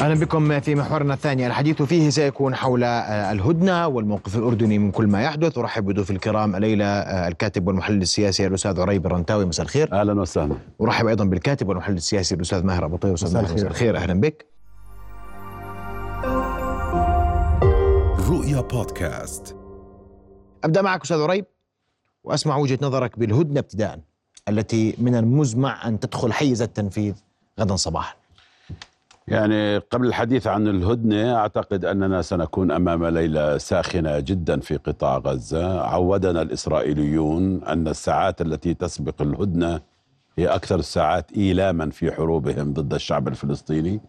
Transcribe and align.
أهلا 0.00 0.14
بكم 0.14 0.60
في 0.60 0.74
محورنا 0.74 1.14
الثاني. 1.14 1.46
الحديث 1.46 1.82
فيه 1.82 2.10
سيكون 2.10 2.54
حول 2.54 2.84
آه، 2.84 3.32
الهدنة 3.32 3.86
والموقف 3.86 4.36
الأردني 4.36 4.78
من 4.78 4.90
كل 4.90 5.06
ما 5.06 5.22
يحدث. 5.22 5.58
أرحب 5.58 5.84
بضيوف 5.84 6.10
الكرام 6.10 6.56
الليلة 6.56 6.84
آه، 6.84 7.28
الكاتب 7.28 7.66
والمحلل 7.66 8.02
السياسي 8.02 8.46
الأستاذ 8.46 8.80
عريب 8.80 9.06
الرنتاوي 9.06 9.44
مساء 9.44 9.64
الخير. 9.64 9.92
أهلا 9.92 10.20
وسهلا. 10.20 10.54
أرحب 10.80 11.06
أيضا 11.06 11.24
بالكاتب 11.24 11.68
والمحلل 11.68 11.96
السياسي 11.96 12.34
الأستاذ 12.34 12.62
ماهر 12.62 12.84
أبو 12.84 12.96
طيب. 12.96 13.12
أستاذ 13.12 13.34
ماهر 13.34 13.54
مساء 13.54 13.70
الخير. 13.70 13.96
أهلا 13.96 14.20
بك. 14.20 14.46
رؤيا 18.30 18.60
بودكاست. 18.60 19.56
أبدأ 20.64 20.82
معك 20.82 21.02
أستاذ 21.02 21.20
عريب 21.20 21.44
وأسمع 22.24 22.56
وجهة 22.56 22.78
نظرك 22.82 23.18
بالهدنة 23.18 23.60
ابتداء 23.60 24.00
التي 24.48 24.94
من 24.98 25.14
المزمع 25.14 25.88
أن 25.88 26.00
تدخل 26.00 26.32
حيز 26.32 26.62
التنفيذ 26.62 27.14
غدا 27.60 27.76
صباحا. 27.76 28.19
يعني 29.30 29.78
قبل 29.78 30.06
الحديث 30.06 30.46
عن 30.46 30.68
الهدنة 30.68 31.36
أعتقد 31.36 31.84
أننا 31.84 32.22
سنكون 32.22 32.70
أمام 32.70 33.04
ليلة 33.04 33.58
ساخنة 33.58 34.20
جدا 34.20 34.60
في 34.60 34.76
قطاع 34.76 35.18
غزة. 35.18 35.80
عودنا 35.80 36.42
الإسرائيليون 36.42 37.64
أن 37.64 37.88
الساعات 37.88 38.40
التي 38.40 38.74
تسبق 38.74 39.22
الهدنة 39.22 39.80
هي 40.38 40.46
أكثر 40.46 40.78
الساعات 40.78 41.32
إيلاما 41.32 41.90
في 41.90 42.12
حروبهم 42.12 42.72
ضد 42.72 42.94
الشعب 42.94 43.28
الفلسطيني. 43.28 44.00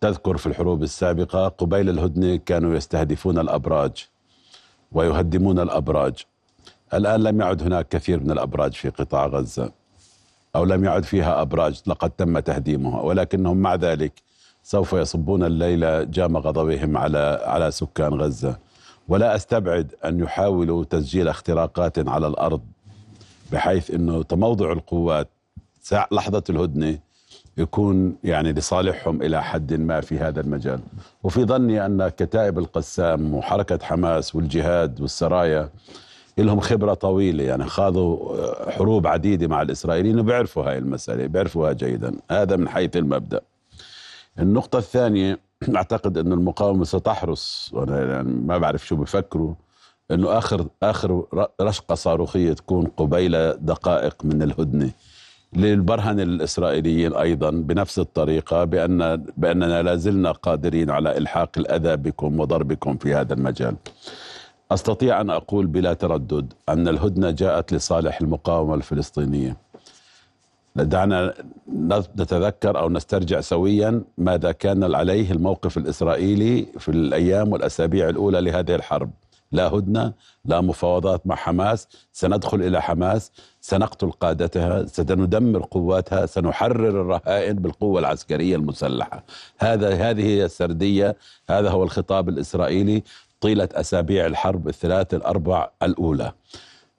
تذكر 0.00 0.36
في 0.36 0.46
الحروب 0.46 0.82
السابقة 0.82 1.48
قبيل 1.48 1.88
الهدنة 1.90 2.36
كانوا 2.36 2.74
يستهدفون 2.74 3.38
الأبراج 3.38 4.08
ويهدمون 4.92 5.58
الأبراج. 5.58 6.14
الآن 6.94 7.22
لم 7.22 7.40
يعد 7.40 7.62
هناك 7.62 7.88
كثير 7.88 8.20
من 8.20 8.30
الأبراج 8.30 8.72
في 8.72 8.88
قطاع 8.88 9.26
غزة 9.26 9.72
أو 10.56 10.64
لم 10.64 10.84
يعد 10.84 11.04
فيها 11.04 11.42
أبراج 11.42 11.82
لقد 11.86 12.10
تم 12.10 12.38
تهديمها 12.38 13.00
ولكنهم 13.00 13.56
مع 13.56 13.74
ذلك 13.74 14.26
سوف 14.66 14.92
يصبون 14.92 15.42
الليلة 15.44 16.02
جام 16.02 16.36
غضبهم 16.36 16.96
على 16.96 17.40
على 17.44 17.70
سكان 17.70 18.14
غزة. 18.14 18.56
ولا 19.08 19.36
أستبعد 19.36 19.94
أن 20.04 20.20
يحاولوا 20.20 20.84
تسجيل 20.84 21.28
اختراقات 21.28 22.08
على 22.08 22.26
الأرض 22.26 22.60
بحيث 23.52 23.90
إنه 23.90 24.22
تموضع 24.22 24.72
القوات 24.72 25.28
لحظة 26.12 26.42
الهدنة 26.50 26.98
يكون 27.58 28.16
يعني 28.24 28.52
لصالحهم 28.52 29.22
إلى 29.22 29.42
حد 29.42 29.74
ما 29.74 30.00
في 30.00 30.18
هذا 30.18 30.40
المجال. 30.40 30.80
وفي 31.22 31.44
ظني 31.44 31.86
أن 31.86 32.08
كتائب 32.08 32.58
القسام 32.58 33.34
وحركة 33.34 33.78
حماس 33.82 34.34
والجهاد 34.34 35.00
والسرايا 35.00 35.70
لهم 36.38 36.60
خبرة 36.60 36.94
طويلة 36.94 37.44
يعني 37.44 37.64
خاضوا 37.64 38.70
حروب 38.70 39.06
عديدة 39.06 39.46
مع 39.48 39.62
الإسرائيليين 39.62 40.20
وبيعرفوا 40.20 40.62
هاي 40.70 40.78
المسألة 40.78 41.26
بيعرفوها 41.26 41.72
جيدا. 41.72 42.14
هذا 42.30 42.56
من 42.56 42.68
حيث 42.68 42.96
المبدأ. 42.96 43.40
النقطة 44.38 44.78
الثانية 44.78 45.38
أعتقد 45.76 46.18
أن 46.18 46.32
المقاومة 46.32 46.84
ستحرص 46.84 47.70
وأنا 47.72 48.12
يعني 48.12 48.32
ما 48.32 48.58
بعرف 48.58 48.86
شو 48.86 48.96
بفكروا 48.96 49.54
أنه 50.10 50.38
آخر 50.38 50.66
آخر 50.82 51.24
رشقة 51.60 51.94
صاروخية 51.94 52.52
تكون 52.52 52.86
قبيل 52.86 53.52
دقائق 53.52 54.24
من 54.24 54.42
الهدنة. 54.42 54.90
للبرهن 55.52 56.20
الإسرائيليين 56.20 57.12
أيضا 57.14 57.50
بنفس 57.50 57.98
الطريقة 57.98 58.64
بأن 58.64 59.24
بأننا 59.36 59.82
لازلنا 59.82 60.32
قادرين 60.32 60.90
على 60.90 61.18
إلحاق 61.18 61.50
الأذى 61.56 61.96
بكم 61.96 62.40
وضربكم 62.40 62.96
في 62.96 63.14
هذا 63.14 63.34
المجال. 63.34 63.76
أستطيع 64.70 65.20
أن 65.20 65.30
أقول 65.30 65.66
بلا 65.66 65.92
تردد 65.94 66.52
أن 66.68 66.88
الهدنة 66.88 67.30
جاءت 67.30 67.72
لصالح 67.72 68.20
المقاومة 68.20 68.74
الفلسطينية. 68.74 69.56
دعنا 70.84 71.34
نتذكر 72.18 72.78
أو 72.78 72.88
نسترجع 72.88 73.40
سويا 73.40 74.02
ماذا 74.18 74.52
كان 74.52 74.94
عليه 74.94 75.30
الموقف 75.32 75.78
الإسرائيلي 75.78 76.66
في 76.78 76.88
الأيام 76.88 77.52
والأسابيع 77.52 78.08
الأولى 78.08 78.40
لهذه 78.40 78.74
الحرب. 78.74 79.10
لا 79.52 79.68
هدنة 79.68 80.12
لا 80.44 80.60
مفاوضات 80.60 81.26
مع 81.26 81.34
حماس 81.34 81.88
سندخل 82.12 82.62
إلى 82.62 82.82
حماس 82.82 83.32
سنقتل 83.60 84.10
قادتها 84.10 84.86
سندمر 84.86 85.62
قواتها 85.70 86.26
سنحرر 86.26 86.88
الرهائن 86.88 87.54
بالقوة 87.54 88.00
العسكرية 88.00 88.56
المسلحة. 88.56 89.24
هذا 89.58 89.94
هذه 89.94 90.24
هي 90.24 90.44
السردية 90.44 91.16
هذا 91.50 91.70
هو 91.70 91.82
الخطاب 91.82 92.28
الإسرائيلي 92.28 93.02
طيلة 93.40 93.68
أسابيع 93.72 94.26
الحرب 94.26 94.68
الثلاث 94.68 95.14
الأربع 95.14 95.70
الأولى. 95.82 96.32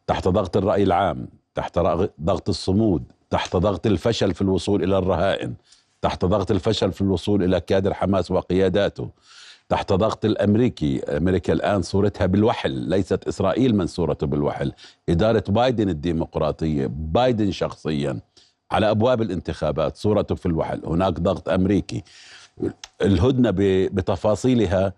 تحت 0.08 0.28
ضغط 0.28 0.58
الرأي 0.58 0.84
العام 0.84 1.28
تحت 1.56 1.80
ضغط 2.22 2.50
الصمود 2.50 3.04
تحت 3.30 3.56
ضغط 3.56 3.88
الفشل 3.88 4.34
في 4.34 4.42
الوصول 4.42 4.84
إلى 4.84 4.98
الرهائن 4.98 5.54
تحت 6.02 6.26
ضغط 6.26 6.52
الفشل 6.52 6.92
في 6.92 7.02
الوصول 7.02 7.44
إلى 7.44 7.60
كادر 7.60 7.94
حماس 7.94 8.32
وقياداته 8.32 9.10
تحت 9.70 9.94
ضغط 9.94 10.26
الأمريكي 10.26 11.04
أمريكا 11.04 11.54
الآن 11.54 11.82
صورتها 11.82 12.26
بالوحل 12.26 12.72
ليست 12.72 13.28
إسرائيل 13.28 13.76
من 13.76 13.88
صورته 13.88 14.28
بالوحل 14.28 14.72
إدارة 15.10 15.44
بايدن 15.48 15.90
الديمقراطية 15.90 16.88
بايدن 16.88 17.52
شخصيا 17.52 18.20
على 18.72 18.92
أبواب 18.92 19.22
الانتخابات 19.22 19.98
صورته 19.98 20.36
في 20.36 20.46
الوحل 20.46 20.82
هناك 20.86 21.20
ضغط 21.20 21.50
أمريكي. 21.50 22.04
الهدنة 23.02 23.52
بتفاصيلها 23.92 24.94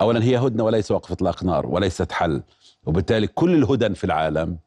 اولا 0.00 0.24
هي 0.24 0.36
هدنة 0.38 0.64
وليس 0.64 0.90
وقف 0.90 1.12
إطلاق 1.12 1.44
نار 1.44 1.66
وليست 1.66 2.12
حل 2.12 2.42
وبالتالي 2.86 3.26
كل 3.26 3.54
الهدن 3.54 3.94
في 3.94 4.04
العالم 4.04 4.58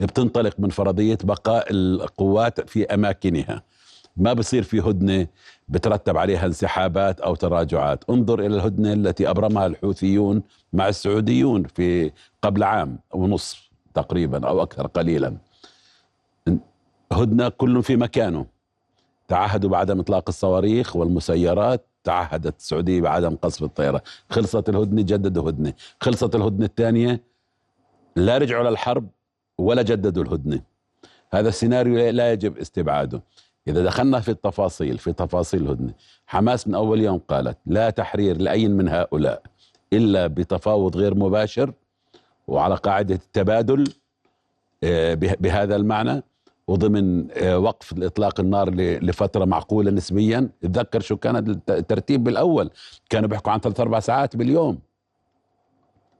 بتنطلق 0.00 0.54
من 0.58 0.68
فرضية 0.68 1.18
بقاء 1.24 1.66
القوات 1.70 2.70
في 2.70 2.86
أماكنها. 2.86 3.62
ما 4.16 4.32
بصير 4.32 4.62
في 4.62 4.80
هدنة 4.80 5.26
بترتب 5.68 6.16
عليها 6.16 6.46
انسحابات 6.46 7.20
أو 7.20 7.34
تراجعات. 7.34 8.04
انظر 8.10 8.40
إلى 8.40 8.56
الهدنة 8.56 8.92
التي 8.92 9.30
أبرمها 9.30 9.66
الحوثيون 9.66 10.42
مع 10.72 10.88
السعوديون 10.88 11.64
في 11.64 12.12
قبل 12.42 12.62
عام 12.62 12.98
ونصف 13.14 13.70
تقريبا 13.94 14.48
أو 14.48 14.62
أكثر 14.62 14.86
قليلا. 14.86 15.36
هدنة 17.12 17.48
كل 17.48 17.82
في 17.82 17.96
مكانه. 17.96 18.46
تعهدوا 19.28 19.70
بعدم 19.70 20.00
إطلاق 20.00 20.24
الصواريخ 20.28 20.96
والمسيرات. 20.96 21.86
تعهدت 22.04 22.58
السعودية 22.58 23.00
بعدم 23.00 23.36
قصف 23.36 23.62
الطيران 23.62 24.00
خلصت 24.30 24.68
الهدنة 24.68 25.02
جددوا 25.02 25.50
هدنة. 25.50 25.72
خلصت 26.00 26.34
الهدنة 26.34 26.66
الثانية 26.66 27.22
لا 28.16 28.38
رجعوا 28.38 28.70
للحرب. 28.70 29.08
ولا 29.60 29.82
جددوا 29.82 30.22
الهدنة. 30.22 30.60
هذا 31.32 31.48
السيناريو 31.48 32.10
لا 32.10 32.32
يجب 32.32 32.58
استبعاده. 32.58 33.22
إذا 33.68 33.84
دخلنا 33.84 34.20
في 34.20 34.30
التفاصيل 34.30 34.98
في 34.98 35.12
تفاصيل 35.12 35.62
الهدنة 35.62 35.94
حماس 36.26 36.68
من 36.68 36.74
أول 36.74 37.00
يوم 37.00 37.18
قالت 37.18 37.58
لا 37.66 37.90
تحرير 37.90 38.36
لأي 38.36 38.68
من 38.68 38.88
هؤلاء 38.88 39.42
إلا 39.92 40.26
بتفاوض 40.26 40.96
غير 40.96 41.14
مباشر 41.14 41.72
وعلى 42.48 42.74
قاعدة 42.74 43.14
التبادل 43.14 43.92
آه، 44.84 45.14
بهذا 45.14 45.76
المعنى 45.76 46.22
وضمن 46.68 47.30
آه، 47.30 47.58
وقف 47.58 47.92
الاطلاق 47.92 48.40
النار 48.40 48.70
لفترة 48.74 49.44
معقولة 49.44 49.90
نسبيا. 49.90 50.48
تذكر 50.62 51.00
شو 51.00 51.16
كان 51.16 51.36
الترتيب 51.68 52.24
بالأول. 52.24 52.70
كانوا 53.10 53.28
بيحكوا 53.28 53.52
عن 53.52 53.60
ثلاث 53.60 53.80
أربع 53.80 54.00
ساعات 54.00 54.36
باليوم. 54.36 54.78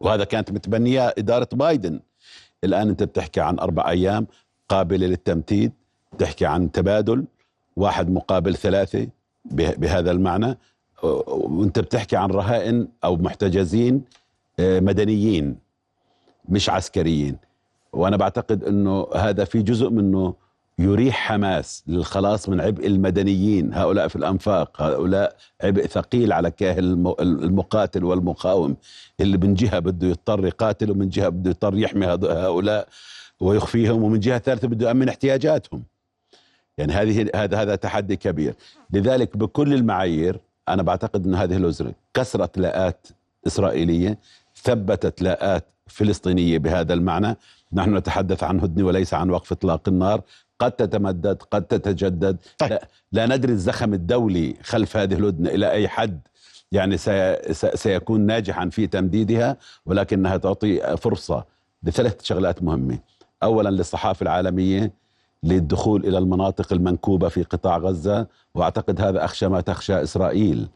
وهذا 0.00 0.24
كانت 0.24 0.52
متبنية 0.52 1.08
إدارة 1.18 1.48
بايدن. 1.52 2.00
الآن 2.64 2.88
أنت 2.88 3.02
بتحكي 3.02 3.40
عن 3.40 3.58
أربع 3.58 3.90
أيام 3.90 4.26
قابلة 4.68 5.06
للتمديد 5.06 5.72
بتحكي 6.12 6.46
عن 6.46 6.72
تبادل 6.72 7.24
واحد 7.76 8.10
مقابل 8.10 8.54
ثلاثة 8.56 9.06
بهذا 9.50 10.10
المعنى. 10.10 10.58
وأنت 11.02 11.78
بتحكي 11.78 12.16
عن 12.16 12.30
رهائن 12.30 12.88
أو 13.04 13.16
محتجزين 13.16 14.02
آه، 14.60 14.80
مدنيين 14.80 15.56
مش 16.48 16.70
عسكريين. 16.70 17.36
وأنا 17.92 18.16
بعتقد 18.16 18.64
إنه 18.64 19.06
هذا 19.16 19.44
في 19.44 19.62
جزء 19.62 19.90
منه 19.90 20.34
يريح 20.80 21.16
حماس 21.16 21.84
للخلاص 21.86 22.48
من 22.48 22.60
عبء 22.60 22.86
المدنيين 22.86 23.74
هؤلاء 23.74 24.08
في 24.08 24.16
الأنفاق 24.16 24.82
هؤلاء 24.82 25.36
عبء 25.62 25.86
ثقيل 25.86 26.32
على 26.32 26.50
كاهل 26.50 27.14
المقاتل 27.20 28.04
والمقاوم 28.04 28.76
اللي 29.20 29.38
من 29.38 29.54
جهة 29.54 29.78
بده 29.78 30.08
يضطر 30.08 30.46
يقاتل 30.46 30.90
ومن 30.90 31.08
جهة 31.08 31.28
بده 31.28 31.50
يضطر 31.50 31.78
يحمي 31.78 32.06
هؤلاء 32.06 32.88
ويخفيهم 33.40 34.02
ومن 34.02 34.20
جهة 34.20 34.38
ثالثة 34.38 34.68
بده 34.68 34.88
يأمن 34.88 35.08
احتياجاتهم. 35.08 35.82
يعني 36.78 36.92
هذه 36.92 37.30
هذا 37.34 37.62
هذا 37.62 37.74
تحدي 37.74 38.16
كبير. 38.16 38.54
لذلك 38.90 39.36
بكل 39.36 39.74
المعايير 39.74 40.40
أنا 40.68 40.82
بعتقد 40.82 41.26
أن 41.26 41.34
هذه 41.34 41.56
الأزرة 41.56 41.92
كسرت 42.14 42.58
لاءات 42.58 43.06
إسرائيلية 43.46 44.18
ثبتت 44.62 45.22
لاءات 45.22 45.64
فلسطينية 45.86 46.58
بهذا 46.58 46.94
المعنى. 46.94 47.36
نحن 47.72 47.96
نتحدث 47.96 48.44
عن 48.44 48.60
هدنة 48.60 48.86
وليس 48.86 49.14
عن 49.14 49.30
وقف 49.30 49.52
إطلاق 49.52 49.88
النار. 49.88 50.20
قد 50.60 50.72
تتمدد 50.72 51.42
قد 51.50 51.62
تتجدد. 51.62 52.36
طيب. 52.58 52.70
لا, 52.70 52.80
لا 53.12 53.36
ندري 53.36 53.52
الزخم 53.52 53.94
الدولي 53.94 54.56
خلف 54.62 54.96
هذه 54.96 55.14
الهدنة 55.14 55.50
إلى 55.50 55.70
أي 55.70 55.88
حد. 55.88 56.20
يعني 56.72 56.96
سي 56.96 57.36
سيكون 57.74 58.20
ناجحا 58.20 58.68
في 58.68 58.86
تمديدها 58.86 59.56
ولكنها 59.86 60.36
تعطي 60.36 60.96
فرصة 60.96 61.44
لثلاث 61.82 62.22
شغلات 62.22 62.62
مهمة. 62.62 62.98
أولا 63.42 63.68
للصحافة 63.68 64.22
العالمية 64.22 64.92
للدخول 65.42 66.06
إلى 66.06 66.18
المناطق 66.18 66.72
المنكوبة 66.72 67.28
في 67.28 67.42
قطاع 67.42 67.78
غزة 67.78 68.26
وأعتقد 68.54 69.00
هذا 69.00 69.24
أخشى 69.24 69.48
ما 69.48 69.60
تخشى 69.60 70.02
إسرائيل. 70.02 70.68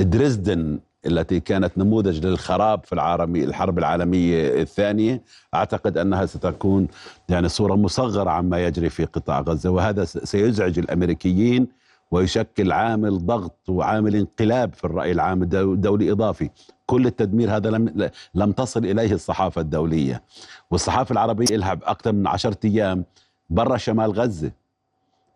دريسدن 0.00 0.78
التي 1.06 1.40
كانت 1.40 1.78
نموذج 1.78 2.26
للخراب 2.26 2.84
في 2.84 2.92
العالمي 2.92 3.44
الحرب 3.44 3.78
العالمية 3.78 4.62
الثانية 4.62 5.22
أعتقد 5.54 5.98
أنها 5.98 6.26
ستكون 6.26 6.88
يعني 7.28 7.48
صورة 7.48 7.74
مصغرة 7.74 8.30
عما 8.30 8.64
يجري 8.66 8.88
في 8.90 9.04
قطاع 9.04 9.40
غزة 9.40 9.70
وهذا 9.70 10.04
سيزعج 10.04 10.78
الأمريكيين 10.78 11.68
ويشكل 12.10 12.72
عامل 12.72 13.26
ضغط 13.26 13.68
وعامل 13.68 14.16
انقلاب 14.16 14.74
في 14.74 14.84
الرأي 14.84 15.12
العام 15.12 15.42
الدولي 15.42 16.12
إضافي. 16.12 16.50
كل 16.86 17.06
التدمير 17.06 17.56
هذا 17.56 17.70
لم 17.70 18.10
لم 18.34 18.52
تصل 18.52 18.84
إليه 18.84 19.12
الصحافة 19.12 19.60
الدولية. 19.60 20.22
والصحافة 20.70 21.12
العربية 21.12 21.56
لها 21.56 21.72
أكثر 21.72 22.12
من 22.12 22.26
عشرة 22.26 22.58
أيام 22.64 23.04
برا 23.50 23.76
شمال 23.76 24.12
غزة. 24.12 24.52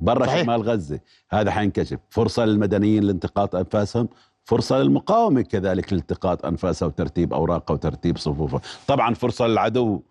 برا 0.01 0.27
شمال 0.27 0.63
غزة. 0.63 1.01
هذا 1.31 1.51
حينكشف. 1.51 1.99
فرصة 2.11 2.45
للمدنيين 2.45 3.03
لانتقاط 3.03 3.55
أنفاسهم. 3.55 4.09
فرصة 4.45 4.79
للمقاومة 4.79 5.43
كذلك 5.43 5.93
لالتقاط 5.93 6.47
أنفاسها 6.47 6.87
وترتيب 6.87 7.35
أوراقها 7.35 7.75
وترتيب 7.75 8.19
صفوفها 8.19 8.61
طبعا 8.87 9.15
فرصة 9.15 9.47
للعدو 9.47 10.03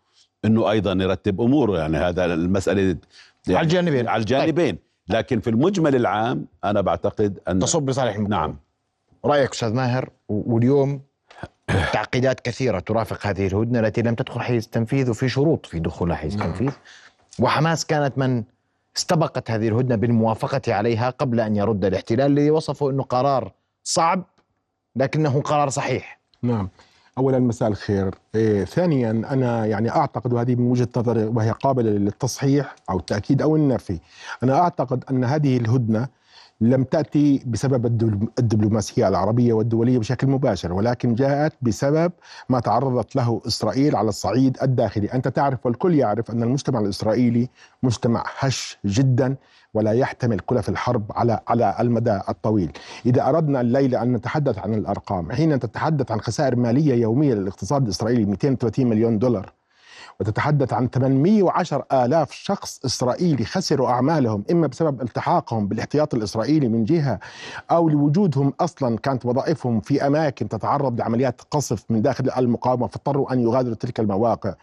أنه 0.45 0.71
أيضا 0.71 0.91
يرتب 0.91 1.41
أموره 1.41 1.77
يعني 1.79 1.97
هذا 1.97 2.25
المسألة 2.25 2.81
يعني 2.81 2.99
على 3.49 3.61
الجانبين. 3.61 4.07
على 4.07 4.21
الجانبين. 4.21 4.75
طيب. 4.75 4.79
لكن 5.09 5.39
في 5.39 5.49
المجمل 5.49 5.95
العام 5.95 6.45
أنا 6.63 6.81
بعتقد 6.81 7.39
أن 7.47 7.59
تصب 7.59 7.89
لصالح 7.89 8.19
نعم. 8.19 8.57
رأيك 9.25 9.51
أستاذ 9.51 9.73
ماهر 9.73 10.09
واليوم 10.29 11.01
تعقيدات 11.93 12.39
كثيرة 12.39 12.79
ترافق 12.79 13.27
هذه 13.27 13.47
الهدنة 13.47 13.79
التي 13.79 14.01
لم 14.01 14.15
تدخل 14.15 14.41
حيز 14.41 14.63
التنفيذ 14.63 15.09
وفي 15.09 15.29
شروط 15.29 15.65
في 15.65 15.79
دخولها 15.79 16.15
حيز 16.15 16.37
نعم. 16.37 16.47
التنفيذ 16.47 16.71
وحماس 17.39 17.85
كانت 17.85 18.17
من 18.17 18.43
استبقت 18.97 19.51
هذه 19.51 19.67
الهدنة 19.67 19.95
بالموافقة 19.95 20.73
عليها 20.73 21.09
قبل 21.09 21.39
أن 21.39 21.55
يرد 21.55 21.85
الاحتلال 21.85 22.31
الذي 22.31 22.51
وصفه 22.51 22.89
أنه 22.89 23.03
قرار 23.03 23.51
صعب 23.89 24.23
لكنه 24.95 25.41
قرار 25.41 25.69
صحيح. 25.69 26.19
نعم. 26.41 26.69
اولا 27.17 27.39
مساء 27.39 27.69
الخير. 27.69 28.15
إيه 28.35 28.65
ثانيا 28.65 29.11
أنا 29.11 29.65
يعني 29.65 29.89
أعتقد 29.89 30.33
وهذه 30.33 30.55
من 30.55 30.71
وجهة 30.71 30.87
نظري 30.97 31.23
وهي 31.23 31.51
قابلة 31.51 31.89
للتصحيح 31.91 32.75
أو 32.89 32.97
التأكيد 32.97 33.41
أو 33.41 33.55
النفي. 33.55 33.99
أنا 34.43 34.59
أعتقد 34.59 35.03
أن 35.11 35.23
هذه 35.23 35.57
الهدنة 35.57 36.07
لم 36.61 36.83
تأتي 36.83 37.43
بسبب 37.47 37.85
الدبلوماسية 38.39 39.07
العربية 39.07 39.53
والدولية 39.53 39.99
بشكل 39.99 40.27
مباشر 40.27 40.73
ولكن 40.73 41.15
جاءت 41.15 41.53
بسبب 41.61 42.11
ما 42.49 42.59
تعرضت 42.59 43.15
له 43.15 43.41
إسرائيل 43.47 43.95
على 43.95 44.09
الصعيد 44.09 44.57
الداخلي. 44.61 45.07
أنت 45.13 45.27
تعرف 45.27 45.65
والكل 45.65 45.95
يعرف 45.95 46.31
أن 46.31 46.43
المجتمع 46.43 46.79
الإسرائيلي 46.79 47.49
مجتمع 47.83 48.23
هش 48.39 48.77
جدا 48.85 49.35
ولا 49.73 49.91
يحتمل 49.91 50.39
كلف 50.39 50.69
الحرب 50.69 51.11
على 51.15 51.39
على 51.47 51.75
المدى 51.79 52.19
الطويل. 52.29 52.71
إذا 53.05 53.29
أردنا 53.29 53.61
الليلة 53.61 54.01
أن 54.01 54.13
نتحدث 54.13 54.57
عن 54.59 54.73
الأرقام 54.73 55.31
حين 55.31 55.59
تتحدث 55.59 56.11
عن 56.11 56.21
خسائر 56.21 56.55
مالية 56.55 56.93
يومية 56.93 57.33
للاقتصاد 57.33 57.83
الإسرائيلي 57.83 58.25
230 58.25 58.87
مليون 58.87 59.19
دولار 59.19 59.58
وتتحدث 60.19 60.73
عن 60.73 60.87
810 60.87 61.85
آلاف 61.93 62.31
شخص 62.31 62.79
إسرائيلي 62.85 63.45
خسروا 63.45 63.87
أعمالهم 63.87 64.43
إما 64.51 64.67
بسبب 64.67 65.01
التحاقهم 65.01 65.67
بالاحتياط 65.67 66.13
الإسرائيلي 66.15 66.67
من 66.67 66.83
جهة 66.85 67.19
أو 67.71 67.89
لوجودهم 67.89 68.53
أصلا 68.59 68.97
كانت 68.97 69.25
وظائفهم 69.25 69.79
في 69.79 70.07
أماكن 70.07 70.49
تتعرض 70.49 70.99
لعمليات 70.99 71.41
قصف 71.51 71.83
من 71.89 72.01
داخل 72.01 72.29
المقاومة 72.37 72.87
فاضطروا 72.87 73.33
أن 73.33 73.39
يغادروا 73.39 73.75
تلك 73.75 73.99
المواقع. 73.99 74.53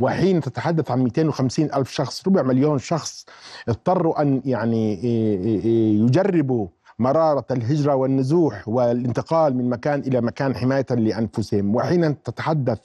وحين 0.00 0.40
تتحدث 0.40 0.90
عن 0.90 1.02
250 1.04 1.64
ألف 1.74 1.90
شخص 1.90 2.28
ربع 2.28 2.42
مليون 2.42 2.78
شخص 2.78 3.26
اضطروا 3.68 4.22
أن 4.22 4.42
يعني 4.44 5.04
يجربوا 6.04 6.66
مرارة 6.98 7.44
الهجرة 7.50 7.94
والنزوح 7.94 8.68
والانتقال 8.68 9.56
من 9.56 9.70
مكان 9.70 10.00
إلى 10.00 10.20
مكان 10.20 10.56
حماية 10.56 10.86
لأنفسهم. 10.90 11.74
وحين 11.74 12.22
تتحدث 12.22 12.78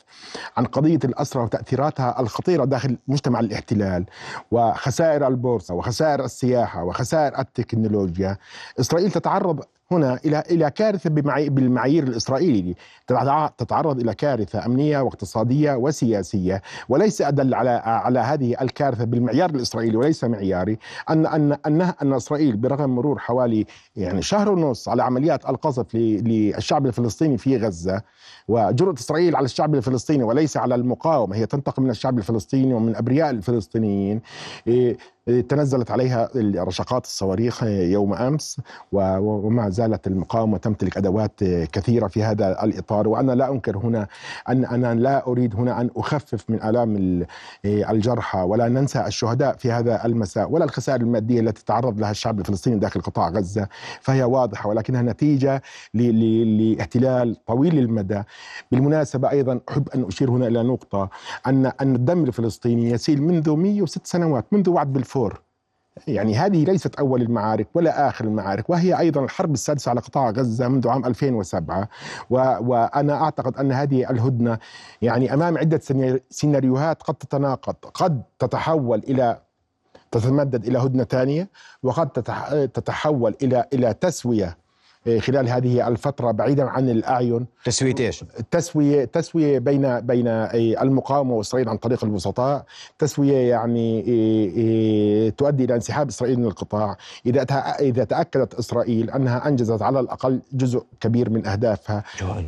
عن 0.58 0.66
قضية 0.66 1.00
الأسرة 1.04 1.44
وتأثيراتها 1.44 2.20
الخطيرة 2.20 2.66
داخل 2.66 2.98
مجتمع 3.08 3.40
الاحتلال 3.40 4.06
وخسائر 4.52 5.28
البورصة 5.28 5.74
وخسائر 5.74 6.26
السياحة 6.26 6.84
وخسائر 6.84 7.40
التكنولوجيا 7.40 8.38
إسرائيل 8.80 9.12
تتعرض 9.12 9.64
هنا 9.92 10.20
إلى 10.26 10.44
إلى 10.52 10.72
كارثة 10.72 11.10
بالمعايير 11.10 12.04
الإسرائيلي. 12.04 12.76
تتعرض 13.58 14.00
إلى 14.00 14.14
كارثة 14.14 14.66
أمنية 14.66 15.00
واقتصادية 15.00 15.74
وسياسية 15.76 16.62
وليس 16.90 17.22
أدل 17.22 17.54
على 17.54 17.70
على 17.86 18.20
هذه 18.20 18.56
الكارثة 18.62 19.04
بالمعيار 19.06 19.50
الإسرائيلي 19.50 19.98
وليس 19.98 20.24
معياري 20.24 20.78
أن 21.10 21.26
أن 21.26 21.58
ان 21.66 21.82
أن 22.02 22.14
إسرائيل 22.14 22.58
برغم 22.58 22.96
مرور 22.96 23.20
حوالي 23.20 23.66
يعني 23.96 24.22
شهر 24.22 24.50
ونص 24.50 24.90
على 24.90 25.04
عمليات 25.04 25.50
القصف 25.50 25.96
للشعب 25.96 26.86
الفلسطيني 26.86 27.38
في 27.38 27.58
غزة 27.58 28.02
وجرأة 28.52 28.94
إسرائيل 28.94 29.36
على 29.36 29.46
الشعب 29.46 29.76
الفلسطيني 29.76 30.24
وليس 30.24 30.58
على 30.58 30.76
المقاومة. 30.76 31.36
هي 31.36 31.46
تنتقم 31.46 31.84
من 31.84 31.90
الشعب 31.90 32.18
الفلسطيني 32.18 32.74
ومن 32.74 32.96
أبرياء 32.96 33.30
الفلسطينيين. 33.30 34.22
إيه، 34.68 34.98
تنزلت 35.50 35.92
عليها 35.92 36.30
رشقات 36.58 37.06
الصواريخ 37.06 37.64
يوم 37.64 38.14
أمس 38.14 38.62
وما 38.92 39.70
زالت 39.70 40.08
المقاومة 40.08 40.58
تمتلك 40.58 40.98
أدوات 40.98 41.44
كثيرة 41.44 42.08
في 42.08 42.24
هذا 42.24 42.64
الإطار. 42.64 43.08
وأنا 43.08 43.32
لا 43.32 43.52
أنكر 43.52 43.78
هنا 43.78 44.08
أن 44.50 44.66
أنا 44.66 44.96
لا 44.96 45.28
أريد 45.28 45.56
هنا 45.56 45.82
أن 45.82 45.90
أخفف 45.96 46.50
من 46.50 46.64
آلام 46.64 47.26
الجرحى 47.66 48.40
ولا 48.40 48.68
ننسى 48.70 49.06
الشهداء 49.06 49.56
في 49.58 49.72
هذا 49.72 50.06
المساء 50.06 50.52
ولا 50.52 50.66
الخسائر 50.66 51.02
المادية 51.02 51.40
التي 51.40 51.66
تعرض 51.66 52.00
لها 52.00 52.12
الشعب 52.12 52.40
الفلسطيني 52.40 52.80
داخل 52.80 53.02
قطاع 53.02 53.30
غزة 53.30 53.68
فهي 54.02 54.24
واضحة. 54.24 54.70
ولكنها 54.70 55.02
نتيجة 55.02 55.62
لإحتلال 55.94 57.46
طويل 57.46 57.80
المدى. 57.80 58.22
بالمناسبة 58.72 59.30
أيضا 59.30 59.60
أحب 59.70 59.90
أن 59.90 60.04
أشير 60.04 60.32
هنا 60.32 60.48
إلى 60.48 60.64
نقطة 60.64 61.10
أن 61.48 61.66
أن 61.82 61.96
الدم 61.96 62.24
الفلسطيني 62.24 62.90
يسيل 62.90 63.22
منذ 63.22 63.50
106 63.50 64.02
سنوات 64.04 64.46
منذ 64.52 64.70
وعد 64.70 64.94
بالفور 64.94 65.22
الفور 65.22 65.42
يعني 66.08 66.36
هذه 66.36 66.64
ليست 66.64 66.96
أول 66.96 67.22
المعارك 67.22 67.68
ولا 67.74 68.08
آخر 68.08 68.26
المعارك 68.26 68.70
وهي 68.70 69.00
أيضا 69.00 69.24
الحرب 69.24 69.54
السادسة 69.54 69.90
على 69.90 70.00
قطاع 70.00 70.30
غزة 70.30 70.68
منذ 70.68 70.88
عام 70.88 71.06
2007 71.06 71.90
و 72.30 72.36
وأنا 72.62 73.24
أعتقد 73.24 73.58
أن 73.58 73.72
هذه 73.72 74.10
الهدنة 74.10 74.58
يعني 75.02 75.34
أمام 75.34 75.58
عدة 75.58 75.82
سيناريوهات 76.30 77.04
قد 77.04 77.16
تتناقض 77.16 77.76
قد 77.94 78.22
تتحول 78.40 79.00
إلى 79.00 79.42
تتمدد 80.12 80.66
إلى 80.66 80.80
هدنة 80.80 81.04
ثانية 81.04 81.50
وقد 81.84 82.10
تتحول 82.74 83.36
إلى 83.44 83.66
إلى 83.74 83.94
تسوية 83.94 84.58
خلال 85.20 85.50
هذه 85.50 85.88
الفترة 85.88 86.32
بعيدا 86.32 86.64
عن 86.64 86.90
الأعين. 86.90 87.46
تسوية 87.66 87.96
إيش؟ 88.00 88.24
تسوية 88.52 89.06
تسوية 89.06 89.60
بين 89.60 90.00
بين 90.00 90.28
إيه، 90.28 90.82
المقاومة 90.82 91.34
وإسرائيل 91.34 91.70
عن 91.70 91.78
طريق 91.78 92.04
الوسطاء. 92.04 92.66
تسوية 93.00 93.50
يعني 93.50 94.02
إيه، 94.02 95.30
تؤدي 95.30 95.64
إلى 95.64 95.76
انسحاب 95.76 96.08
إسرائيل 96.08 96.40
من 96.40 96.46
القطاع. 96.46 96.98
إذا 97.26 97.42
إذا 97.80 98.04
تأكدت 98.04 98.54
إسرائيل 98.54 99.10
أنها 99.10 99.48
أنجزت 99.48 99.82
على 99.82 100.00
الأقل 100.00 100.40
جزء 100.54 100.84
كبير 101.00 101.30
من 101.30 101.48
أهدافها. 101.48 102.04
يعني 102.22 102.48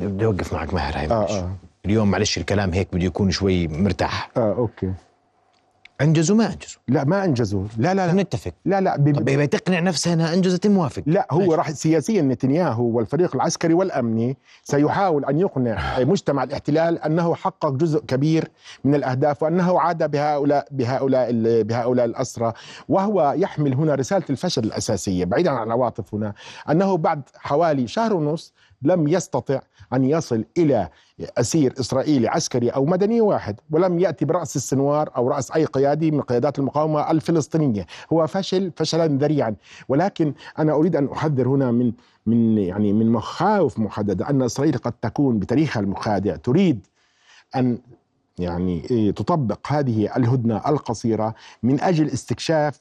بدي 0.00 0.24
أوقف 0.24 0.52
معك 0.52 0.74
ماهر 0.74 0.98
هاي 0.98 1.10
آه 1.10 1.38
آه. 1.38 1.50
اليوم 1.84 2.10
معلش 2.10 2.38
الكلام 2.38 2.72
هيك 2.72 2.88
بده 2.92 3.04
يكون 3.04 3.30
شوي 3.30 3.68
مرتاح. 3.68 4.30
آه 4.36 4.52
أوكي. 4.52 4.92
أنجزوا 6.00 6.36
ما 6.36 6.46
أنجزوا. 6.46 6.80
لا 6.88 7.04
ما 7.04 7.24
أنجزوا. 7.24 7.64
لا 7.78 7.94
لا 7.94 8.06
لا. 8.06 8.12
نتفق. 8.12 8.52
لا 8.64 8.80
لا 8.80 8.96
ب... 8.96 9.14
طب 9.14 9.44
تقنع 9.44 9.80
نفسها 9.80 10.12
أنها 10.12 10.34
أنجزت 10.34 10.66
موافق. 10.66 11.02
لا 11.06 11.26
هو 11.30 11.38
ماشي. 11.38 11.54
راح 11.54 11.70
سياسيا 11.70 12.22
نتنياهو 12.22 12.84
والفريق 12.84 13.34
العسكري 13.34 13.74
والأمني 13.74 14.36
سيحاول 14.64 15.24
أن 15.24 15.38
يقنع 15.38 15.98
مجتمع 15.98 16.42
الاحتلال 16.42 16.98
أنه 16.98 17.34
حقق 17.34 17.70
جزء 17.70 18.00
كبير 18.00 18.50
من 18.84 18.94
الأهداف 18.94 19.42
وأنه 19.42 19.80
عاد 19.80 20.10
بهؤلاء 20.10 20.68
بهؤلاء 20.70 21.28
بهؤلاء 21.62 22.06
الأسرى. 22.06 22.52
وهو 22.88 23.34
يحمل 23.36 23.74
هنا 23.74 23.94
رسالة 23.94 24.24
الفشل 24.30 24.64
الأساسية 24.64 25.24
بعيدا 25.24 25.50
عن 25.50 25.66
العواطف 25.66 26.14
هنا 26.14 26.32
أنه 26.70 26.96
بعد 26.96 27.22
حوالي 27.36 27.86
شهر 27.86 28.14
ونص 28.14 28.52
لم 28.82 29.08
يستطع 29.08 29.60
أن 29.92 30.04
يصل 30.04 30.44
إلى 30.58 30.88
أسير 31.38 31.74
إسرائيلي 31.80 32.28
عسكري 32.28 32.68
أو 32.68 32.84
مدني 32.84 33.20
واحد 33.20 33.60
ولم 33.70 33.98
يأتي 33.98 34.24
برأس 34.24 34.56
السنوار 34.56 35.10
أو 35.16 35.28
رأس 35.28 35.50
أي 35.50 35.64
قيادي 35.64 36.10
من 36.10 36.20
قيادات 36.20 36.58
المقاومة 36.58 37.10
الفلسطينية. 37.10 37.86
هو 38.12 38.26
فشل 38.26 38.72
فشلا 38.76 39.06
ذريعا. 39.06 39.54
ولكن 39.88 40.34
أنا 40.58 40.72
أريد 40.72 40.96
أن 40.96 41.08
أحذر 41.12 41.48
هنا 41.48 41.70
من 41.70 41.92
من 42.26 42.58
يعني 42.58 42.92
من 42.92 43.12
مخاوف 43.12 43.78
محددة 43.78 44.30
أن 44.30 44.42
إسرائيل 44.42 44.78
قد 44.78 44.92
تكون 44.92 45.38
بتاريخها 45.38 45.80
المخادع 45.80 46.36
تريد 46.36 46.86
أن 47.56 47.78
يعني 48.38 49.12
تطبق 49.12 49.72
هذه 49.72 50.16
الهدنة 50.16 50.56
القصيرة 50.68 51.34
من 51.62 51.80
أجل 51.80 52.06
استكشاف 52.06 52.80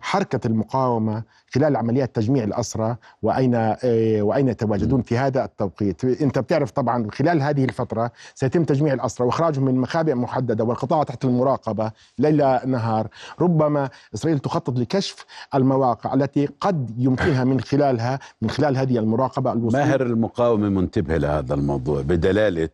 حركة 0.00 0.46
المقاومة 0.46 1.22
خلال 1.54 1.76
عمليات 1.76 2.16
تجميع 2.16 2.44
الأسرى 2.44 2.96
وأين 3.22 3.54
آه، 3.54 3.78
وأين 4.22 4.48
يتواجدون 4.48 5.02
في 5.02 5.18
هذا 5.18 5.44
التوقيت. 5.44 6.04
أنت 6.04 6.38
بتعرف 6.38 6.70
طبعا 6.70 7.06
خلال 7.10 7.42
هذه 7.42 7.64
الفترة 7.64 8.10
سيتم 8.34 8.64
تجميع 8.64 8.94
الأسرى 8.94 9.26
وإخراجهم 9.26 9.64
من 9.64 9.74
مخابئ 9.74 10.14
محددة 10.14 10.64
والقطاع 10.64 11.02
تحت 11.02 11.24
المراقبة 11.24 11.92
ليل 12.18 12.36
نهار. 12.70 13.08
ربما 13.40 13.90
إسرائيل 14.14 14.38
تخطط 14.38 14.78
لكشف 14.78 15.24
المواقع 15.54 16.14
التي 16.14 16.48
قد 16.60 16.90
يمكنها 16.98 17.44
من 17.44 17.60
خلالها 17.60 18.18
من 18.42 18.50
خلال 18.50 18.76
هذه 18.76 18.98
المراقبة 18.98 19.52
الوصول 19.52 19.80
ماهر 19.80 20.02
المقاومة 20.02 20.68
منتبه 20.68 21.16
لهذا 21.16 21.54
الموضوع 21.54 22.02
بدلالة 22.02 22.68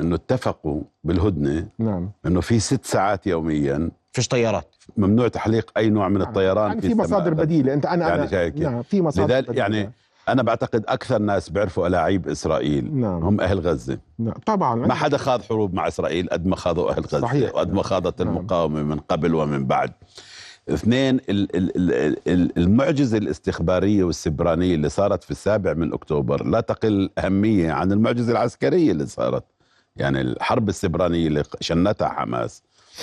إنه 0.00 0.14
اتفقوا 0.14 0.82
بالهدنة 1.04 1.68
نعم 1.78 2.10
إنه 2.26 2.40
في 2.40 2.58
ست 2.60 2.84
ساعات 2.84 3.26
يوميا 3.26 3.90
فيش 4.12 4.28
طيارات 4.28 4.74
ممنوع 4.96 5.28
تحليق 5.28 5.70
أي 5.76 5.90
نوع 5.90 6.08
من 6.08 6.22
الطيران 6.22 6.68
يعني 6.68 6.80
في 6.80 6.88
في 6.88 6.94
مصادر 6.94 7.26
السماء. 7.32 7.44
بديلة 7.44 7.74
أنت 7.74 7.86
أنا 7.86 8.08
يعني 8.08 8.50
كيف؟ 8.50 8.62
نعم 8.62 8.82
في 8.82 9.02
مصادر 9.02 9.28
لذلك 9.34 9.44
بديلة. 9.48 9.62
يعني 9.62 9.90
أنا 10.28 10.42
بعتقد 10.42 10.84
أكثر 10.88 11.18
ناس 11.18 11.48
بيعرفوا 11.50 11.86
ألاعيب 11.86 12.28
إسرائيل 12.28 12.94
نعم. 12.96 13.22
هم 13.24 13.40
أهل 13.40 13.60
غزة 13.60 13.98
نعم. 14.18 14.34
طبعا 14.46 14.74
ما 14.74 14.94
حدا 14.94 15.16
خاض 15.16 15.42
حروب 15.42 15.74
مع 15.74 15.88
إسرائيل 15.88 16.28
قد 16.28 16.46
ما 16.46 16.56
خاضوا 16.56 16.90
أهل 16.90 17.00
غزة 17.02 17.20
صحيح. 17.20 17.54
وقد 17.54 17.72
ما 17.72 17.82
خاضت 17.82 18.22
نعم. 18.22 18.36
المقاومة 18.36 18.82
من 18.82 18.98
قبل 18.98 19.34
ومن 19.34 19.66
بعد 19.66 19.92
اثنين 20.68 21.14
ال- 21.16 21.56
ال- 21.56 21.76
ال- 21.76 22.16
ال- 22.28 22.58
المعجزة 22.58 23.18
الاستخبارية 23.18 24.04
والسبرانية 24.04 24.74
اللي 24.74 24.88
صارت 24.88 25.24
في 25.24 25.30
السابع 25.30 25.72
من 25.74 25.92
أكتوبر 25.92 26.44
لا 26.44 26.60
تقل 26.60 27.10
أهمية 27.18 27.72
عن 27.72 27.92
المعجزة 27.92 28.32
العسكرية 28.32 28.92
اللي 28.92 29.06
صارت 29.06 29.44
يعني 29.96 30.20
الحرب 30.20 30.68
السبرانية 30.68 31.26
اللي 31.26 31.42
شنتها 31.60 32.08
حماس 32.08 32.62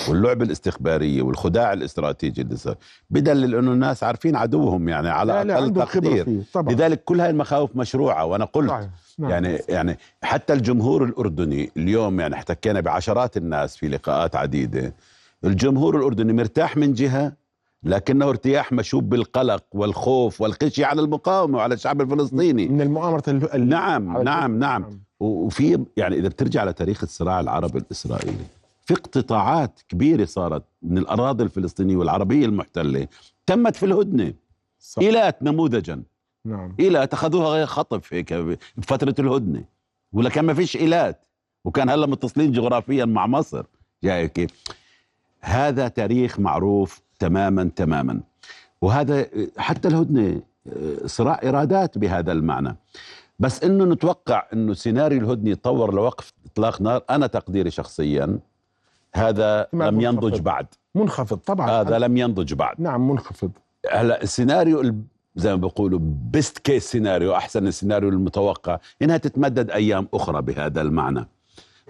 واللعب 0.09 0.41
الاستخبارية 0.41 1.21
والخداع 1.21 1.73
الاستراتيجي 1.73 2.41
اللي 2.41 2.55
صار. 2.55 2.75
بدلل 3.09 3.55
إنه 3.55 3.71
الناس 3.71 4.03
عارفين 4.03 4.35
عدوهم 4.35 4.89
يعني 4.89 5.09
على 5.09 5.33
لا 5.33 5.53
أقل 5.59 5.73
تقدير. 5.73 6.43
لذلك 6.55 7.03
كل 7.03 7.21
هاي 7.21 7.29
المخاوف 7.29 7.75
مشروعة 7.75 8.25
وأنا 8.25 8.45
قلت. 8.45 8.69
نعم. 8.71 8.89
يعني 9.31 9.59
يعني 9.69 9.97
حتى 10.23 10.53
الجمهور 10.53 11.03
الأردني 11.03 11.71
اليوم 11.77 12.19
يعني 12.19 12.35
احتكينا 12.35 12.79
بعشرات 12.79 13.37
الناس 13.37 13.77
في 13.77 13.87
لقاءات 13.87 14.35
عديدة. 14.35 14.93
الجمهور 15.45 15.97
الأردني 15.97 16.33
مرتاح 16.33 16.77
من 16.77 16.93
جهة 16.93 17.33
لكنه 17.83 18.29
ارتياح 18.29 18.71
مشوب 18.71 19.09
بالقلق 19.09 19.63
والخوف 19.71 20.41
والخشية 20.41 20.85
على 20.85 21.01
المقاومة 21.01 21.57
وعلى 21.57 21.73
الشعب 21.73 22.01
الفلسطيني. 22.01 22.67
من 22.67 22.81
المؤامرة 22.81 23.23
ال- 23.27 23.67
نعم 23.69 24.21
نعم. 24.23 24.59
نعم. 24.59 24.83
و- 24.83 24.93
وفي 25.23 25.85
يعني 25.97 26.15
إذا 26.15 26.27
بترجع 26.27 26.63
لتاريخ 26.63 27.03
الصراع 27.03 27.39
العربي 27.39 27.79
الإسرائيلي 27.79 28.45
في 28.85 28.93
اقتطاعات 28.93 29.79
كبيرة 29.89 30.25
صارت 30.25 30.63
من 30.81 30.97
الأراضي 30.97 31.43
الفلسطينية 31.43 31.97
والعربية 31.97 32.45
المحتلة 32.45 33.07
تمت 33.45 33.75
في 33.75 33.85
الهدنة 33.85 34.33
صح. 34.79 35.01
ايلات 35.01 35.43
نموذجا. 35.43 36.03
نعم. 36.45 36.75
ايلات 36.79 37.13
أخذوها 37.13 37.65
خطف 37.65 38.13
هيك 38.13 38.33
بفترة 38.77 39.15
الهدنة. 39.19 39.63
ولا 40.13 40.29
كان 40.29 40.45
ما 40.45 40.53
فيش 40.53 40.77
إيلات. 40.77 41.25
وكان 41.65 41.89
هلا 41.89 42.07
متصلين 42.07 42.51
جغرافيا 42.51 43.05
مع 43.05 43.27
مصر. 43.27 43.65
جاي 44.03 44.27
كيف 44.27 44.49
هذا 45.41 45.87
تاريخ 45.87 46.39
معروف 46.39 47.01
تماما 47.19 47.71
تماما. 47.75 48.21
وهذا 48.81 49.27
حتى 49.57 49.87
الهدنة 49.87 50.41
آه، 50.67 51.05
صراع 51.05 51.39
إرادات 51.43 51.97
بهذا 51.97 52.31
المعنى. 52.31 52.75
بس 53.43 53.63
إنه 53.63 53.85
نتوقع 53.85 54.47
إنه 54.53 54.73
سيناريو 54.73 55.19
الهدنه 55.19 55.49
يتطور 55.49 55.93
لوقف 55.93 56.33
إطلاق 56.45 56.81
نار 56.81 57.03
أنا 57.09 57.27
تقديري 57.27 57.71
شخصيا 57.71 58.39
هذا 59.15 59.67
لم 59.73 60.01
ينضج 60.01 60.25
منخفض. 60.25 60.43
بعد. 60.43 60.65
منخفض 60.95 61.37
طبعا. 61.37 61.69
هذا 61.81 61.99
لم 61.99 62.17
ينضج 62.17 62.53
بعد. 62.53 62.75
نعم 62.81 63.09
منخفض. 63.09 63.51
هلأ 63.91 64.23
السيناريو 64.23 64.81
ال- 64.81 65.01
زي 65.35 65.49
ما 65.49 65.55
بيقولوا 65.55 65.99
best 66.03 66.57
case 66.57 66.91
scenario 66.91 67.35
أحسن 67.35 67.67
السيناريو 67.67 68.09
المتوقع 68.09 68.79
إنها 69.01 69.17
تتمدد 69.17 69.71
أيام 69.71 70.07
أخرى 70.13 70.41
بهذا 70.41 70.81
المعنى. 70.81 71.27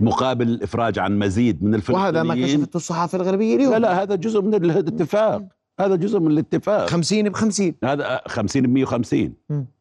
مقابل 0.01 0.47
الإفراج 0.47 0.99
عن 0.99 1.19
مزيد 1.19 1.63
من 1.63 1.75
الفلسطينيين 1.75 2.03
وهذا 2.15 2.23
ما 2.23 2.35
كشفته 2.35 2.77
الصحافة 2.77 3.15
الغربية 3.15 3.55
اليوم. 3.55 3.73
لا 3.73 3.79
لا 3.79 4.01
هذا 4.03 4.15
جزء 4.15 4.41
من 4.41 4.53
الاتفاق. 4.55 5.43
هذا 5.79 5.95
جزء 5.95 6.19
من 6.19 6.31
الاتفاق. 6.31 6.89
50 6.89 7.29
ب 7.29 7.33
50 7.35 7.73
هذا 7.83 8.21
50 8.27 8.61
ب 8.61 8.69
150 8.69 9.33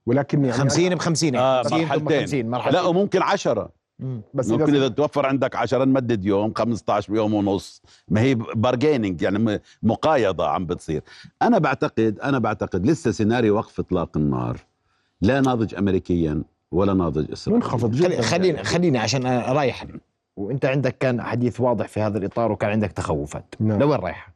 ولكن 0.06 0.44
يعني 0.44 0.52
50 0.52 0.94
ب 0.94 0.98
50 0.98 1.36
آه 1.36 1.62
50 1.62 1.78
ثم 1.78 1.84
مرحلتين. 1.84 2.20
50 2.20 2.50
مرحلتين. 2.50 2.80
لا 2.80 2.86
وممكن 2.86 3.22
10 3.22 3.70
مم. 3.98 4.20
بس 4.34 4.48
ممكن 4.50 4.62
اذا 4.74 4.76
إذا 4.76 4.88
توفر 4.88 5.26
عندك 5.26 5.56
10 5.56 5.84
نمدد 5.84 6.24
يوم 6.24 6.52
15 6.56 7.14
يوم 7.14 7.34
ونص. 7.34 7.82
ما 8.08 8.20
هي 8.20 8.34
بارجيننج 8.34 9.22
يعني 9.22 9.38
م- 9.38 9.58
مقايضة 9.82 10.48
عم 10.48 10.66
بتصير. 10.66 11.02
أنا 11.42 11.58
بعتقد 11.58 12.18
أنا 12.22 12.38
بعتقد 12.38 12.86
لسه 12.86 13.10
سيناريو 13.10 13.56
وقف 13.56 13.80
إطلاق 13.80 14.16
النار. 14.16 14.56
لا 15.20 15.40
ناضج 15.40 15.74
امريكيا 15.74 16.42
ولا 16.72 16.94
ناضج 16.94 17.30
اسرائيلي 17.32 17.64
منخفض 17.64 17.90
جدا 17.90 18.22
خليني 18.22 18.64
خليني 18.64 18.98
عشان 18.98 19.26
رايح 19.26 19.86
وأنت 20.36 20.64
عندك 20.64 20.98
كان 20.98 21.22
حديث 21.22 21.60
واضح 21.60 21.88
في 21.88 22.00
هذا 22.00 22.18
الإطار 22.18 22.52
وكان 22.52 22.70
عندك 22.70 22.92
تخوفات. 22.92 23.54
نعم. 23.60 23.78
لوين 23.78 23.98
رايحة؟ 24.00 24.32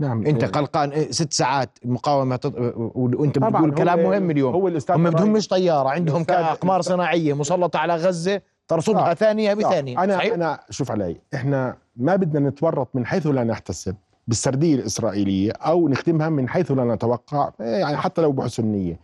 نعم 0.00 0.26
أنت 0.26 0.44
قلقان 0.44 0.90
إيه، 0.90 1.10
ست 1.10 1.32
ساعات 1.32 1.78
المقاومه 1.84 2.36
تط... 2.36 2.54
وأنت 2.94 3.38
بتقول 3.38 3.74
كلام 3.74 4.02
مهم 4.02 4.30
اليوم 4.30 4.54
هو 4.54 4.68
الاستاذ 4.68 4.94
هم 4.96 5.06
إبراهيم- 5.06 5.14
بدهم 5.14 5.32
مش 5.32 5.48
طيارة 5.48 5.88
عندهم 5.88 6.24
اقمار 6.28 6.82
صناعية 6.82 7.32
مسلطة 7.34 7.78
على 7.78 7.94
غزة 7.96 8.40
ترصدها 8.68 9.08
لا. 9.08 9.14
ثانية 9.14 9.54
بثانية 9.54 10.04
أنا 10.04 10.16
صحيح؟ 10.16 10.34
أنا 10.34 10.60
شوف 10.70 10.90
علي 10.90 11.16
إحنا 11.34 11.76
ما 11.96 12.16
بدنا 12.16 12.48
نتورط 12.48 12.88
من 12.94 13.06
حيث 13.06 13.26
لا 13.26 13.44
نحتسب 13.44 13.96
بالسردية 14.28 14.74
الإسرائيلية 14.74 15.52
أو 15.52 15.88
نختمها 15.88 16.28
من 16.28 16.48
حيث 16.48 16.70
لا 16.70 16.84
نتوقع 16.94 17.50
يعني 17.60 17.96
حتى 17.96 18.22
لو 18.22 18.32
بحسن 18.32 18.64
نية 18.66 18.98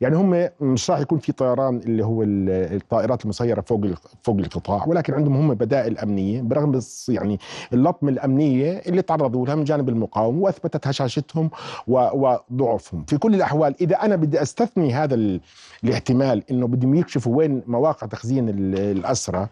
يعني 0.00 0.16
هم 0.16 0.48
مش 0.60 0.90
راح 0.90 0.98
يكون 1.00 1.18
في 1.18 1.32
طيران 1.32 1.76
اللي 1.76 2.04
هو 2.04 2.22
ال- 2.22 2.74
الطائرات 2.76 3.24
المسيرة 3.24 3.60
فوق 3.60 3.80
فوق 4.22 4.36
القطاع 4.38 4.84
ولكن 4.86 5.14
عندهم 5.14 5.36
هم 5.36 5.54
بدائل 5.54 5.98
أمنية 5.98 6.42
برغم 6.42 6.80
يعني 7.08 7.38
اللطمه 7.72 8.10
الأمنية 8.10 8.72
اللي 8.86 9.02
تعرضوا 9.02 9.46
لها 9.46 9.54
من 9.54 9.64
جانب 9.64 9.88
المقاومة 9.88 10.40
واثبتت 10.42 10.86
هشاشتهم 10.86 11.50
وضعفهم. 11.86 13.04
في 13.04 13.18
كل 13.18 13.34
الأحوال 13.34 13.74
إذا 13.80 13.96
أنا 13.96 14.16
بدي 14.16 14.42
أستثني 14.42 14.94
هذا 14.94 15.14
ال- 15.14 15.40
الاحتمال 15.84 16.42
إنه 16.50 16.66
بدهم 16.66 16.94
يكشفوا 16.94 17.36
وين 17.36 17.62
مواقع 17.66 18.06
تخزين 18.06 18.48
ال- 18.48 18.74
الاسرى 18.98 19.48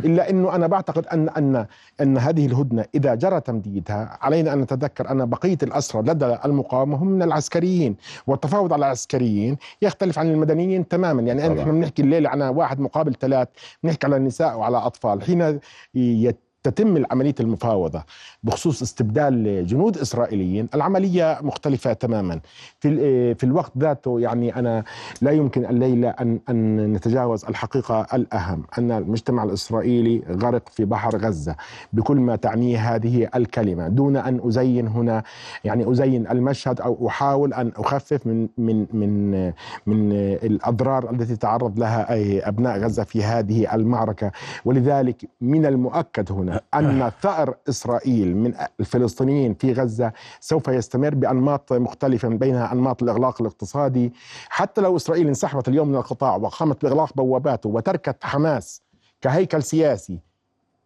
إلا 0.00 0.30
إنه 0.30 0.54
أنا 0.54 0.66
بعتقد 0.66 1.06
ان 1.06 1.28
ان 1.28 1.66
أن 2.00 2.18
هذه 2.18 2.46
الهدنة 2.46 2.84
إذا 2.94 3.14
جرى 3.14 3.40
تمديدها 3.40 4.18
علينا 4.22 4.52
أن 4.52 4.60
نتذكر 4.60 5.10
أن 5.10 5.26
بقية 5.30 5.58
الأسرى 5.62 6.02
لدى 6.02 6.36
المقاومة 6.44 6.96
هم 6.96 7.06
من 7.06 7.22
العسكريين 7.22 7.96
والتفاوض 8.26 8.72
على 8.72 8.86
العسكريين 8.86 9.56
يختلف 9.82 10.18
عن 10.18 10.30
المدنيين 10.30 10.88
تماما 10.88 11.22
يعني. 11.22 11.60
إحنا 11.60 11.72
بنحكي 11.72 12.02
الليلة 12.02 12.28
عن 12.30 12.42
واحد 12.42 12.80
مقابل 12.80 13.14
ثلاث 13.14 13.48
بنحكي 13.82 14.06
على 14.06 14.16
النساء 14.16 14.58
وعلى 14.58 14.76
أطفال 14.76 15.22
حين 15.22 15.60
يت 15.94 16.38
تتم 16.62 17.04
عملية 17.10 17.34
المفاوضة 17.40 18.02
بخصوص 18.42 18.82
استبدال 18.82 19.66
جنود 19.66 19.98
إسرائيليين. 19.98 20.68
العملية 20.74 21.38
مختلفة 21.42 21.92
تماما. 21.92 22.40
في, 22.80 22.88
ال- 22.88 23.34
في 23.34 23.44
الوقت 23.44 23.72
ذاته 23.78 24.20
يعني 24.20 24.56
أنا 24.56 24.84
لا 25.22 25.30
يمكن 25.30 25.64
الليلة 25.66 26.08
أن, 26.10 26.40
أن 26.48 26.92
نتجاوز 26.92 27.44
الحقيقة 27.44 28.06
الأهم 28.14 28.64
أن 28.78 28.90
المجتمع 28.92 29.44
الإسرائيلي 29.44 30.22
غرق 30.42 30.68
في 30.68 30.84
بحر 30.84 31.16
غزة 31.16 31.56
بكل 31.92 32.16
ما 32.16 32.36
تعنيه 32.36 32.94
هذه 32.94 33.28
الكلمة. 33.34 33.88
دون 33.88 34.16
أن 34.16 34.40
أزين 34.48 34.88
هنا 34.88 35.22
يعني 35.64 35.92
أزين 35.92 36.26
المشهد 36.30 36.80
أو 36.80 37.08
أحاول 37.08 37.54
أن 37.54 37.72
أخفف 37.76 38.26
من 38.26 38.48
من 38.58 38.86
من 38.92 39.46
من 39.86 40.12
الأضرار 40.42 41.10
التي 41.10 41.36
تعرض 41.36 41.78
لها 41.78 42.06
أبناء 42.48 42.78
غزة 42.78 43.04
في 43.04 43.22
هذه 43.24 43.74
المعركة. 43.74 44.32
ولذلك 44.64 45.28
من 45.40 45.66
المؤكد 45.66 46.32
هنا 46.32 46.51
أن 46.74 47.12
ثأر 47.22 47.54
إسرائيل 47.68 48.36
من 48.36 48.54
الفلسطينيين 48.80 49.54
في 49.54 49.72
غزة 49.72 50.12
سوف 50.40 50.68
يستمر 50.68 51.14
بأنماط 51.14 51.72
مختلفة 51.72 52.28
من 52.28 52.38
بينها 52.38 52.72
أنماط 52.72 53.02
الإغلاق 53.02 53.40
الاقتصادي. 53.40 54.12
حتى 54.48 54.80
لو 54.80 54.96
إسرائيل 54.96 55.28
انسحبت 55.28 55.68
اليوم 55.68 55.88
من 55.88 55.96
القطاع 55.96 56.36
وقامت 56.36 56.82
بإغلاق 56.82 57.16
بواباته 57.16 57.68
وتركت 57.68 58.24
حماس 58.24 58.82
كهيكل 59.20 59.62
سياسي 59.62 60.18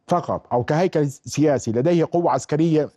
فقط 0.09 0.47
أو 0.53 0.65
كهيكل 0.65 1.09
سياسي 1.11 1.73
لديه 1.73 2.09
قوة 2.13 2.31
عسكرية 2.33 2.89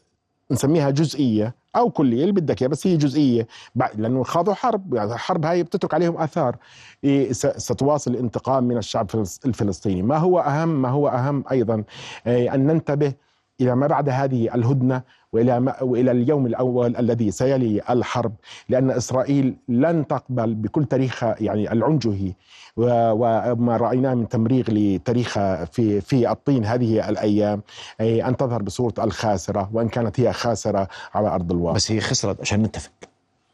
نسميها 0.51 0.89
جزئية 0.89 1.55
أو 1.75 1.89
كلية 1.89 2.21
اللي 2.21 2.31
بدك 2.31 2.61
إياه 2.61 2.69
بس 2.69 2.88
هي 2.88 2.97
جزئية. 2.97 3.47
بعد- 3.75 3.99
لأنه 4.01 4.23
خاضوا 4.23 4.53
حرب 4.53 4.93
يعني 4.93 5.13
الحرب 5.13 5.45
هاي 5.45 5.63
بتترك 5.63 5.93
عليهم 5.93 6.17
آثار. 6.17 6.55
إيه، 7.03 7.31
ستواصل 7.33 8.11
الانتقام 8.11 8.63
من 8.63 8.77
الشعب 8.77 9.05
الفلس- 9.09 9.39
الفلسطيني. 9.45 10.01
ما 10.01 10.17
هو 10.17 10.39
أهم 10.39 10.81
ما 10.81 10.89
هو 10.89 11.07
أهم 11.07 11.43
أيضا 11.51 11.83
إيه، 12.27 12.53
أن 12.55 12.67
ننتبه 12.67 13.13
إلى 13.61 13.75
ما 13.75 13.88
بعد 13.88 14.09
هذه 14.09 14.55
الهدنة 14.55 15.01
وإلى, 15.33 15.59
ما 15.59 15.83
وإلى 15.83 16.12
اليوم 16.12 16.45
الأول 16.45 16.98
الذي 16.98 17.31
سيلي 17.31 17.81
الحرب 17.89 18.33
لأن 18.69 18.91
إسرائيل 18.91 19.55
لن 19.67 20.07
تقبل 20.07 20.55
بكل 20.55 20.86
تاريخها 20.86 21.36
يعني 21.39 21.71
العنجهي. 21.71 22.33
و- 22.77 23.12
وما 23.12 23.77
رأيناه 23.77 24.13
من 24.13 24.27
تمريغ 24.27 24.63
لتاريخها 24.69 25.65
في 25.65 26.01
في 26.01 26.31
الطين 26.31 26.65
هذه 26.65 27.09
الأيام 27.09 27.62
إيه، 28.01 28.27
أن 28.27 28.38
تظهر 28.38 28.62
بصورة 28.62 28.93
الخاسرة 29.00 29.69
وإن 29.74 29.89
كانت 29.89 30.19
هي 30.19 30.33
خاسرة 30.33 30.88
على 31.13 31.27
أرض 31.27 31.51
الواقع. 31.51 31.75
بس 31.75 31.91
هي 31.91 32.00
خسرت 32.01 32.41
عشان 32.41 32.62
نتفق. 32.63 32.91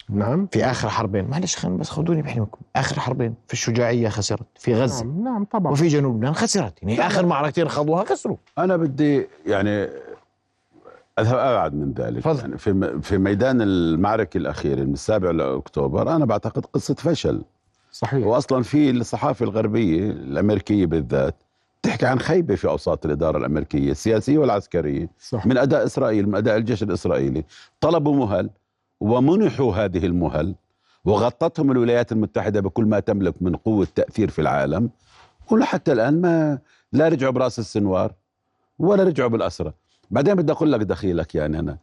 نعم. 0.09 0.47
في 0.51 0.65
آخر 0.65 0.89
حربين. 0.89 1.25
معلش 1.29 1.55
خلينا 1.55 1.77
بس 1.77 1.89
خذوني 1.89 2.21
بحلمكم 2.21 2.57
آخر 2.75 2.99
حربين. 2.99 3.33
في 3.47 3.53
الشجاعية 3.53 4.09
خسرت. 4.09 4.45
في 4.59 4.73
غزة. 4.75 5.05
نعم 5.05 5.23
نعم 5.23 5.43
طبعا. 5.45 5.71
وفي 5.71 5.87
جنوب 5.87 6.15
لبنان 6.15 6.33
خسرت. 6.35 6.83
يعني 6.83 7.07
آخر 7.07 7.25
معركتين 7.25 7.67
خضوها 7.69 8.03
خسروا. 8.05 8.37
أنا 8.57 8.77
بدي 8.77 9.27
يعني 9.45 9.87
اذهب 11.19 11.37
أبعد 11.37 11.73
من 11.73 11.93
ذلك. 11.93 12.23
تفضل. 12.23 12.39
يعني 12.39 12.57
في 12.57 12.99
في 13.01 13.17
ميدان 13.17 13.61
المعركة 13.61 14.37
الاخيره 14.37 14.83
من 14.83 14.93
السابع 14.93 15.31
لأكتوبر 15.31 16.15
أنا 16.15 16.25
بعتقد 16.25 16.65
قصة 16.65 16.93
فشل. 16.93 17.41
صحيح. 17.91 18.25
واصلا 18.25 18.63
في 18.63 18.89
الصحافة 18.89 19.43
الغربية 19.43 20.09
الأمريكية 20.11 20.85
بالذات 20.85 21.35
تحكي 21.83 22.05
عن 22.05 22.19
خيبة 22.19 22.55
في 22.55 22.67
أوساط 22.67 23.05
الإدارة 23.05 23.37
الأمريكية 23.37 23.91
السياسية 23.91 24.37
والعسكرية. 24.37 25.09
صح. 25.19 25.45
من 25.45 25.57
أداء 25.57 25.85
إسرائيل 25.85 26.27
من 26.29 26.35
أداء 26.35 26.57
الجيش 26.57 26.83
الإسرائيلي. 26.83 27.43
طلبوا 27.81 28.15
مهل 28.15 28.49
ومنحوا 28.99 29.73
هذه 29.75 30.05
المهل 30.05 30.55
وغطتهم 31.05 31.71
الولايات 31.71 32.11
المتحدة 32.11 32.61
بكل 32.61 32.85
ما 32.85 32.99
تملك 32.99 33.41
من 33.41 33.55
قوة 33.55 33.87
تأثير 33.95 34.29
في 34.29 34.41
العالم. 34.41 34.89
ولحتى 35.51 35.91
الآن 35.91 36.21
ما 36.21 36.59
لا 36.93 37.07
رجعوا 37.07 37.31
برأس 37.31 37.59
السنوار 37.59 38.13
ولا 38.79 39.03
رجعوا 39.03 39.29
بالاسرى 39.29 39.73
بعدين 40.11 40.35
بدي 40.35 40.51
أقول 40.51 40.71
لك 40.71 40.79
دخيلك 40.79 41.35
يعني 41.35 41.59
أنا. 41.59 41.77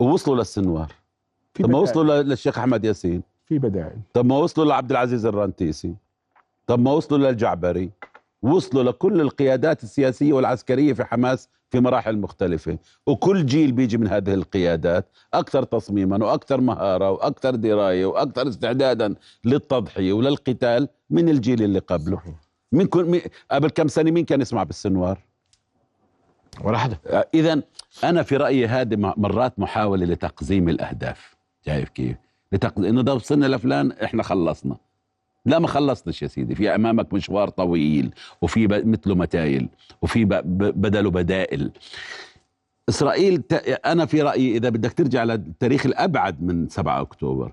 ووصلوا 0.00 0.36
للسنوار. 0.36 0.92
في 1.54 1.62
طب 1.62 1.70
ما. 1.70 1.78
وصلوا 1.78 2.22
للشيخ 2.22 2.58
أحمد 2.58 2.84
ياسين. 2.84 3.22
في 3.46 3.58
بدائل. 3.58 3.96
طب 4.12 4.26
ما 4.26 4.38
وصلوا 4.38 4.66
لعبد 4.66 4.90
العزيز 4.90 5.26
الرنتيسي. 5.26 5.94
طب 6.66 6.78
ما 6.78 6.92
وصلوا 6.92 7.30
للجعبري. 7.30 7.90
وصلوا 8.42 8.82
لكل 8.82 9.20
القيادات 9.20 9.82
السياسية 9.82 10.32
والعسكرية 10.32 10.92
في 10.92 11.04
حماس 11.04 11.48
في 11.70 11.80
مراحل 11.80 12.16
مختلفة. 12.18 12.78
وكل 13.06 13.46
جيل 13.46 13.72
بيجي 13.72 13.98
من 13.98 14.06
هذه 14.06 14.34
القيادات 14.34 15.08
أكثر 15.34 15.62
تصميما 15.62 16.24
وأكثر 16.26 16.60
مهارة 16.60 17.10
وأكثر 17.10 17.54
دراية 17.54 18.06
وأكثر 18.06 18.48
استعدادا 18.48 19.14
للتضحية 19.44 20.12
وللقتال 20.12 20.88
من 21.10 21.28
الجيل 21.28 21.62
اللي 21.62 21.78
قبله. 21.78 22.20
كن 22.90 23.04
مين 23.10 23.20
قبل 23.50 23.70
كم 23.70 23.88
سنة 23.88 24.10
مين 24.10 24.24
كان 24.24 24.40
يسمع 24.40 24.62
بالسنوار؟ 24.62 25.18
ولا 26.60 26.78
حدا 26.78 26.96
اذا 27.34 27.62
أنا 28.04 28.22
في 28.22 28.36
رأيي 28.36 28.66
هذه 28.66 28.96
مرات 28.96 29.58
محاولة 29.58 30.06
لتقزيم 30.06 30.68
الأهداف. 30.68 31.36
شايف 31.66 31.88
كيف؟ 31.88 32.16
لتقزيم 32.52 32.88
إنه 32.88 33.02
ده 33.02 33.14
وصلنا 33.14 33.46
لفلان 33.46 33.92
إحنا 33.92 34.22
خلصنا. 34.22 34.76
لا 35.46 35.58
ما 35.58 35.66
خلصناش 35.68 36.22
يا 36.22 36.28
سيدي. 36.28 36.54
في 36.54 36.74
أمامك 36.74 37.14
مشوار 37.14 37.48
طويل 37.48 38.14
وفي 38.42 38.66
ب- 38.66 38.86
مثله 38.86 39.14
متايل 39.14 39.68
وفي 40.02 40.24
ب- 40.24 40.28
ب- 40.34 40.80
بدله 40.80 41.10
بدائل. 41.10 41.70
إسرائيل 42.88 43.38
ت... 43.42 43.52
أنا 43.86 44.06
في 44.06 44.22
رأيي 44.22 44.56
إذا 44.56 44.68
بدك 44.68 44.92
ترجع 44.92 45.24
للتاريخ 45.24 45.86
الأبعد 45.86 46.42
من 46.42 46.68
7 46.68 47.00
أكتوبر 47.00 47.52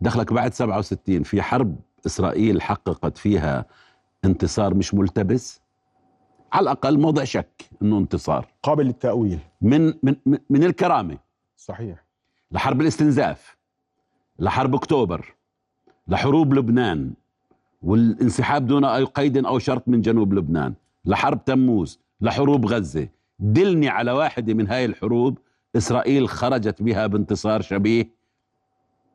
دخلك 0.00 0.32
بعد 0.32 0.54
67 0.54 1.22
في 1.22 1.42
حرب 1.42 1.76
إسرائيل 2.06 2.62
حققت 2.62 3.18
فيها 3.18 3.64
انتصار 4.24 4.74
مش 4.74 4.94
ملتبس؟ 4.94 5.60
على 6.54 6.62
الأقل 6.64 6.98
موضع 6.98 7.24
شك 7.24 7.64
إنه 7.82 7.98
انتصار. 7.98 8.46
قابل 8.62 8.84
للتأويل. 8.86 9.38
من 9.62 9.86
من 10.02 10.16
من- 10.50 10.64
الكرامة. 10.64 11.18
صحيح. 11.56 12.04
لحرب 12.52 12.80
الاستنزاف. 12.80 13.56
لحرب 14.38 14.74
أكتوبر. 14.74 15.34
لحروب 16.08 16.54
لبنان. 16.54 17.12
والانسحاب 17.82 18.66
دون 18.66 18.84
أي 18.84 19.04
قيد 19.04 19.46
أو 19.46 19.58
شرط 19.58 19.88
من 19.88 20.00
جنوب 20.00 20.34
لبنان. 20.34 20.74
لحرب 21.04 21.44
تموز. 21.44 22.00
لحروب 22.20 22.66
غزة. 22.66 23.08
دلني 23.38 23.88
على 23.88 24.12
واحدة 24.12 24.54
من 24.54 24.68
هاي 24.68 24.84
الحروب 24.84 25.38
إسرائيل 25.76 26.28
خرجت 26.28 26.82
بها 26.82 27.06
بانتصار 27.06 27.60
شبيه 27.62 28.08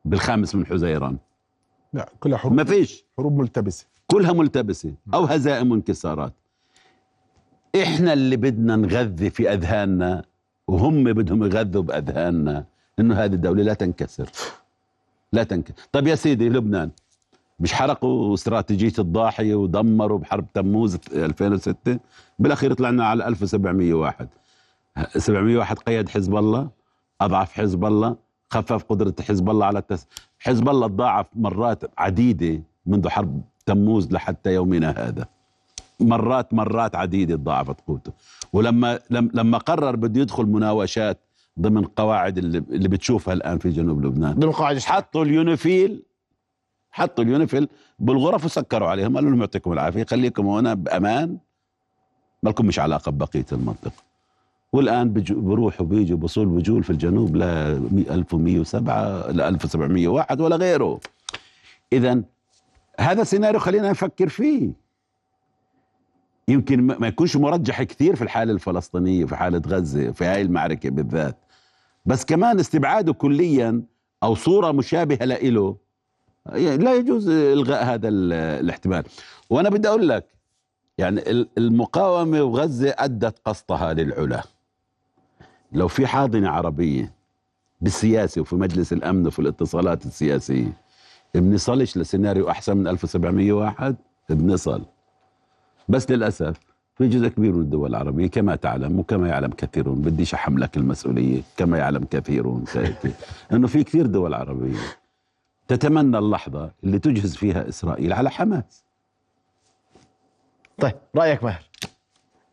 بالخامس 0.06 0.56
من 0.56 0.66
حزيران. 0.66 1.18
لا 1.94 2.10
كلها 2.20 2.38
حروب 2.38 2.54
ما 2.54 2.64
فيش. 2.64 3.06
حروب 3.18 3.38
ملتبسة. 3.38 3.86
كلها 4.08 4.34
ملتبسة 4.34 4.94
أو 5.14 5.24
هزائم 5.26 5.72
وانكسارات. 5.72 6.34
إحنا 7.76 8.14
اللي 8.14 8.38
بدنا 8.38 8.76
نغذي 8.76 9.30
في 9.30 9.54
أذهاننا 9.54 10.24
وهم 10.68 11.04
بدهم 11.04 11.44
يغذوا 11.44 11.82
بأذهاننا. 11.82 12.66
إنه 13.00 13.16
هذه 13.16 13.34
الدولة 13.34 13.64
لا 13.64 13.74
تنكسر. 13.74 14.30
لا 15.34 15.44
تنكسر. 15.44 15.76
طيب 15.92 16.08
يا 16.08 16.16
سيدي 16.16 16.50
لبنان. 16.50 16.92
مش 17.60 17.74
حرقوا 17.74 18.34
استراتيجية 18.34 18.94
الضاحيه 19.00 19.56
ودمروا 19.56 20.18
بحرب 20.18 20.46
تموز 20.54 20.98
2006 21.14 22.00
بالأخير 22.40 22.74
طلعنا 22.74 23.06
على 23.06 23.28
1701 23.28 24.30
701 25.18 25.80
قيد 25.80 26.10
حزب 26.10 26.36
الله 26.36 26.70
أضعف 27.22 27.52
حزب 27.52 27.86
الله 27.86 28.16
خفف 28.50 28.84
قدرة 28.84 29.16
حزب 29.28 29.50
الله 29.50 29.66
على 29.66 29.80
التس... 29.80 30.08
حزب 30.40 30.70
الله 30.70 30.88
تضاعف 30.88 31.26
مرات 31.36 31.84
عديدة 31.98 32.62
منذ 32.86 33.10
حرب 33.10 33.42
تموز 33.66 34.12
لحتى 34.12 34.54
يومنا 34.54 34.90
هذا. 34.90 35.26
مرات 36.00 36.54
مرات 36.54 36.96
عديدة 36.96 37.36
تضاعفت 37.36 37.82
قوته. 37.88 38.12
ولما 38.54 39.00
لم 39.10 39.32
لما 39.34 39.58
قرر 39.58 39.96
بده 39.96 40.22
يدخل 40.22 40.46
مناوشات 40.46 41.20
ضمن 41.60 41.84
قواعد 41.86 42.38
اللي, 42.38 42.58
اللي 42.58 42.88
بتشوفها 42.88 43.34
الآن 43.34 43.58
في 43.58 43.70
جنوب 43.70 44.06
لبنان. 44.06 44.34
ضمن 44.34 44.52
قواعد 44.52 44.80
حطوا 44.80 45.24
اليونيفيل 45.24 46.04
حطوا 46.92 47.24
اليونيفيل 47.24 47.68
بالغرف 48.00 48.46
وسكروا 48.46 48.88
عليهم. 48.88 49.16
قالوا 49.16 49.30
لهم 49.30 49.40
يعطيكم 49.40 49.74
العافية 49.74 50.04
خليكم 50.04 50.48
هنا 50.48 50.74
بأمان. 50.74 51.38
ما 52.44 52.50
لكم 52.50 52.66
مش 52.66 52.80
علاقة 52.80 53.12
ببقية 53.12 53.46
المنطقة. 53.52 54.10
والآن 54.74 55.14
بروحوا 55.30 55.86
بيجوا 55.86 56.18
بصول 56.18 56.48
بجول 56.48 56.84
في 56.84 56.90
الجنوب 56.90 57.36
لا 57.36 57.72
1107 58.12 59.32
لا 59.32 59.48
1701 59.48 60.42
ولا 60.42 60.56
غيره. 60.56 61.00
اذا 61.94 62.22
هذا 63.00 63.24
سيناريو 63.24 63.60
خلينا 63.60 63.90
نفكر 63.90 64.30
فيه. 64.30 64.72
يمكن 66.50 66.82
ما 66.82 67.08
يكونش 67.08 67.36
مرجح 67.38 67.84
كثير 67.84 68.16
في 68.16 68.22
الحالة 68.22 68.52
الفلسطينية 68.54 69.26
في 69.26 69.36
حالة 69.36 69.62
غزة 69.68 70.12
في 70.12 70.26
هاي 70.26 70.42
المعركة 70.42 70.90
بالذات. 70.90 71.38
بس 72.06 72.26
كمان 72.26 72.60
استبعاده 72.60 73.14
كليا 73.14 73.82
أو 74.24 74.36
صورة 74.36 74.72
مشابهة 74.72 75.26
له 75.26 75.76
لا 76.54 76.96
يجوز 76.96 77.30
إلغاء 77.30 77.84
هذا 77.84 78.08
ال- 78.08 78.34
الاحتمال. 78.34 79.04
وأنا 79.50 79.70
بدي 79.70 79.88
أقول 79.88 80.10
لك 80.10 80.26
يعني 80.98 81.32
ال- 81.32 81.50
المقاومة 81.58 82.42
وغزة 82.44 82.96
أدت 82.98 83.40
قسطها 83.46 83.94
للعلا. 83.94 84.44
لو 85.72 85.88
في 85.88 86.08
حاضنة 86.08 86.50
عربية 86.50 87.14
بالسياسة 87.82 88.42
وفي 88.42 88.56
مجلس 88.56 88.94
الأمن 88.94 89.28
وفي 89.28 89.40
الاتصالات 89.40 90.06
السياسية 90.06 90.74
بنصلش 91.36 91.98
لسيناريو 91.98 92.50
أحسن 92.50 92.78
من 92.78 92.88
1701 92.88 93.96
بنصل. 94.30 94.86
بس 95.90 96.12
للأسف 96.12 96.58
في 96.96 97.08
جزء 97.08 97.28
كبير 97.28 97.54
من 97.54 97.62
الدول 97.62 97.90
العربية 97.90 98.28
كما 98.28 98.56
تعلم 98.56 99.00
وكما 99.00 99.28
يعلم 99.28 99.52
كثيرون 99.52 100.02
بديش 100.02 100.34
أحملك 100.34 100.78
المسؤولية 100.78 101.42
كما 101.58 101.78
يعلم 101.78 102.04
كثيرون 102.12 102.64
أنه 103.54 103.68
في 103.68 103.84
كثير 103.84 104.06
دول 104.06 104.34
عربية 104.34 104.78
تتمنى 105.68 106.18
اللحظة 106.18 106.72
اللي 106.84 107.00
تجهز 107.00 107.36
فيها 107.36 107.70
إسرائيل 107.70 108.14
على 108.14 108.30
حماس. 108.30 108.84
طيب 110.78 110.96
رأيك 111.16 111.44
ماهر؟ 111.44 111.69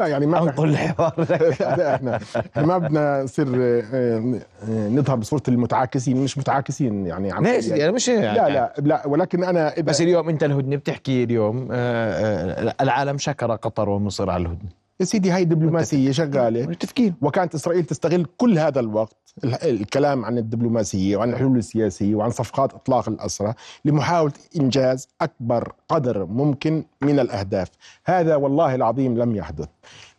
لا 0.01 0.07
يعني 0.07 0.27
ما 0.27 0.43
انقل 0.43 0.69
الحوار 0.69 1.15
إحنا 1.61 2.21
ما 2.57 2.79
بدنا 2.79 3.23
نصير 3.23 3.47
آه، 3.49 4.41
آه، 4.69 4.89
نظهر 4.89 5.17
بصورة 5.17 5.43
المتعاكسين 5.49 6.17
مش 6.17 6.39
متعاكسين 6.39 7.07
يعني 7.07 7.33
عم 7.33 7.61
سيدي 7.61 7.85
أنا 7.85 7.93
مش 7.93 8.09
يعني 8.09 8.39
لا 8.39 8.49
لا 8.49 8.75
لا 8.79 9.07
ولكن 9.07 9.45
أنا 9.45 9.75
بس 9.81 10.01
اليوم 10.01 10.29
أنت 10.29 10.45
الهدنه 10.45 10.77
بتحكي 10.77 11.25
اليوم 11.25 11.69
آه، 11.73 12.75
العالم 12.81 13.19
شكر 13.19 13.57
قطر 13.57 13.89
ومصر 13.89 14.31
على 14.31 14.43
الهدنه 14.43 14.86
يا 15.01 15.05
سيدي 15.05 15.31
هاي 15.31 15.45
دبلوماسيه 15.45 16.11
شغالة. 16.11 16.67
متفقين. 16.67 17.15
وكانت 17.23 17.55
إسرائيل 17.55 17.85
تستغل 17.85 18.27
كل 18.37 18.59
هذا 18.59 18.81
الوقت 18.81 19.17
ال- 19.45 19.55
الكلام 19.55 20.25
عن 20.25 20.39
الدبلوماسية 20.39 21.17
وعن 21.17 21.31
الحلول 21.31 21.59
السياسية 21.59 22.15
وعن 22.15 22.31
صفقات 22.31 22.75
إطلاق 22.75 23.09
الأسرى 23.09 23.55
لمحاولة 23.85 24.33
إنجاز 24.61 25.09
أكبر 25.21 25.73
قدر 25.89 26.25
ممكن 26.25 26.85
من 27.03 27.19
الأهداف، 27.19 27.69
هذا 28.05 28.37
والله 28.37 28.75
العظيم 28.75 29.19
لم 29.19 29.37
يحدث، 29.37 29.69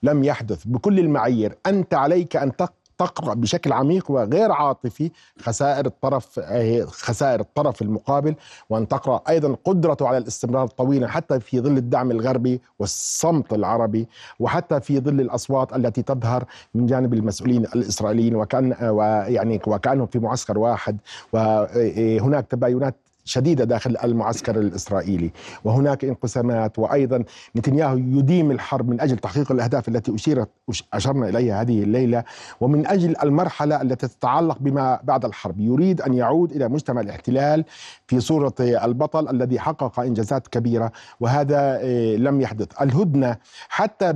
لم 0.03 0.23
يحدث. 0.23 0.63
بكل 0.65 0.99
المعايير، 0.99 1.57
أنت 1.65 1.93
عليك 1.93 2.35
أن 2.35 2.55
تق- 2.55 2.73
تقرأ 2.97 3.33
بشكل 3.33 3.73
عميق 3.73 4.11
وغير 4.11 4.51
عاطفي 4.51 5.11
خسائر 5.41 5.85
الطرف 5.85 6.39
آه، 6.39 6.85
خسائر 6.85 7.39
الطرف 7.39 7.81
المقابل 7.81 8.35
وأن 8.69 8.87
تقرأ 8.87 9.21
أيضا 9.29 9.55
قدرته 9.65 10.07
على 10.07 10.17
الاستمرار 10.17 10.63
الطويل 10.63 11.09
حتى 11.09 11.39
في 11.39 11.59
ظل 11.61 11.77
الدعم 11.77 12.11
الغربي 12.11 12.61
والصمت 12.79 13.53
العربي 13.53 14.07
وحتى 14.39 14.81
في 14.81 14.99
ظل 14.99 15.21
الأصوات 15.21 15.75
التي 15.75 16.01
تظهر 16.01 16.45
من 16.75 16.85
جانب 16.85 17.13
المسؤولين 17.13 17.63
الإسرائيليين 17.63 18.35
وكأن 18.35 18.75
ويعني 18.81 19.61
وكأنهم 19.67 20.07
في 20.07 20.19
معسكر 20.19 20.57
واحد 20.57 20.97
وهناك 21.33 22.47
تباينات 22.47 22.95
شديدة 23.27 23.63
داخل 23.63 23.97
المعسكر 24.03 24.59
الإسرائيلي. 24.59 25.31
وهناك 25.63 26.05
انقسامات 26.05 26.79
وأيضا 26.79 27.23
نتنياهو 27.55 27.97
يديم 27.97 28.51
الحرب 28.51 28.89
من 28.89 29.01
أجل 29.01 29.17
تحقيق 29.17 29.51
الأهداف 29.51 29.87
التي 29.87 30.15
أشيرت 30.15 30.49
أشرنا 30.93 31.29
إليها 31.29 31.61
هذه 31.61 31.83
الليلة 31.83 32.23
ومن 32.61 32.87
أجل 32.87 33.15
المرحلة 33.23 33.81
التي 33.81 34.07
تتعلق 34.07 34.57
بما 34.59 34.99
بعد 35.03 35.25
الحرب. 35.25 35.59
يريد 35.59 36.01
أن 36.01 36.13
يعود 36.13 36.51
إلى 36.51 36.67
مجتمع 36.67 37.01
الاحتلال 37.01 37.65
في 38.07 38.19
صورة 38.19 38.53
البطل 38.59 39.29
الذي 39.29 39.59
حقق 39.59 39.99
إنجازات 39.99 40.47
كبيرة 40.47 40.91
وهذا 41.19 41.79
آه، 41.81 42.15
لم 42.15 42.41
يحدث. 42.41 42.67
الهدنة 42.81 43.37
حتى 43.69 44.13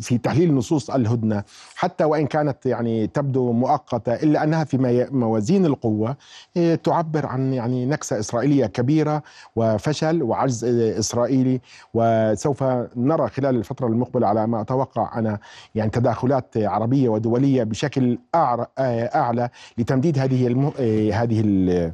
في 0.00 0.18
تحليل 0.18 0.54
نصوص 0.54 0.90
الهدنة 0.90 1.44
حتى 1.74 2.04
وإن 2.04 2.26
كانت 2.26 2.66
يعني 2.66 3.06
تبدو 3.06 3.52
مؤقتة 3.52 4.14
إلا 4.14 4.44
أنها 4.44 4.64
في 4.64 5.08
موازين 5.10 5.66
القوة 5.66 6.16
آه، 6.56 6.74
تعبر 6.74 7.26
عن 7.26 7.52
يعني 7.52 7.86
نكسة 7.86 8.11
إسرائيلية 8.18 8.66
كبيرة 8.66 9.22
وفشل 9.56 10.22
وعجز 10.22 10.64
إسرائيلي 10.98 11.60
وسوف 11.94 12.64
نرى 12.96 13.28
خلال 13.28 13.56
الفترة 13.56 13.86
المقبلة 13.86 14.26
على 14.26 14.46
ما 14.46 14.60
أتوقع 14.60 15.18
أنا 15.18 15.38
يعني 15.74 15.90
تداخلات 15.90 16.56
عربية 16.56 17.08
ودولية 17.08 17.62
بشكل 17.64 18.18
أعلى 18.34 19.48
لتمديد 19.78 20.18
هذه 20.18 20.46
المه... 20.46 20.72
هذه 21.12 21.40
ال... 21.44 21.92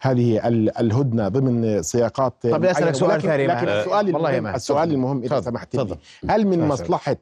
هذه 0.00 0.40
الهدنة 0.80 1.28
ضمن 1.28 1.82
سياقات 1.82 2.34
طب 2.42 2.64
أسألك 2.64 2.94
سؤال 2.94 3.22
ثاني 3.22 3.46
لكن 3.46 3.68
السؤال 3.68 4.14
والله 4.14 4.38
المهم 4.38 4.54
السؤال 4.54 4.92
المهم 4.92 5.22
إذا 5.22 5.40
سمحت 5.40 5.76
لي 5.76 5.98
هل 6.30 6.46
من 6.46 6.68
مصلحه 6.68 7.16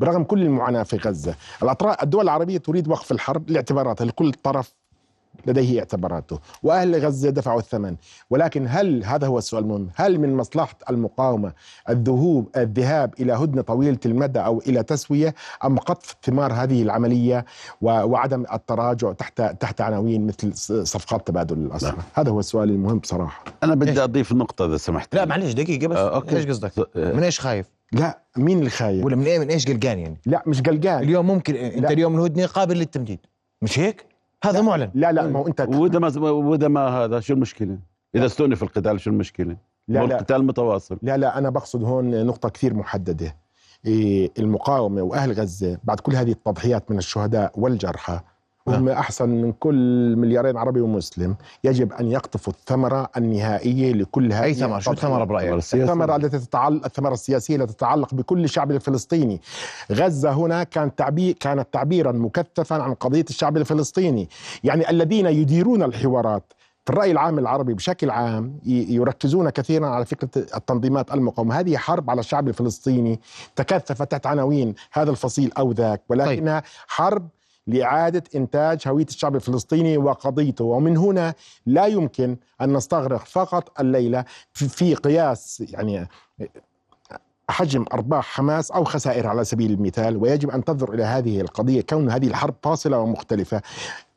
برغم 0.00 0.24
كل 0.24 0.42
المعاناة 0.42 0.82
في 0.82 0.96
غزة 0.96 1.34
الدول 2.02 2.24
العربية 2.24 2.58
تريد 2.58 2.88
وقف 2.88 3.12
الحرب 3.12 3.50
لاعتبارات 3.50 4.02
لكل 4.02 4.32
طرف 4.32 4.74
لديه 5.46 5.78
اعتباراته. 5.78 6.38
وأهل 6.62 7.04
غزة 7.04 7.30
دفعوا 7.30 7.60
الثمن. 7.60 7.96
ولكن 8.30 8.66
هل 8.68 9.04
هذا 9.04 9.26
هو 9.26 9.38
السؤال 9.38 9.62
المهم. 9.62 9.88
هل 9.94 10.18
من 10.18 10.36
مصلحة 10.36 10.76
المقاومة 10.90 11.52
الذهوب 11.88 12.48
الذهاب 12.56 13.14
إلى 13.20 13.32
هدنة 13.32 13.62
طويلة 13.62 13.98
المدى 14.06 14.38
أو 14.38 14.62
إلى 14.66 14.82
تسوية 14.82 15.34
أم 15.64 15.78
قطف 15.78 16.16
ثمار 16.22 16.52
هذه 16.52 16.82
العملية 16.82 17.44
وعدم 17.80 18.44
التراجع 18.52 19.12
تحت 19.12 19.42
تحت 19.42 19.80
عناوين 19.80 20.26
مثل 20.26 20.54
صفقات 20.86 21.26
تبادل 21.26 21.58
الأسرى 21.58 21.90
نعم. 21.90 22.00
هذا 22.14 22.30
هو 22.30 22.40
السؤال 22.40 22.70
المهم 22.70 22.98
بصراحة. 22.98 23.44
أنا 23.62 23.74
بدي 23.74 24.04
أضيف 24.04 24.32
نقطة 24.32 24.66
إذا 24.66 24.76
سمحت. 24.76 25.14
لا 25.14 25.24
معلش 25.24 25.52
دقيقة 25.52 25.88
بس. 25.88 25.96
آه 25.96 26.14
أوكي. 26.14 26.36
إيش 26.36 26.46
قصدك؟ 26.46 26.72
من 26.96 27.22
إيش 27.22 27.40
خايف؟ 27.40 27.66
لا 27.92 28.22
مين 28.36 28.58
اللي 28.58 28.70
خايف؟ 28.70 29.04
ولا 29.04 29.16
من 29.16 29.24
إيه 29.24 29.38
من 29.38 29.48
إيش 29.48 29.66
قلقان 29.66 29.98
يعني؟ 29.98 30.20
لا 30.26 30.42
مش 30.46 30.62
قلقان. 30.62 31.02
اليوم 31.02 31.26
ممكن 31.26 31.54
أنت 31.54 31.90
اليوم 31.90 32.16
الهدنه 32.16 32.46
قابل 32.46 32.76
للتمديد. 32.76 33.18
مش 33.62 33.78
هيك؟ 33.78 34.06
هذا 34.46 34.60
معلن. 34.62 34.90
لا 34.94 35.12
لا 35.12 35.26
ما 35.26 35.38
هو 35.38 35.46
أنت 35.46 35.60
وده 35.60 36.00
ما 36.00 36.30
وده 36.30 36.68
ما 36.68 36.88
هذا 36.88 37.20
شو 37.20 37.34
المشكلة؟ 37.34 37.78
إذا 38.14 38.26
استونف 38.26 38.62
القتال 38.62 39.00
شو 39.00 39.10
المشكلة؟ 39.10 39.56
لا 39.88 39.98
لا. 39.98 40.04
القتال 40.04 40.44
متواصل. 40.44 40.98
لا 41.02 41.16
لا 41.16 41.38
أنا 41.38 41.50
بقصد 41.50 41.84
هون 41.84 42.26
نقطة 42.26 42.48
كثير 42.48 42.74
محددة. 42.74 43.36
إيه 43.86 44.30
المقاومة 44.38 45.02
وأهل 45.02 45.32
غزة 45.32 45.78
بعد 45.84 46.00
كل 46.00 46.16
هذه 46.16 46.32
التضحيات 46.32 46.90
من 46.90 46.98
الشهداء 46.98 47.52
والجرحى 47.54 48.20
وهم 48.66 48.84
نعم. 48.84 48.98
أحسن 48.98 49.28
من 49.28 49.52
كل 49.52 50.14
مليارين 50.16 50.56
عربي 50.56 50.80
ومسلم. 50.80 51.36
يجب 51.64 51.92
أن 51.92 52.10
يقطفوا 52.10 52.52
الثمرة 52.52 53.10
النهائية 53.16 53.92
لكل 53.92 54.32
هذه 54.32 54.44
أي 54.44 54.54
ثمرة؟ 54.54 54.78
شو 54.78 54.92
الثمرة 54.92 55.24
برأيك؟ 55.24 55.52
الثمرة 55.52 56.16
التي 56.16 56.38
تتعلق 56.38 56.84
الثمرة 56.84 57.12
السياسية 57.12 57.56
التي 57.56 57.72
تتعلق 57.72 58.14
بكل 58.14 58.44
الشعب 58.44 58.70
الفلسطيني. 58.70 59.40
غزة 59.92 60.32
هنا 60.32 60.64
كانت 60.64 60.98
تعبير 60.98 61.34
كانت 61.40 61.68
تعبيرا 61.72 62.12
مكثفا 62.12 62.82
عن 62.82 62.94
قضية 62.94 63.24
الشعب 63.30 63.56
الفلسطيني. 63.56 64.28
يعني 64.64 64.90
الذين 64.90 65.26
يديرون 65.26 65.82
الحوارات 65.82 66.52
في 66.84 66.90
الرأي 66.92 67.10
العام 67.10 67.38
العربي 67.38 67.74
بشكل 67.74 68.10
عام 68.10 68.58
يركزون 68.66 69.50
كثيرا 69.50 69.86
على 69.86 70.04
فكرة 70.04 70.28
التنظيمات 70.56 71.14
المقاومة. 71.14 71.60
هذه 71.60 71.76
حرب 71.76 72.10
على 72.10 72.20
الشعب 72.20 72.48
الفلسطيني 72.48 73.20
تكثفت 73.56 74.10
تحت 74.10 74.26
عناوين 74.26 74.74
هذا 74.92 75.10
الفصيل 75.10 75.52
أو 75.58 75.72
ذاك. 75.72 76.02
ولكنها 76.08 76.60
طيب. 76.60 76.68
حرب 76.86 77.28
لإعادة 77.66 78.22
إنتاج 78.34 78.88
هوية 78.88 79.04
الشعب 79.04 79.36
الفلسطيني 79.36 79.98
وقضيته. 79.98 80.64
ومن 80.64 80.96
هنا 80.96 81.34
لا 81.66 81.86
يمكن 81.86 82.36
أن 82.60 82.72
نستغرق 82.72 83.24
فقط 83.24 83.80
الليلة 83.80 84.24
في 84.52 84.94
قياس 84.94 85.64
يعني 85.68 86.08
حجم 87.50 87.84
أرباح 87.92 88.26
حماس 88.26 88.70
أو 88.70 88.84
خسائر 88.84 89.26
على 89.26 89.44
سبيل 89.44 89.72
المثال. 89.72 90.16
ويجب 90.16 90.50
أن 90.50 90.64
تنظر 90.64 90.94
إلى 90.94 91.04
هذه 91.04 91.40
القضية 91.40 91.80
كون 91.80 92.10
هذه 92.10 92.26
الحرب 92.26 92.54
فاصلة 92.62 92.98
ومختلفة. 92.98 93.62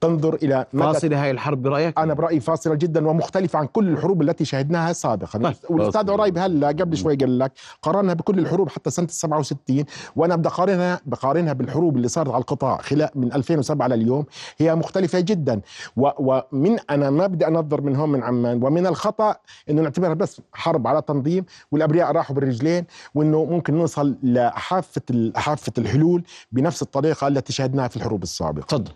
تنظر 0.01 0.35
إلى 0.35 0.65
فاصله 0.73 1.23
هاي 1.23 1.31
الحرب 1.31 1.61
برأيك؟ 1.61 1.99
أنا 1.99 2.13
برأيي 2.13 2.39
فاصلة 2.39 2.75
جدا 2.75 3.07
ومختلفة 3.07 3.59
عن 3.59 3.65
كل 3.65 3.89
الحروب 3.89 4.21
التي 4.21 4.45
شهدناها 4.45 4.93
سابقا. 4.93 5.39
طيب. 5.39 5.55
والأستاذ 5.69 6.11
عرايب 6.11 6.37
هلأ 6.37 6.67
قبل 6.67 6.97
شوي 6.97 7.15
قال 7.15 7.39
لك 7.39 7.51
قارنها 7.81 8.13
بكل 8.13 8.39
الحروب 8.39 8.69
حتى 8.69 8.89
سنة 8.89 9.07
67 9.07 9.85
وأنا 10.15 10.35
بدي 10.35 10.47
اقارنها 10.47 11.01
بقارنها 11.05 11.53
بالحروب 11.53 11.97
اللي 11.97 12.07
صارت 12.07 12.29
على 12.29 12.41
القطاع 12.41 12.77
خلال 12.77 13.09
من 13.15 13.33
2007 13.33 13.87
لليوم 13.87 14.25
هي 14.57 14.75
مختلفة 14.75 15.19
جدا. 15.19 15.61
ومن 15.95 16.77
أنا 16.89 17.09
ما 17.09 17.27
بدي 17.27 17.47
أنظر 17.47 17.81
من 17.81 17.95
هون 17.95 18.09
من 18.09 18.23
عمان. 18.23 18.63
ومن 18.63 18.87
الخطأ 18.87 19.35
إنه 19.69 19.81
نعتبرها 19.81 20.13
بس 20.13 20.41
حرب 20.53 20.87
على 20.87 21.01
تنظيم 21.01 21.45
والأبرياء 21.71 22.11
راحوا 22.11 22.35
بالرجلين 22.35 22.85
وإنه 23.15 23.45
ممكن 23.45 23.73
نوصل 23.73 24.17
لحافة 24.23 25.31
حافة 25.35 25.73
الحلول 25.77 26.23
بنفس 26.51 26.81
الطريقة 26.81 27.27
التي 27.27 27.53
شهدناها 27.53 27.87
في 27.87 27.97
الحروب 27.97 28.23
السابقة. 28.23 28.65
تفضل. 28.65 28.91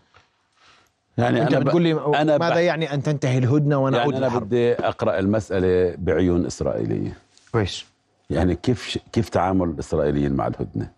يعني 1.17 1.41
انت 1.41 1.53
أنا 1.53 1.65
بتقول 1.65 1.81
لي 1.81 1.91
أنا 2.21 2.37
ماذا 2.37 2.59
يعني 2.59 2.93
أن 2.93 3.03
تنتهي 3.03 3.37
الهدنة 3.37 3.77
ونعود 3.77 4.13
يعني 4.13 4.27
أنا 4.27 4.39
بدي 4.39 4.73
أقرأ 4.73 5.19
المسألة 5.19 5.95
بعيون 5.97 6.45
إسرائيلية. 6.45 7.17
كويس. 7.51 7.85
يعني 8.29 8.55
كيف 8.55 8.97
كيف 9.11 9.29
تعامل 9.29 9.69
الإسرائيليين 9.69 10.33
مع 10.33 10.47
الهدنة؟ 10.47 10.89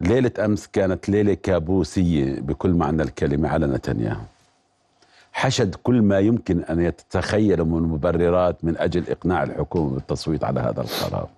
ليلة 0.00 0.30
أمس 0.38 0.66
كانت 0.66 1.08
ليلة 1.08 1.34
كابوسية 1.34 2.40
بكل 2.40 2.70
معنى 2.70 3.02
الكلمة 3.02 3.48
على 3.48 3.66
نتنياهو. 3.66 4.20
حشد 5.32 5.74
كل 5.74 6.02
ما 6.02 6.18
يمكن 6.18 6.60
أن 6.60 6.80
يتخيله 6.80 7.64
من 7.64 7.82
مبررات 7.82 8.64
من 8.64 8.76
أجل 8.76 9.04
إقناع 9.08 9.42
الحكومة 9.42 9.94
بالتصويت 9.94 10.44
على 10.44 10.60
هذا 10.60 10.80
القرار. 10.80 11.28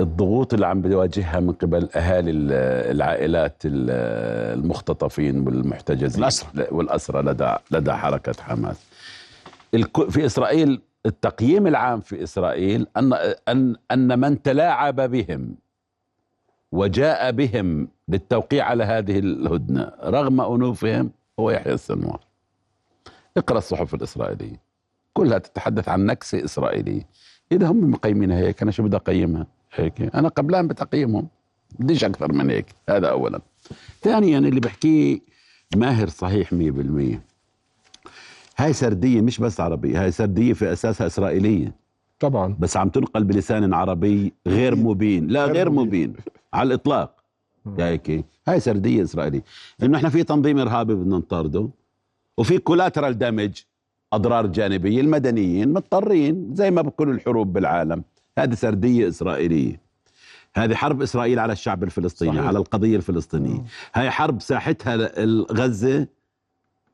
الضغوط 0.00 0.54
اللي 0.54 0.66
عم 0.66 0.82
بيواجهها 0.82 1.40
من 1.40 1.52
قبل 1.52 1.88
أهالي 1.96 2.30
العائلات 2.90 3.62
المختطفين 3.64 5.46
والمحتجزين 5.46 6.22
والاسرى 6.22 6.66
والاسرى 6.70 7.22
لدى 7.22 7.54
لدى 7.70 7.92
حركة 7.92 8.42
حماس. 8.42 8.76
في 10.10 10.26
إسرائيل 10.26 10.80
التقييم 11.06 11.66
العام 11.66 12.00
في 12.00 12.22
إسرائيل 12.22 12.86
ان 12.96 13.12
ان 13.48 13.76
أن 13.90 14.18
من 14.18 14.42
تلاعب 14.42 15.00
بهم 15.00 15.54
وجاء 16.72 17.30
بهم 17.30 17.88
للتوقيع 18.08 18.64
على 18.64 18.84
هذه 18.84 19.18
الهدنة 19.18 19.92
رغم 20.04 20.40
أنوفهم 20.40 21.10
هو 21.40 21.50
يحيى 21.50 21.72
السنوار. 21.72 22.20
اقرأ 23.36 23.58
الصحف 23.58 23.94
الإسرائيلية. 23.94 24.60
كلها 25.14 25.38
تتحدث 25.38 25.88
عن 25.88 26.06
نكسه 26.06 26.44
اسرائيليه 26.44 27.02
إذا 27.52 27.66
هم 27.66 27.90
مقيمينها 27.90 28.38
هيك 28.38 28.62
أنا 28.62 28.70
شو 28.70 28.82
بدي 28.82 28.96
أقيمها؟ 28.96 29.46
هيك. 29.80 30.14
أنا 30.14 30.28
قبلان 30.28 30.68
بتقييمهم 30.68 31.28
بديش 31.78 32.04
أكثر 32.04 32.32
من 32.32 32.50
هيك. 32.50 32.66
هذا 32.88 33.10
اولا. 33.10 33.40
ثانيا 34.02 34.38
اللي 34.38 34.60
بحكيه 34.60 35.18
ماهر 35.76 36.08
صحيح 36.08 36.54
100% 36.54 37.18
هاي 38.58 38.72
سردية 38.72 39.20
مش 39.20 39.38
بس 39.38 39.60
عربية 39.60 40.02
هاي 40.04 40.10
سردية 40.10 40.52
في 40.52 40.72
أساسها 40.72 41.06
إسرائيلية. 41.06 41.74
طبعا. 42.20 42.56
بس 42.58 42.76
عم 42.76 42.88
تنقل 42.88 43.24
بلسان 43.24 43.74
عربي 43.74 44.32
غير 44.46 44.76
مبين. 44.76 45.26
لا 45.26 45.44
غير 45.44 45.70
مبين. 45.70 46.14
على 46.52 46.66
الإطلاق. 46.66 47.24
هيك. 47.78 48.24
هاي 48.48 48.60
سردية 48.60 49.02
إسرائيلية. 49.02 49.44
إنه 49.82 49.96
إحنا 49.98 50.08
في 50.08 50.22
تنظيم 50.22 50.58
إرهابي 50.58 50.94
بدنا 50.94 51.16
نطارده 51.18 51.68
وفي 52.36 52.58
كولاترال 52.58 53.18
دامج 53.18 53.62
أضرار 54.12 54.46
جانبية 54.46 55.00
المدنيين 55.00 55.72
مضطرين 55.72 56.54
زي 56.54 56.70
ما 56.70 56.82
بكل 56.82 57.10
الحروب 57.10 57.52
بالعالم. 57.52 58.04
هذه 58.38 58.54
سردية 58.54 59.08
إسرائيلية. 59.08 59.80
هذه 60.56 60.74
حرب 60.74 61.02
إسرائيل 61.02 61.38
على 61.38 61.52
الشعب 61.52 61.82
الفلسطيني 61.84 62.32
صحيح. 62.32 62.46
على 62.46 62.58
القضية 62.58 62.96
الفلسطينية. 62.96 63.64
هاي 63.94 64.10
حرب 64.10 64.40
ساحتها 64.42 64.96
غزه 65.52 66.06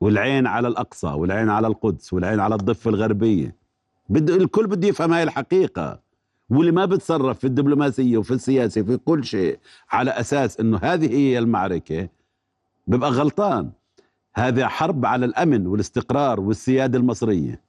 والعين 0.01 0.47
على 0.47 0.67
الأقصى 0.67 1.07
والعين 1.07 1.49
على 1.49 1.67
القدس 1.67 2.13
والعين 2.13 2.39
على 2.39 2.55
الضفة 2.55 2.89
الغربية. 2.89 3.55
بد 4.09 4.29
الكل 4.29 4.67
بده 4.67 4.87
يفهم 4.87 5.13
هاي 5.13 5.23
الحقيقة. 5.23 5.99
واللي 6.49 6.71
ما 6.71 6.85
بتصرف 6.85 7.39
في 7.39 7.47
الدبلوماسية 7.47 8.17
وفي 8.17 8.31
السياسة 8.31 8.81
في 8.81 8.97
كل 8.97 9.25
شيء 9.25 9.59
على 9.91 10.11
أساس 10.11 10.59
إنه 10.59 10.79
هذه 10.83 11.15
هي 11.15 11.39
المعركة 11.39 12.09
بيبقى 12.87 13.09
غلطان. 13.09 13.71
هذا 14.35 14.67
حرب 14.67 15.05
على 15.05 15.25
الأمن 15.25 15.67
والاستقرار 15.67 16.39
والسيادة 16.39 16.97
المصرية. 16.97 17.61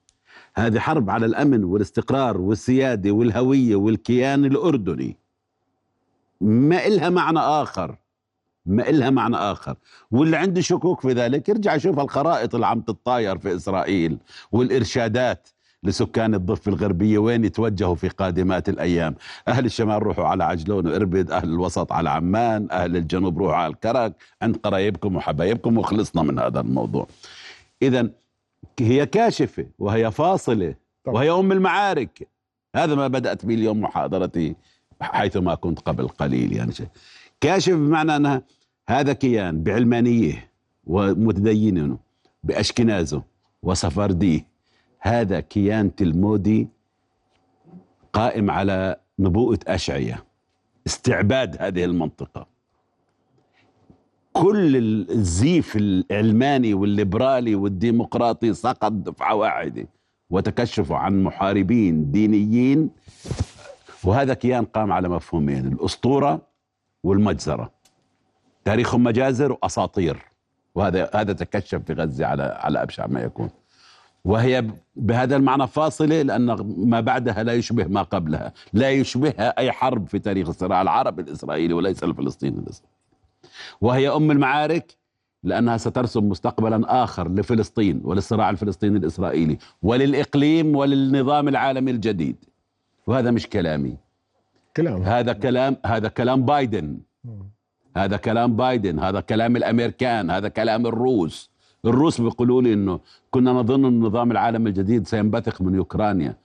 هذه 0.56 0.78
حرب 0.78 1.10
على 1.10 1.26
الأمن 1.26 1.64
والاستقرار 1.64 2.40
والسيادة 2.40 3.10
والهوية 3.10 3.76
والكيان 3.76 4.44
الأردني. 4.44 5.16
ما 6.40 6.86
إلها 6.86 7.10
معنى 7.10 7.38
آخر. 7.38 7.96
ما 8.66 8.88
إلها 8.88 9.10
معنى 9.10 9.36
آخر. 9.36 9.76
واللي 10.10 10.36
عنده 10.36 10.60
شكوك 10.60 11.00
في 11.00 11.12
ذلك 11.12 11.48
يرجع 11.48 11.74
يشوف 11.74 12.00
الخرائط 12.00 12.54
اللي 12.54 12.66
عم 12.66 12.80
تتطاير 12.80 13.38
في 13.38 13.56
إسرائيل 13.56 14.18
والإرشادات 14.52 15.48
لسكان 15.82 16.34
الضفة 16.34 16.68
الغربية 16.68 17.18
وين 17.18 17.44
يتوجهوا 17.44 17.94
في 17.94 18.08
قادمات 18.08 18.68
الأيام. 18.68 19.14
أهل 19.48 19.64
الشمال 19.64 20.02
روحوا 20.02 20.24
على 20.24 20.44
عجلون 20.44 20.86
وإربد 20.86 21.30
أهل 21.30 21.48
الوسط 21.48 21.92
على 21.92 22.10
عمان 22.10 22.68
أهل 22.70 22.96
الجنوب 22.96 23.38
روحوا 23.38 23.56
على 23.56 23.72
الكرك. 23.72 24.14
عند 24.42 24.56
قرايبكم 24.56 25.16
وحبايبكم 25.16 25.78
وخلصنا 25.78 26.22
من 26.22 26.38
هذا 26.38 26.60
الموضوع. 26.60 27.06
إذا 27.82 28.10
هي 28.80 29.06
كاشفة 29.06 29.66
وهي 29.78 30.10
فاصلة 30.10 30.74
طبعا. 31.04 31.14
وهي 31.16 31.30
أم 31.30 31.52
المعارك. 31.52 32.28
هذا 32.76 32.94
ما 32.94 33.08
بدأت 33.08 33.46
به 33.46 33.54
اليوم 33.54 33.80
محاضرتي 33.80 34.56
حيثما 35.00 35.54
كنت 35.54 35.80
قبل 35.80 36.08
قليل 36.08 36.52
يعني 36.52 36.72
شيء. 36.72 36.86
كاشف 37.40 37.74
بمعنى 37.74 38.16
أنها 38.16 38.42
هذا 38.88 39.12
كيان 39.12 39.62
بعلمانية 39.62 40.50
ومتدينة 40.86 41.98
بأشكنازه 42.44 43.22
وسفرديه 43.62 44.46
هذا 45.00 45.40
كيان 45.40 45.94
تلمودي 45.94 46.68
قائم 48.12 48.50
على 48.50 48.96
نبوءة 49.18 49.58
أشعية 49.66 50.24
استعباد 50.86 51.56
هذه 51.62 51.84
المنطقة. 51.84 52.53
كل 54.34 54.76
الزيف 55.10 55.76
العلماني 55.76 56.74
والليبرالي 56.74 57.54
والديمقراطي 57.54 58.54
سقط 58.54 58.92
دفعة 58.92 59.34
واحدة 59.34 59.86
وتكشفوا 60.30 60.96
عن 60.96 61.22
محاربين 61.22 62.10
دينيين. 62.10 62.90
وهذا 64.04 64.34
كيان 64.34 64.64
قام 64.64 64.92
على 64.92 65.08
مفهومين 65.08 65.66
الأسطورة 65.66 66.40
والمجزرة. 67.04 67.70
تاريخهم 68.64 69.02
مجازر 69.04 69.52
وأساطير. 69.52 70.24
وهذا 70.74 71.10
هذا 71.14 71.32
تكشف 71.32 71.82
في 71.86 71.92
غزة 71.92 72.26
على 72.26 72.42
على 72.42 72.82
أبشع 72.82 73.06
ما 73.06 73.20
يكون. 73.20 73.50
وهي 74.24 74.64
بهذا 74.96 75.36
المعنى 75.36 75.66
فاصلة 75.66 76.22
لأن 76.22 76.74
ما 76.76 77.00
بعدها 77.00 77.42
لا 77.42 77.52
يشبه 77.52 77.84
ما 77.84 78.02
قبلها. 78.02 78.52
لا 78.72 78.90
يشبهها 78.90 79.58
أي 79.58 79.72
حرب 79.72 80.08
في 80.08 80.18
تاريخ 80.18 80.48
الصراع 80.48 80.82
العربي 80.82 81.22
الإسرائيلي 81.22 81.74
وليس 81.74 82.04
الفلسطيني 82.04 82.58
الإسرائيلي 82.58 82.93
وهي 83.80 84.08
أم 84.08 84.30
المعارك 84.30 84.96
لأنها 85.42 85.76
سترسم 85.76 86.28
مستقبلا 86.28 87.04
آخر 87.04 87.28
لفلسطين 87.28 88.00
وللصراع 88.04 88.50
الفلسطيني 88.50 88.98
الإسرائيلي 88.98 89.58
وللإقليم 89.82 90.76
وللنظام 90.76 91.48
العالمي 91.48 91.90
الجديد. 91.90 92.36
وهذا 93.06 93.30
مش 93.30 93.46
كلامي. 93.46 93.96
كلام. 94.76 95.02
هذا 95.02 95.32
كلام 95.32 95.76
هذا 95.86 96.08
كلام 96.08 96.44
بايدن. 96.44 96.98
هذا 97.96 98.16
كلام 98.16 98.56
بايدن 98.56 98.98
هذا 98.98 99.20
كلام 99.20 99.56
الأمريكان 99.56 100.30
هذا 100.30 100.48
كلام 100.48 100.86
الروس. 100.86 101.50
الروس 101.84 102.20
بيقولوا 102.20 102.62
لي 102.62 102.72
إنه 102.72 103.00
كنا 103.30 103.52
نظن 103.52 103.84
إن 103.84 103.92
النظام 103.92 104.30
العالمي 104.30 104.70
الجديد 104.70 105.06
سينبثق 105.06 105.62
من 105.62 105.78
اوكرانيا 105.78 106.36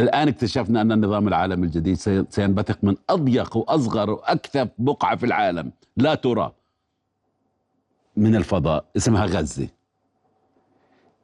الآن 0.00 0.28
اكتشفنا 0.28 0.80
أن 0.80 0.92
النظام 0.92 1.28
العالمي 1.28 1.66
الجديد 1.66 1.94
سي- 1.96 2.24
سينبثق 2.30 2.78
من 2.82 2.96
أضيق 3.10 3.56
وأصغر 3.56 4.10
واكثف 4.10 4.68
بقعة 4.78 5.16
في 5.16 5.26
العالم. 5.26 5.72
لا 5.96 6.14
ترى. 6.14 6.52
من 8.16 8.36
الفضاء. 8.36 8.84
اسمها 8.96 9.26
غزة. 9.26 9.68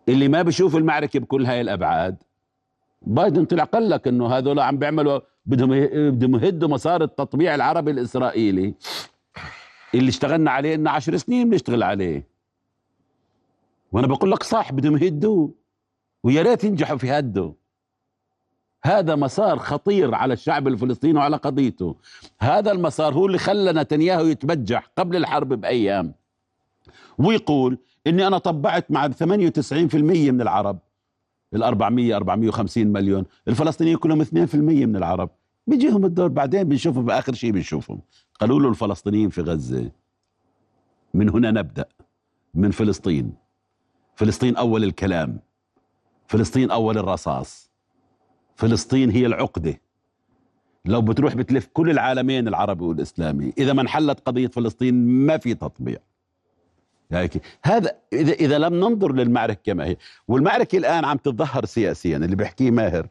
اللي 0.08 0.28
ما 0.28 0.42
بيشوف 0.42 0.76
المعركة 0.76 1.20
بكل 1.20 1.46
هاي 1.46 1.60
الأبعاد 1.60 2.16
بايدن 3.02 3.44
طلع 3.44 3.64
قال 3.64 3.90
لك 3.90 4.08
إنه 4.08 4.26
هذول 4.26 4.60
عم 4.60 4.78
بيعملوا 4.78 5.20
بدهم 5.46 5.70
بدهم 6.10 6.36
يهدوا 6.36 6.68
مسار 6.68 7.02
التطبيع 7.02 7.54
العربي 7.54 7.90
الإسرائيلي. 7.90 8.74
اللي 9.94 10.08
اشتغلنا 10.08 10.50
عليه 10.50 10.76
لنا 10.76 10.90
عشر 10.90 11.16
سنين 11.16 11.50
بنشتغل 11.50 11.82
عليه. 11.82 12.26
وأنا 13.92 14.06
بقول 14.06 14.30
لك 14.32 14.42
صح 14.42 14.72
بدهم 14.72 14.96
يهدوه. 14.96 15.54
ويا 16.24 16.42
ريت 16.42 16.64
ينجحوا 16.64 16.96
في 16.96 17.10
هده 17.10 17.52
هذا 18.86 19.14
مسار 19.14 19.58
خطير 19.58 20.14
على 20.14 20.34
الشعب 20.34 20.68
الفلسطيني 20.68 21.18
وعلى 21.18 21.36
قضيته. 21.36 21.96
هذا 22.40 22.72
المسار 22.72 23.14
هو 23.14 23.26
اللي 23.26 23.38
خلى 23.38 23.72
نتنياهو 23.72 24.26
يتبجح 24.26 24.90
قبل 24.98 25.16
الحرب 25.16 25.48
بأيام. 25.48 26.14
ويقول 27.18 27.78
إني 28.06 28.26
أنا 28.26 28.38
طبعت 28.38 28.90
مع 28.90 29.08
98% 29.08 30.30
من 30.30 30.40
العرب. 30.40 30.78
ال 31.54 31.62
400 31.62 32.16
450 32.16 32.86
مليون. 32.86 33.24
الفلسطينيين 33.48 33.96
كلهم 33.96 34.20
2% 34.20 34.86
من 34.86 34.96
العرب. 34.96 35.30
بيجيهم 35.66 36.04
الدور 36.04 36.28
بعدين 36.28 36.64
بنشوفهم 36.64 37.04
بآخر 37.04 37.34
شيء 37.34 37.50
بنشوفهم. 37.50 38.00
قالوا 38.40 38.60
له 38.60 38.68
الفلسطينيين 38.68 39.28
في 39.28 39.40
غزة 39.40 39.90
من 41.14 41.28
هنا 41.28 41.50
نبدأ 41.50 41.84
من 42.54 42.70
فلسطين. 42.70 43.34
فلسطين 44.14 44.56
أول 44.56 44.84
الكلام. 44.84 45.38
فلسطين 46.26 46.70
أول 46.70 46.98
الرصاص. 46.98 47.65
فلسطين 48.56 49.10
هي 49.10 49.26
العقدة. 49.26 49.80
لو 50.84 51.02
بتروح 51.02 51.34
بتلف 51.34 51.68
كل 51.72 51.90
العالمين 51.90 52.48
العربي 52.48 52.84
والإسلامي 52.84 53.52
إذا 53.58 53.72
ما 53.72 53.82
انحلت 53.82 54.20
قضية 54.20 54.46
فلسطين 54.46 54.94
ما 55.06 55.38
في 55.38 55.54
تطبيع. 55.54 55.98
هيك. 57.12 57.42
هذا 57.62 57.92
إذا 58.12 58.32
إذا 58.32 58.58
لم 58.58 58.74
ننظر 58.74 59.12
للمعركة 59.12 59.60
كما 59.64 59.84
هي. 59.84 59.96
والمعركة 60.28 60.78
الآن 60.78 61.04
عم 61.04 61.16
تتظهر 61.16 61.64
سياسيا 61.64 62.16
اللي 62.16 62.36
بيحكيه 62.36 62.70
ماهر. 62.70 63.06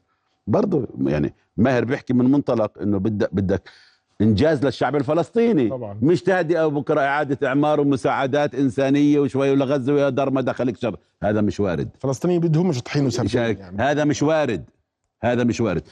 برضه 0.48 0.88
يعني 1.06 1.34
ماهر 1.58 1.86
بيحكي 1.86 2.14
من 2.14 2.32
منطلق 2.32 2.82
إنه 2.82 2.98
بدك 2.98 3.30
بدك 3.34 3.70
إنجاز 4.22 4.66
للشعب 4.66 4.96
الفلسطيني. 4.96 5.70
طبعاً. 5.70 6.00
مش 6.02 6.22
تهدئة 6.22 6.66
وبكرة 6.66 7.02
إعادة 7.02 7.48
إعمار 7.48 7.80
ومساعدات 7.80 8.56
إنسانية 8.56 9.20
وشوي 9.20 9.56
لغزه 9.56 9.94
ويا 9.94 10.10
دار 10.10 10.30
ما 10.30 10.42
دخلك 10.42 10.78
شر. 10.78 10.98
هذا 11.24 11.42
مش 11.42 11.60
وارد. 11.60 11.90
الفلسطينيين 11.96 12.42
بدهم 12.42 12.68
مش 12.68 12.82
طحين 12.82 13.10
شارك. 13.10 13.60
يعني. 13.60 13.82
هذا 13.84 14.04
مش 14.04 14.24
وارد. 14.24 14.70
هذا 15.26 15.44
مش 15.44 15.62
وارد. 15.62 15.84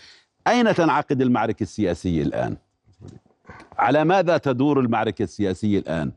أين 0.48 0.74
تنعقد 0.76 1.22
المعركة 1.22 1.64
السياسية 1.64 2.24
الآن؟ 2.24 2.58
على 3.78 4.04
ماذا 4.04 4.38
تدور 4.38 4.80
المعركة 4.80 5.24
السياسية 5.24 5.80
الآن؟ 5.80 6.12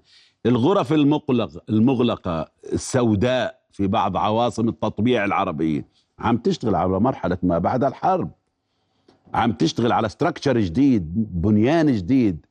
الغرف 0.47 0.93
المغلق 0.93 1.63
المغلقة 1.69 2.49
السوداء 2.73 3.59
في 3.73 3.87
بعض 3.87 4.17
عواصم 4.17 4.69
التطبيع 4.69 5.25
العربية 5.25 5.87
عم 6.19 6.37
تشتغل 6.37 6.75
على 6.75 7.01
مرحلة 7.01 7.39
ما 7.43 7.59
بعد 7.59 7.85
الحرب. 7.85 8.31
عم 9.35 9.53
تشتغل 9.53 9.93
على 9.93 10.09
structure 10.09 10.61
جديد 10.61 11.13
بنيان 11.43 11.93
جديد. 11.93 12.47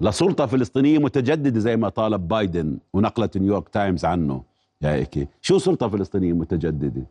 لسلطة 0.00 0.46
فلسطينية 0.46 0.98
متجددة 0.98 1.60
زي 1.60 1.76
ما 1.76 1.88
طالب 1.88 2.28
بايدن 2.28 2.78
ونقلت 2.92 3.38
نيويورك 3.38 3.68
تايمز 3.68 4.04
عنه. 4.04 4.42
يا 4.82 4.92
هيك 4.92 5.28
شو 5.40 5.58
سلطة 5.58 5.88
فلسطينية 5.88 6.32
متجددة؟ 6.32 7.06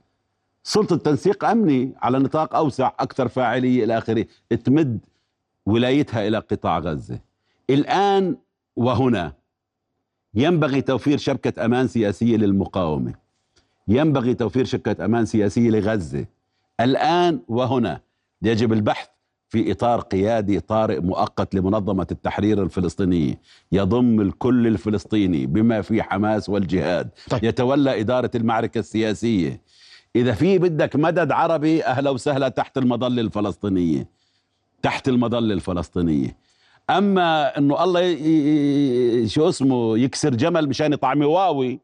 سلطة 0.68 0.96
تنسيق 0.96 1.46
أمني 1.46 1.94
على 2.02 2.20
نطاق 2.20 2.56
أوسع 2.56 2.92
أكثر 3.00 3.28
فاعلية 3.28 3.84
إلى 3.84 3.98
آخره 3.98 4.26
تمد 4.64 5.00
ولايتها 5.66 6.28
إلى 6.28 6.38
قطاع 6.38 6.80
غزة. 6.80 7.20
الآن 7.70 8.38
وهنا 8.76 9.34
ينبغي 10.34 10.82
توفير 10.82 11.18
شبكة 11.18 11.66
أمان 11.66 11.88
سياسية 11.88 12.38
للمقاومة. 12.38 13.14
ينبغي 13.88 14.34
توفير 14.34 14.66
شبكة 14.66 15.06
أمان 15.06 15.26
سياسية 15.26 15.70
لغزة. 15.70 16.26
الآن 16.80 17.40
وهنا 17.48 18.02
يجب 18.42 18.74
البحث 18.74 19.08
في 19.50 19.72
إطار 19.72 20.00
قيادي 20.00 20.60
طارئ 20.60 21.00
مؤقت 21.00 21.56
لمنظمة 21.56 22.08
التحرير 22.12 22.64
الفلسطينية. 22.64 23.40
يضم 23.72 24.22
الكل 24.22 24.68
الفلسطيني 24.68 25.46
بما 25.46 25.82
في 25.82 26.04
حماس 26.04 26.50
والجهاد. 26.50 27.10
طيب. 27.30 27.44
يتولى 27.44 28.00
إدارة 28.00 28.32
المعركة 28.36 28.80
السياسية 28.80 29.62
إذا 30.16 30.34
في 30.34 30.58
بدك 30.58 30.96
مدد 30.96 31.32
عربي 31.32 31.84
أهلا 31.84 32.10
وسهلا 32.10 32.50
تحت 32.50 32.78
المظلة 32.78 33.22
الفلسطينية. 33.22 34.08
تحت 34.82 35.08
المظلة 35.08 35.54
الفلسطينية. 35.54 36.38
أما 36.90 37.58
أنه 37.58 37.84
الله 37.84 38.02
ي- 38.02 39.28
شو 39.28 39.50
اسمه 39.50 39.98
يكسر 39.98 40.36
جمل 40.36 40.70
مشان 40.70 40.94
يطعم 40.94 41.22
واوي 41.22 41.80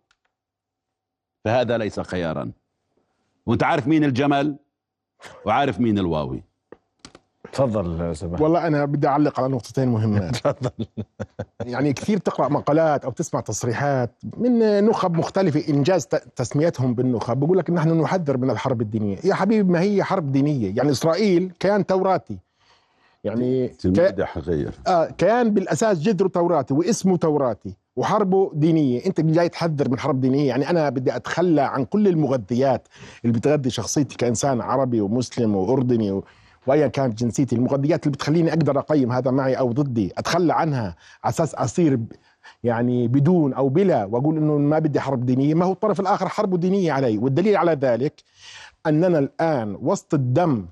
فهذا 1.46 1.78
ليس 1.78 2.00
خيارا. 2.00 2.52
وأنت 3.46 3.63
عارف 3.63 3.88
مين 3.88 4.04
الجمل؟ 4.04 4.56
وعارف 5.46 5.80
مين 5.80 6.00
الواوي. 6.00 6.44
تفضل 7.54 8.16
سبحان 8.16 8.42
والله 8.44 8.68
أنا 8.68 8.86
بدي 8.86 9.08
أعلق 9.08 9.40
على 9.40 9.54
نقطتين 9.54 9.88
مهمات 9.88 10.36
تفضل. 10.38 10.70
يعني 11.66 11.94
كثير 11.94 12.18
تقرا 12.18 12.48
مقالات 12.50 13.06
أو 13.06 13.12
تسمع 13.12 13.40
تصريحات 13.42 14.12
من 14.38 14.84
نخب 14.86 15.18
مختلفة 15.18 15.64
إنجاز 15.70 16.06
تسميتهم 16.36 16.94
بالنخب. 16.94 17.40
بقول 17.40 17.58
لك 17.58 17.70
نحن 17.70 18.02
نحذر 18.02 18.38
من 18.38 18.50
الحرب 18.50 18.82
الدينية. 18.82 19.18
يا 19.24 19.34
حبيبي 19.34 19.72
ما 19.72 19.80
هي 19.82 20.04
حرب 20.04 20.32
دينية؟ 20.32 20.76
يعني 20.76 20.92
إسرائيل 20.92 21.52
كيان 21.60 21.86
توراتي. 21.86 22.38
يعني. 23.24 23.68
تلميذ 23.68 24.24
حغير 24.24 24.74
آه 24.88 25.06
كيان 25.06 25.54
بالأساس 25.54 26.00
جذره 26.00 26.28
توراتي 26.28 26.74
واسمه 26.74 27.18
توراتي 27.18 27.76
وحربه 27.96 28.52
دينية. 28.54 29.06
أنت 29.06 29.22
جاي 29.22 29.50
تحذر 29.50 29.90
من 29.90 30.00
حرب 30.00 30.22
دينية. 30.22 30.48
يعني 30.48 30.70
أنا 30.70 30.90
بدي 30.90 31.16
أتخلى 31.16 31.62
عن 31.62 31.86
كل 31.86 32.08
المغذيات 32.08 32.88
اللي 33.26 33.38
بتغذي 33.38 33.70
شخصيتي 33.70 34.18
كإنسان 34.18 34.62
عربي 34.62 35.02
ومسلم 35.02 35.56
وأردني 35.56 36.12
و... 36.12 36.24
وايا 36.67 36.88
كانت 36.88 37.19
جنسيتي. 37.24 37.56
المغذيات 37.56 38.04
اللي 38.04 38.15
بتخليني 38.15 38.50
أقدر 38.50 38.80
أقيم 38.80 39.12
هذا 39.12 39.32
معي 39.32 39.54
أو 39.54 39.71
ضدي 39.71 40.13
أتخلى 40.17 40.54
عنها 40.54 40.95
على 41.24 41.34
أساس 41.34 41.56
أصير 41.56 42.00
يعني 42.63 43.08
بدون 43.08 43.54
أو 43.54 43.69
بلا 43.69 44.06
وأقول 44.06 44.38
إنه 44.38 44.58
ما 44.58 44.80
بدي 44.80 45.00
حرب 45.00 45.26
دينية. 45.26 45.54
ما 45.54 45.65
هو 45.65 45.71
الطرف 45.71 46.00
الآخر 46.00 46.30
حرب 46.30 46.60
دينية 46.60 46.91
علي. 46.91 47.17
والدليل 47.17 47.58
على 47.58 47.71
ذلك 47.74 48.24
أننا 48.88 49.19
الآن 49.19 49.78
وسط 49.82 50.13
الدم 50.13 50.65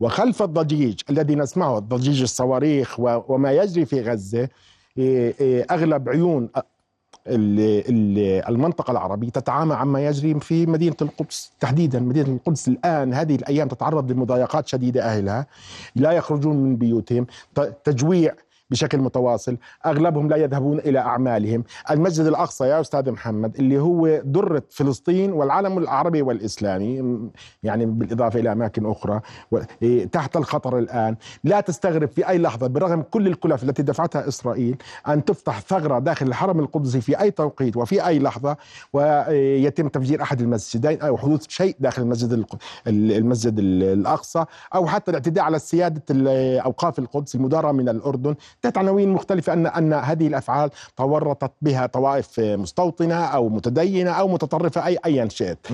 وخلف 0.00 0.42
الضجيج 0.42 1.00
الذي 1.10 1.34
نسمعه 1.34 1.78
ضجيج 1.78 2.22
الصواريخ 2.22 2.96
وما 3.00 3.52
يجري 3.52 3.84
في 3.84 4.00
غزة 4.00 4.48
إيه، 4.98 5.34
إيه، 5.40 5.66
أغلب 5.70 6.08
عيون 6.08 6.48
المنطقة 7.26 8.90
العربية 8.90 9.28
تتعامى 9.28 9.74
عما 9.74 10.06
يجري 10.06 10.40
في 10.40 10.66
مدينة 10.66 10.96
القدس. 11.02 11.52
تحديدا 11.60 12.00
مدينة 12.00 12.28
القدس 12.28 12.68
الآن 12.68 13.14
هذه 13.14 13.34
الأيام 13.34 13.68
تتعرض 13.68 14.12
لمضايقات 14.12 14.68
شديدة 14.68 15.04
أهلها. 15.04 15.46
لا 15.96 16.12
يخرجون 16.12 16.56
من 16.56 16.76
بيوتهم. 16.76 17.26
تجويع 17.84 18.34
بشكل 18.70 18.98
متواصل 18.98 19.56
أغلبهم 19.86 20.28
لا 20.28 20.36
يذهبون 20.36 20.78
إلى 20.78 20.98
أعمالهم. 20.98 21.64
المسجد 21.90 22.26
الأقصى 22.26 22.64
يا 22.64 22.80
أستاذ 22.80 23.10
محمد 23.10 23.56
اللي 23.56 23.78
هو 23.78 24.20
درة 24.24 24.62
فلسطين 24.70 25.32
والعالم 25.32 25.78
العربي 25.78 26.22
والإسلامي 26.22 27.20
يعني 27.62 27.86
بالإضافة 27.86 28.40
إلى 28.40 28.52
أماكن 28.52 28.86
أخرى 28.86 29.20
إيه، 29.82 30.04
تحت 30.06 30.36
الخطر 30.36 30.78
الآن. 30.78 31.16
لا 31.44 31.60
تستغرب 31.60 32.08
في 32.08 32.28
أي 32.28 32.38
لحظة 32.38 32.66
برغم 32.66 33.02
كل 33.02 33.26
الكلف 33.26 33.62
التي 33.62 33.82
دفعتها 33.82 34.28
إسرائيل 34.28 34.76
أن 35.08 35.24
تفتح 35.24 35.60
ثغرة 35.60 35.98
داخل 35.98 36.26
الحرم 36.26 36.60
القدسي 36.60 37.00
في 37.00 37.20
أي 37.20 37.30
توقيت 37.30 37.76
وفي 37.76 38.06
أي 38.06 38.18
لحظة 38.18 38.56
ويتم 38.92 39.88
تفجير 39.88 40.22
أحد 40.22 40.40
المسجدين 40.40 41.00
أو 41.00 41.16
حدوث 41.16 41.44
شيء 41.48 41.76
داخل 41.80 42.02
المسجد 42.02 42.44
المسجد 42.86 43.58
الأقصى 43.58 44.44
أو 44.74 44.86
حتى 44.86 45.10
الاعتداء 45.10 45.44
على 45.44 45.58
سيادة 45.58 46.02
أوقاف 46.60 46.98
القدس 46.98 47.34
المدارة 47.34 47.72
من 47.72 47.88
الأردن. 47.88 48.34
تحت 48.62 48.78
عناوين 48.78 49.08
مختلفة 49.08 49.52
أن 49.52 49.66
أن 49.66 49.92
هذه 49.92 50.26
الأفعال 50.26 50.70
تورطت 50.96 51.52
بها 51.62 51.86
طوائف 51.86 52.40
مستوطنة 52.40 53.24
أو 53.24 53.48
متدينة 53.48 54.10
أو 54.10 54.28
متطرفة 54.28 54.86
أي 54.86 54.98
أيا 55.06 55.28
شئت. 55.28 55.66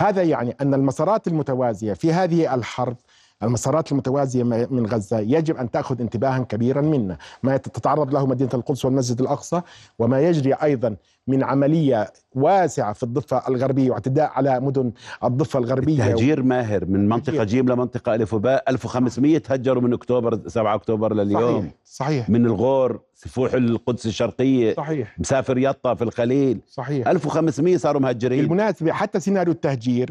هذا 0.00 0.22
يعني 0.22 0.56
أن 0.60 0.74
المسارات 0.74 1.26
المتوازية 1.26 1.92
في 1.92 2.12
هذه 2.12 2.54
الحرب 2.54 2.96
المسارات 3.42 3.92
المتوازية 3.92 4.42
من 4.42 4.86
غزة 4.86 5.18
يجب 5.18 5.56
أن 5.56 5.70
تأخذ 5.70 6.00
انتباها 6.00 6.38
كبيرا 6.38 6.80
منا. 6.80 7.18
ما 7.42 7.56
تتعرض 7.56 8.14
له 8.14 8.26
مدينة 8.26 8.50
القدس 8.54 8.84
والمسجد 8.84 9.20
الأقصى 9.20 9.60
وما 9.98 10.20
يجري 10.20 10.52
أيضا 10.52 10.96
من 11.26 11.44
عملية 11.44 12.12
واسعة 12.34 12.92
في 12.92 13.02
الضفة 13.02 13.42
الغربية 13.48 13.90
واعتداء 13.90 14.30
على 14.30 14.60
مدن 14.60 14.92
الضفة 15.24 15.58
الغربية. 15.58 16.04
تهجير 16.04 16.42
ماهر. 16.42 16.84
من 16.84 17.08
منطقة 17.08 17.36
تهجير. 17.36 17.44
جيم 17.44 17.68
لمنطقة 17.68 18.14
ألف 18.14 18.34
وباء 18.34 18.64
1500 18.68 19.38
تهجروا 19.38 19.82
من 19.82 19.92
أكتوبر 19.92 20.48
7 20.48 20.74
أكتوبر 20.74 21.14
لليوم. 21.14 21.60
صحيح 21.60 21.72
صحيح. 21.84 22.30
من 22.30 22.46
الغور 22.46 23.00
سفوح 23.14 23.54
القدس 23.54 24.06
الشرقية. 24.06 24.74
صحيح. 24.74 25.18
مسافر 25.18 25.58
يطا 25.58 25.94
في 25.94 26.04
الخليل. 26.04 26.60
صحيح. 26.68 27.08
1500 27.08 27.76
صاروا 27.76 28.00
مهجرين. 28.00 28.42
بالمناسبة 28.42 28.92
حتى 28.92 29.20
سيناريو 29.20 29.52
التهجير 29.52 30.10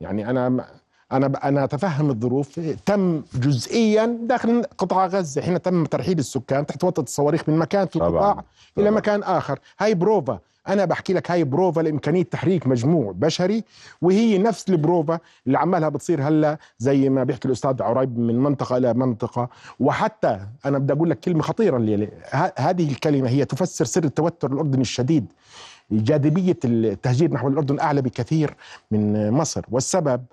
يعني 0.00 0.30
أنا 0.30 0.66
أنا 1.12 1.48
أنا 1.48 1.64
أتفهم 1.64 2.10
الظروف. 2.10 2.60
تم 2.86 3.22
جزئيا 3.34 4.18
داخل 4.22 4.62
قطاع 4.78 5.06
غزة. 5.06 5.42
حين 5.42 5.62
تم 5.62 5.84
ترحيل 5.84 6.18
السكان 6.18 6.66
تحت 6.66 6.84
وطأة 6.84 7.02
الصواريخ 7.02 7.48
من 7.48 7.58
مكان 7.58 7.86
في. 7.86 7.96
القطاع 7.96 8.32
إلى 8.78 8.86
طبعاً. 8.88 8.90
مكان 8.90 9.22
آخر. 9.22 9.58
هاي 9.80 9.94
بروفا. 9.94 10.38
أنا 10.68 10.84
بحكي 10.84 11.12
لك 11.12 11.30
هاي 11.30 11.44
بروفا 11.44 11.80
لإمكانية 11.80 12.22
تحريك 12.22 12.66
مجموع 12.66 13.12
بشري 13.16 13.64
وهي 14.02 14.38
نفس 14.38 14.68
البروفا 14.68 15.18
اللي 15.46 15.58
عمالها 15.58 15.88
بتصير 15.88 16.28
هلأ 16.28 16.58
زي 16.78 17.08
ما 17.08 17.24
بيحكي 17.24 17.48
الأستاذ 17.48 17.82
عريب 17.82 18.18
من 18.18 18.38
منطقة 18.38 18.76
إلى 18.76 18.94
منطقة. 18.94 19.48
وحتى 19.80 20.40
أنا 20.66 20.78
بدي 20.78 20.92
أقول 20.92 21.10
لك 21.10 21.20
كلمة 21.20 21.42
خطيرة 21.42 21.76
الليلة 21.76 22.08
ه- 22.30 22.52
هذه 22.58 22.90
الكلمة 22.90 23.28
هي 23.28 23.44
تفسر 23.44 23.84
سر 23.84 24.04
التوتر 24.04 24.52
الأردني 24.52 24.80
الشديد. 24.82 25.26
جاذبية 25.90 26.56
التهجير 26.64 27.32
نحو 27.32 27.48
الأردن 27.48 27.80
أعلى 27.80 28.02
بكثير 28.02 28.54
من 28.90 29.30
مصر. 29.30 29.62
والسبب 29.70 30.24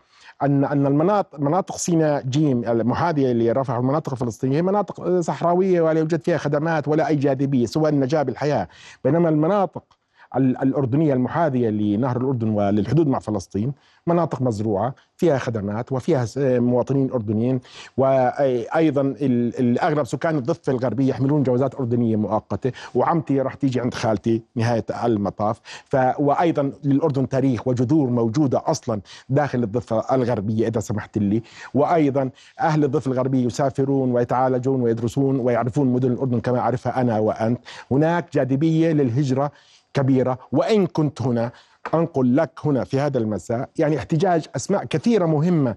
أن 0.44 0.64
أن 0.66 0.86
المناطق 0.88 1.40
مناطق 1.40 1.78
سيناء 1.78 2.22
جيم 2.22 2.64
المحاذية 2.64 3.34
لرفح 3.34 3.74
المناطق 3.76 4.12
الفلسطينية 4.14 4.58
هي 4.58 4.62
مناطق 4.62 5.20
صحراوية 5.20 5.82
ولا 5.82 6.00
يوجد 6.00 6.22
فيها 6.22 6.38
خدمات 6.38 6.88
ولا 6.88 7.08
أي 7.08 7.16
جاذبية 7.16 7.66
سوى 7.66 7.90
النجاة 7.90 8.24
بالحياة. 8.24 8.68
بينما 9.04 9.30
المناطق 9.30 9.84
ال- 9.92 9.99
الأردنية 10.38 11.14
المحاذية 11.14 11.70
لنهر 11.70 12.18
الأردن 12.18 12.50
وللحدود 12.50 13.08
مع 13.08 13.20
فلسطين. 13.20 13.74
مناطق 14.08 14.42
مزروعة 14.42 14.96
فيها 15.18 15.38
خدمات 15.38 15.92
وفيها 15.92 16.26
مواطنين 16.60 17.12
أردنيين. 17.12 17.60
وأيضا 17.98 19.02
ال- 19.02 19.60
ال- 19.60 19.80
أغلب 19.80 20.04
سكان 20.06 20.38
الضفة 20.38 20.72
الغربية 20.72 21.10
يحملون 21.10 21.44
جوازات 21.44 21.76
أردنية 21.76 22.16
مؤقتة. 22.16 22.72
وعمتي 22.96 23.42
راح 23.42 23.54
تيجي 23.54 23.80
عند 23.82 23.94
خالتي 23.94 24.42
نهاية 24.56 24.86
المطاف. 25.04 25.60
ف 25.86 25.96
وأيضا 26.20 26.72
للأردن 26.84 27.30
تاريخ 27.30 27.68
وجذور 27.68 28.10
موجودة 28.10 28.62
أصلا 28.66 29.02
داخل 29.30 29.64
الضفة 29.64 30.16
الغربية 30.16 30.68
إذا 30.68 30.80
سمحت 30.80 31.18
لي. 31.18 31.42
وأيضا 31.74 32.30
أهل 32.60 32.84
الضفة 32.84 33.12
الغربية 33.12 33.46
يسافرون 33.46 34.12
ويتعالجون 34.12 34.82
ويدرسون 34.82 35.40
ويعرفون 35.40 35.88
مدن 35.88 36.12
الأردن 36.12 36.40
كما 36.40 36.60
أعرفها 36.60 37.02
أنا 37.02 37.20
وأنت. 37.20 37.60
هناك 37.92 38.34
جاذبية 38.34 38.92
للهجرة 38.92 39.52
كبيرة 39.94 40.40
وإن 40.52 40.88
كنت 40.88 41.22
هنا 41.22 41.52
أنقل 41.94 42.36
لك 42.36 42.52
هنا 42.66 42.84
في 42.84 43.00
هذا 43.00 43.18
المساء. 43.18 43.70
يعني 43.78 43.98
احتجاج 43.98 44.46
أسماء 44.56 44.84
كثيرة 44.86 45.26
مهمة 45.26 45.76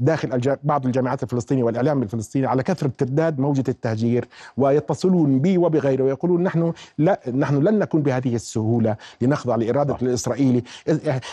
داخل 0.00 0.56
بعض 0.64 0.86
الجامعات 0.86 1.22
الفلسطينية 1.22 1.64
والإعلام 1.64 2.02
الفلسطيني 2.02 2.46
على 2.46 2.62
كثرة 2.62 2.90
ترداد 2.98 3.38
موجة 3.38 3.64
التهجير 3.68 4.28
ويتصلون 4.56 5.38
بي 5.38 5.58
وبغيره 5.58 6.02
ويقولون 6.02 6.42
نحن 6.42 6.72
لا 6.98 7.20
نحن 7.34 7.56
لن 7.56 7.78
نكون 7.78 8.02
بهذه 8.02 8.34
السهولة 8.34 8.96
لنخضع 9.20 9.56
لإرادة 9.56 9.94
صح. 9.94 10.02
الإسرائيلي 10.02 10.62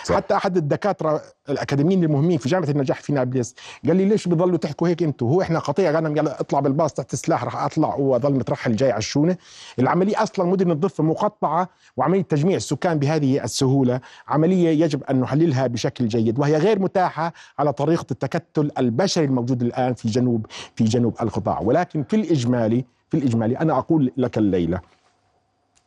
صح. 0.04 0.16
حتى 0.16 0.36
أحد 0.36 0.58
الدكاترة 0.58 1.22
الأكاديميين 1.50 2.04
المهمين 2.04 2.38
في 2.38 2.50
جامعة 2.50 2.70
النجاح 2.70 3.02
في 3.02 3.14
نابلس 3.14 3.56
قال 3.88 3.96
لي 3.96 4.06
ليش 4.06 4.28
بضلوا 4.28 4.58
تحكوا 4.58 4.88
هيك 4.88 5.04
أنتم 5.04 5.26
هو 5.26 5.42
إحنا 5.42 5.60
قطيع 5.60 5.92
غنم 5.92 6.18
يلا 6.18 6.40
اطلع 6.40 6.60
بالباص 6.60 6.94
تحت 6.94 7.14
السلاح 7.14 7.44
راح 7.44 7.64
أطلع 7.64 7.96
واظل 7.96 8.34
مترحل 8.34 8.76
جاي 8.76 8.92
على 8.92 9.00
الشونة 9.00 9.38
العملية 9.80 10.24
أصلا 10.24 10.46
مدن 10.46 10.72
الضفة 10.72 11.04
مقطعة 11.04 11.70
وعملية 11.98 12.22
تجميع 12.22 12.56
السكان 12.56 13.00
بهذه 13.00 13.44
السهولة 13.44 14.00
عملية 14.28 14.84
يجب 14.84 15.04
أن 15.04 15.20
نحللها 15.20 15.68
بشكل 15.68 16.08
جيد 16.08 16.40
وهي 16.40 16.58
غير 16.58 16.80
متاحة 16.80 17.34
على 17.60 17.74
طريقة 17.74 18.06
التكتل 18.12 18.53
البشري 18.60 19.26
الموجود 19.26 19.62
الآن 19.62 19.94
في 19.94 20.08
جنوب 20.08 20.46
في 20.76 20.84
جنوب 20.84 21.16
القطاع. 21.22 21.60
ولكن 21.60 22.04
في 22.04 22.16
الإجمالي 22.16 22.86
في 23.10 23.18
الإجمالي 23.18 23.58
أنا 23.60 23.78
أقول 23.78 24.12
لك 24.18 24.38
الليلة. 24.38 24.82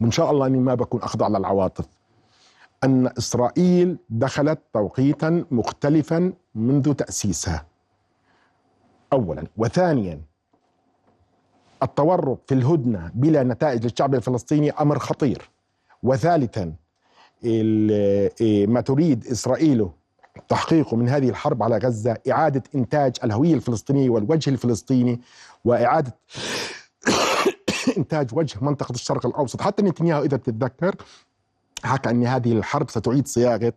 وإن 0.00 0.10
شاء 0.10 0.30
الله 0.30 0.46
إني 0.46 0.58
ما 0.58 0.74
بكون 0.74 1.02
اخضع 1.02 1.28
للعواطف 1.28 1.86
أن 2.84 3.06
إسرائيل 3.18 3.96
دخلت 4.10 4.58
توقيتا 4.72 5.44
مختلفا 5.50 6.32
منذ 6.54 6.94
تأسيسها. 6.94 7.66
اولا. 9.12 9.44
وثانيا 9.56 10.20
التورط 11.82 12.38
في 12.48 12.54
الهدنة 12.54 13.10
بلا 13.14 13.42
نتائج 13.42 13.84
للشعب 13.84 14.14
الفلسطيني 14.14 14.70
أمر 14.70 14.98
خطير. 14.98 15.50
وثالثا 16.02 16.72
ال- 17.44 18.30
إيه 18.40 18.66
ما 18.66 18.80
تريد 18.80 19.26
اسرائيل 19.26 19.88
تحقيقه 20.48 20.96
من 20.96 21.08
هذه 21.08 21.28
الحرب 21.28 21.62
على 21.62 21.78
غزة 21.78 22.16
إعادة 22.30 22.62
إنتاج 22.74 23.16
الهوية 23.24 23.54
الفلسطينية 23.54 24.10
والوجه 24.10 24.50
الفلسطيني 24.50 25.20
وإعادة 25.64 26.14
إنتاج 27.98 28.28
وجه 28.32 28.58
منطقة 28.60 28.92
الشرق 28.92 29.26
الأوسط. 29.26 29.60
حتى 29.60 29.82
نتنياهو 29.82 30.22
إذا 30.22 30.36
بتتذكر 30.36 30.96
حكى 31.84 32.10
إن 32.10 32.26
هذه 32.26 32.52
الحرب 32.52 32.90
ستعيد 32.90 33.28
صياغة 33.28 33.72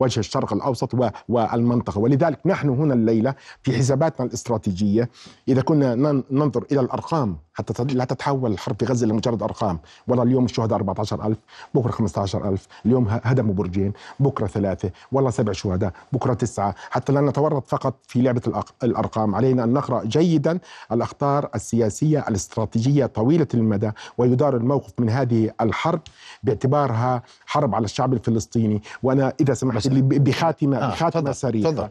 وجه 0.00 0.20
الشرق 0.20 0.52
الأوسط 0.52 0.90
والمنطقة. 1.28 1.98
ولذلك 1.98 2.38
نحن 2.46 2.68
هنا 2.68 2.94
الليلة 2.94 3.34
في 3.62 3.72
حساباتنا 3.78 4.26
الاستراتيجية 4.26 5.10
إذا 5.48 5.62
كنا 5.62 5.94
نن- 5.94 6.22
ننظر 6.30 6.64
إلى 6.72 6.80
الأرقام 6.80 7.36
حتى 7.54 7.84
لا 7.94 8.04
تتحول 8.04 8.52
الحرب 8.52 8.76
في 8.78 8.84
غزة 8.84 9.06
لمجرد 9.06 9.42
أرقام. 9.42 9.78
والله 10.08 10.22
اليوم 10.24 10.44
الشهداء 10.44 10.78
14000 10.78 11.36
بكرة 11.74 11.90
15000 11.90 12.66
اليوم 12.86 13.06
هدموا 13.08 13.54
برجين 13.54 13.92
بكرة 14.20 14.46
ثلاثة 14.46 14.90
والله 15.12 15.30
سبع 15.30 15.52
شهداء 15.52 15.92
بكرة 16.12 16.34
تسعة. 16.34 16.74
حتى 16.90 17.12
لا 17.12 17.20
نتورط 17.20 17.68
فقط 17.68 17.94
في 18.06 18.22
لعبة 18.22 18.62
الأرقام 18.82 19.34
علينا 19.34 19.64
أن 19.64 19.72
نقرأ 19.72 20.04
جيدا 20.04 20.58
الأخطار 20.92 21.48
السياسية 21.54 22.24
الاستراتيجية 22.28 23.06
طويلة 23.06 23.46
المدى 23.54 23.90
ويدار 24.18 24.56
الموقف 24.56 24.92
من 24.98 25.10
هذه 25.10 25.50
الحرب 25.60 26.00
باعتبارها 26.42 27.22
حرب 27.46 27.74
على 27.74 27.84
الشعب 27.84 28.12
الفلسطيني. 28.12 28.82
وأنا 29.02 29.32
إذا 29.40 29.54
سمحت 29.54 29.83
لي 29.86 30.02
ب- 30.02 30.24
بخاتمه 30.24 30.76
آه، 30.78 30.90
بخاتمة 30.90 31.32
سريعة. 31.32 31.70
تفضل. 31.72 31.88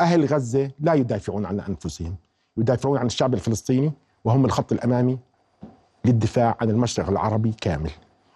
أهل 0.00 0.24
غزة 0.24 0.70
لا 0.80 0.94
يدافعون 0.94 1.46
عن 1.46 1.60
أنفسهم. 1.60 2.14
يدافعون 2.56 2.98
عن 2.98 3.06
الشعب 3.06 3.34
الفلسطيني 3.34 3.92
وهم 4.24 4.44
الخط 4.44 4.72
الأمامي 4.72 5.18
للدفاع 6.04 6.56
عن 6.60 6.70
المشرق 6.70 7.08
العربي 7.08 7.52
كامل. 7.60 7.90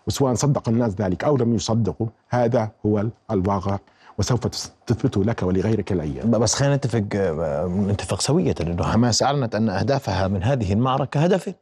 وسواء 0.07 0.35
صدق 0.35 0.69
الناس 0.69 0.94
ذلك 0.94 1.25
أو 1.25 1.37
لم 1.37 1.55
يصدقوا 1.55 2.07
هذا 2.29 2.71
هو 2.87 3.07
الواقع 3.31 3.79
وسوف 4.19 4.40
تثبته 4.87 5.25
لك 5.25 5.42
ولغيرك 5.42 5.92
الأيام. 5.92 6.31
بس 6.31 6.55
خلينا 6.55 6.77
نتفق 6.77 7.05
آه، 7.15 7.67
نتفق 7.67 8.21
سوية. 8.21 8.55
انه 8.61 8.85
حماس 8.85 9.23
اعلنت 9.23 9.55
أن 9.55 9.69
أهدافها 9.69 10.29
من 10.29 10.42
هذه 10.42 10.73
المعركة 10.73 11.21
هدفين 11.25 11.55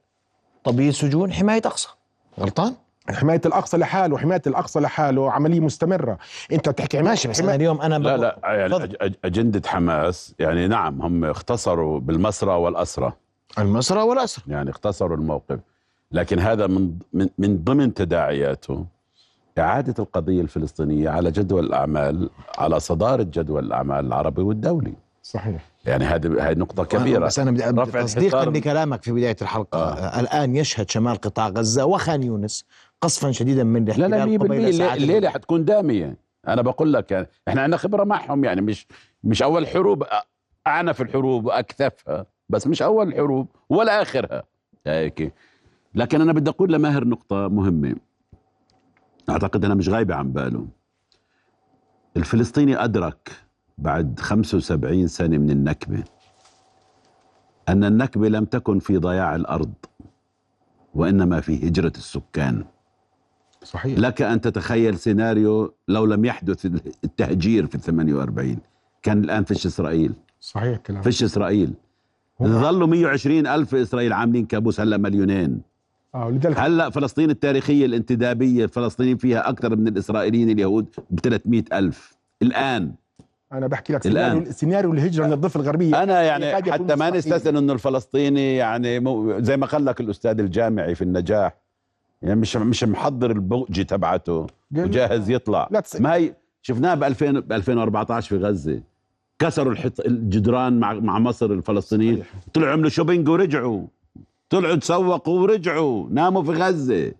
تبييض 0.65 0.93
سجون 0.93 1.33
حماية 1.33 1.63
أقصى. 1.67 1.89
غلطان؟ 2.41 2.75
حماية 3.13 3.41
الأقصى 3.47 3.77
لحاله 3.77 4.15
وحمايه 4.15 4.43
الأقصى 4.47 4.81
لحاله 4.81 5.33
عملية 5.33 5.61
مستمرة. 5.61 6.19
أنت 6.53 6.69
بتحكي 6.69 7.03
ماشي 7.03 7.29
بس 7.29 7.41
أنا 7.41 7.55
اليوم 7.55 7.81
أنا 7.81 7.95
لا 7.99 8.09
بقول- 8.17 8.21
لا 8.21 8.37
يعني 8.43 9.17
أجندة 9.25 9.69
حماس 9.69 10.35
يعني 10.39 10.69
نعم 10.69 11.03
هم 11.03 11.25
اختصروا 11.25 12.01
بالمسرى 12.01 12.51
والأسرى. 12.55 13.13
المسرى 13.59 14.03
والأسرى. 14.03 14.45
يعني 14.49 14.71
اختصروا 14.71 15.17
الموقف. 15.17 15.59
لكن 16.13 16.39
هذا 16.39 16.67
من 16.67 16.91
من 17.13 17.29
من 17.39 17.65
ضمن 17.65 17.95
تداعياته 17.95 18.85
إعادة 19.59 19.95
القضية 19.99 20.41
الفلسطينية 20.41 21.11
على 21.11 21.31
جدول 21.31 21.65
الأعمال 21.67 22.31
على 22.59 22.81
صدارة 22.81 23.23
جدول 23.23 23.65
الأعمال 23.65 24.07
العربي 24.07 24.43
والدولي. 24.43 24.93
صحيح. 25.23 25.65
يعني 25.85 26.05
هذه 26.05 26.51
هذه 26.51 26.59
نقطة 26.59 26.85
كبيرة. 26.85 27.19
بس 27.19 27.39
أنا 27.39 27.51
بدي 27.51 27.93
تصديقا 28.03 28.45
لكلامك 28.45 29.03
في 29.03 29.13
بداية 29.13 29.37
الحلقة. 29.43 29.79
آه. 29.79 30.21
الآن 30.21 30.57
يشهد 30.57 30.91
شمال 30.91 31.17
قطاع 31.17 31.49
غزة 31.49 31.85
وخان 31.85 32.23
يونس 32.23 32.65
قصفا 33.01 33.31
شديدا 33.33 33.65
من 33.65 33.85
لا 33.85 33.93
لا 33.93 34.07
الاحتلال 34.25 34.41
100% 34.41 34.45
قبيل 34.45 34.83
الليلة 34.83 35.31
حتكون 35.31 35.65
دامية. 35.65 36.17
أنا 36.49 36.63
بقول 36.63 36.93
لك 36.93 37.11
يعني 37.11 37.27
إحنا 37.49 37.63
عندنا 37.63 37.77
خبرة 37.77 38.05
معهم 38.05 38.45
يعني 38.45 38.61
مش 38.61 38.87
مش 39.25 39.43
أول 39.43 39.67
حروب 39.69 40.05
أعنف 40.67 41.01
الحروب 41.03 41.45
وأكثفها 41.47 42.27
بس 42.49 42.67
مش 42.67 42.83
أول 42.83 43.09
الحروب 43.09 43.49
ولا 43.69 44.03
آخرها. 44.03 44.43
هيك 44.87 45.35
لكن 45.95 46.21
أنا 46.21 46.33
بدي 46.33 46.51
أقول 46.51 46.73
لماهر 46.73 47.05
نقطة 47.05 47.49
مهمة. 47.49 47.97
أعتقد 49.31 49.65
أنا 49.65 49.75
مش 49.75 49.89
غايبة 49.89 50.15
عن 50.15 50.33
باله. 50.33 50.67
الفلسطيني 52.17 52.85
أدرك 52.85 53.31
بعد 53.79 54.21
75 54.21 55.07
سنة 55.07 55.39
من 55.39 55.51
النكبة 55.51 56.05
أن 57.69 57.85
النكبة 57.85 58.29
لم 58.29 58.45
تكن 58.45 58.79
في 58.79 58.97
ضياع 58.97 59.35
الأرض 59.37 59.73
وإنما 60.95 61.41
في 61.41 61.69
هجرة 61.69 61.93
السكان. 61.97 62.65
صحيح. 63.65 63.99
لك 63.99 64.23
أن 64.23 64.41
تتخيل 64.41 64.99
سيناريو 64.99 65.75
لو 65.89 66.05
لم 66.05 66.25
يحدث 66.25 66.67
التهجير 67.05 67.67
في 67.67 67.75
ال 67.75 67.81
48 67.81 68.59
كان 69.03 69.25
الآن 69.25 69.45
فيش 69.45 69.67
إسرائيل. 69.67 70.13
صحيح 70.41 70.79
كلام 70.79 71.03
فيش 71.03 71.23
إسرائيل. 71.23 71.73
ظلوا 72.43 72.87
120 72.87 73.47
ألف 73.47 73.75
إسرائيل 73.75 74.13
عاملين 74.13 74.47
كابوس 74.47 74.81
هلا 74.81 74.97
مليونين. 74.97 75.61
آه 76.15 76.27
ولذلك 76.27 76.59
هلا 76.59 76.91
فلسطين 76.91 77.31
التاريخية 77.31 77.87
الانتدابية 77.87 78.65
الفلسطينيين 78.65 79.17
فيها 79.17 79.49
أكثر 79.49 79.77
من 79.77 79.89
الإسرائيليين 79.89 80.51
اليهود 80.51 80.87
ب 81.11 81.21
300 81.21 81.65
ألف. 81.73 82.17
الآن. 82.43 82.93
أنا 83.53 83.67
بحكي 83.67 83.93
لك 83.93 84.07
الآن. 84.07 84.31
سيناريو, 84.33 84.53
سيناريو 84.53 84.93
الهجرة 84.93 85.27
من 85.27 85.33
الضفة 85.33 85.61
الغربية. 85.61 86.03
أنا 86.03 86.23
يعني 86.23 86.73
حتى 86.73 86.97
ما. 86.97 87.11
نستثني 87.11 87.59
إنه 87.59 87.73
الفلسطيني 87.73 88.57
يعني 88.57 89.01
زي 89.43 89.57
ما 89.57 89.67
قال 89.67 89.85
لك 89.85 90.01
الأستاذ 90.01 90.41
الجامعي 90.41 90.95
في 90.95 91.03
النجاح 91.03 91.57
يعني 92.23 92.41
مش 92.41 92.57
مش 92.57 92.85
محضر 92.85 93.31
البؤجة 93.31 93.83
تبعته 93.83 94.47
وجاهز 94.77 95.31
يطلع. 95.31 95.69
لا 95.71 95.83
ما 96.01 96.15
هي 96.15 96.35
شفناها 96.63 96.95
ب 96.95 97.05
2000 97.05 97.31
ب 97.41 97.53
2014 97.53 98.29
في 98.29 98.45
غزة. 98.45 98.81
كسروا 99.39 99.73
الحط 99.73 100.01
الجدران 100.01 100.81
مع 100.81 100.93
مع 100.93 101.19
مصر 101.19 101.47
الفلسطينيين. 101.47 102.15
صحيح. 102.17 102.35
طلعوا 102.55 102.73
عملوا 102.73 102.91
shopping 102.91 103.29
ورجعوا. 103.29 103.87
طلعوا 104.51 104.77
تسوقوا 104.77 105.41
ورجعوا. 105.41 106.09
ناموا 106.11 106.43
في 106.43 106.51
غزة. 106.51 107.13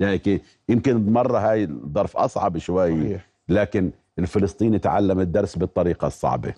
هيك. 0.00 0.42
يمكن 0.68 1.12
مرة 1.12 1.38
هاي 1.38 1.64
الظرف 1.64 2.16
أصعب 2.16 2.58
شوي. 2.58 3.00
صحيح. 3.00 3.28
لكن 3.48 3.90
الفلسطيني 4.18 4.78
تعلم 4.78 5.20
الدرس 5.20 5.56
بالطريقة 5.56 6.06
الصعبة. 6.06 6.54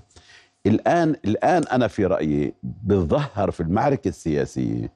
الان 0.66 1.16
الآن 1.24 1.62
أنا 1.62 1.86
في 1.86 2.06
رأيي 2.06 2.54
بتظهر 2.62 3.50
في 3.50 3.60
المعركة 3.60 4.08
السياسية 4.08 4.92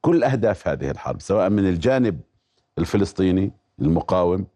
كل 0.00 0.24
أهداف 0.24 0.68
هذه 0.68 0.90
الحرب 0.90 1.20
سواء 1.20 1.50
من 1.50 1.68
الجانب 1.68 2.20
الفلسطيني 2.78 3.52
المقاوم 3.80 4.46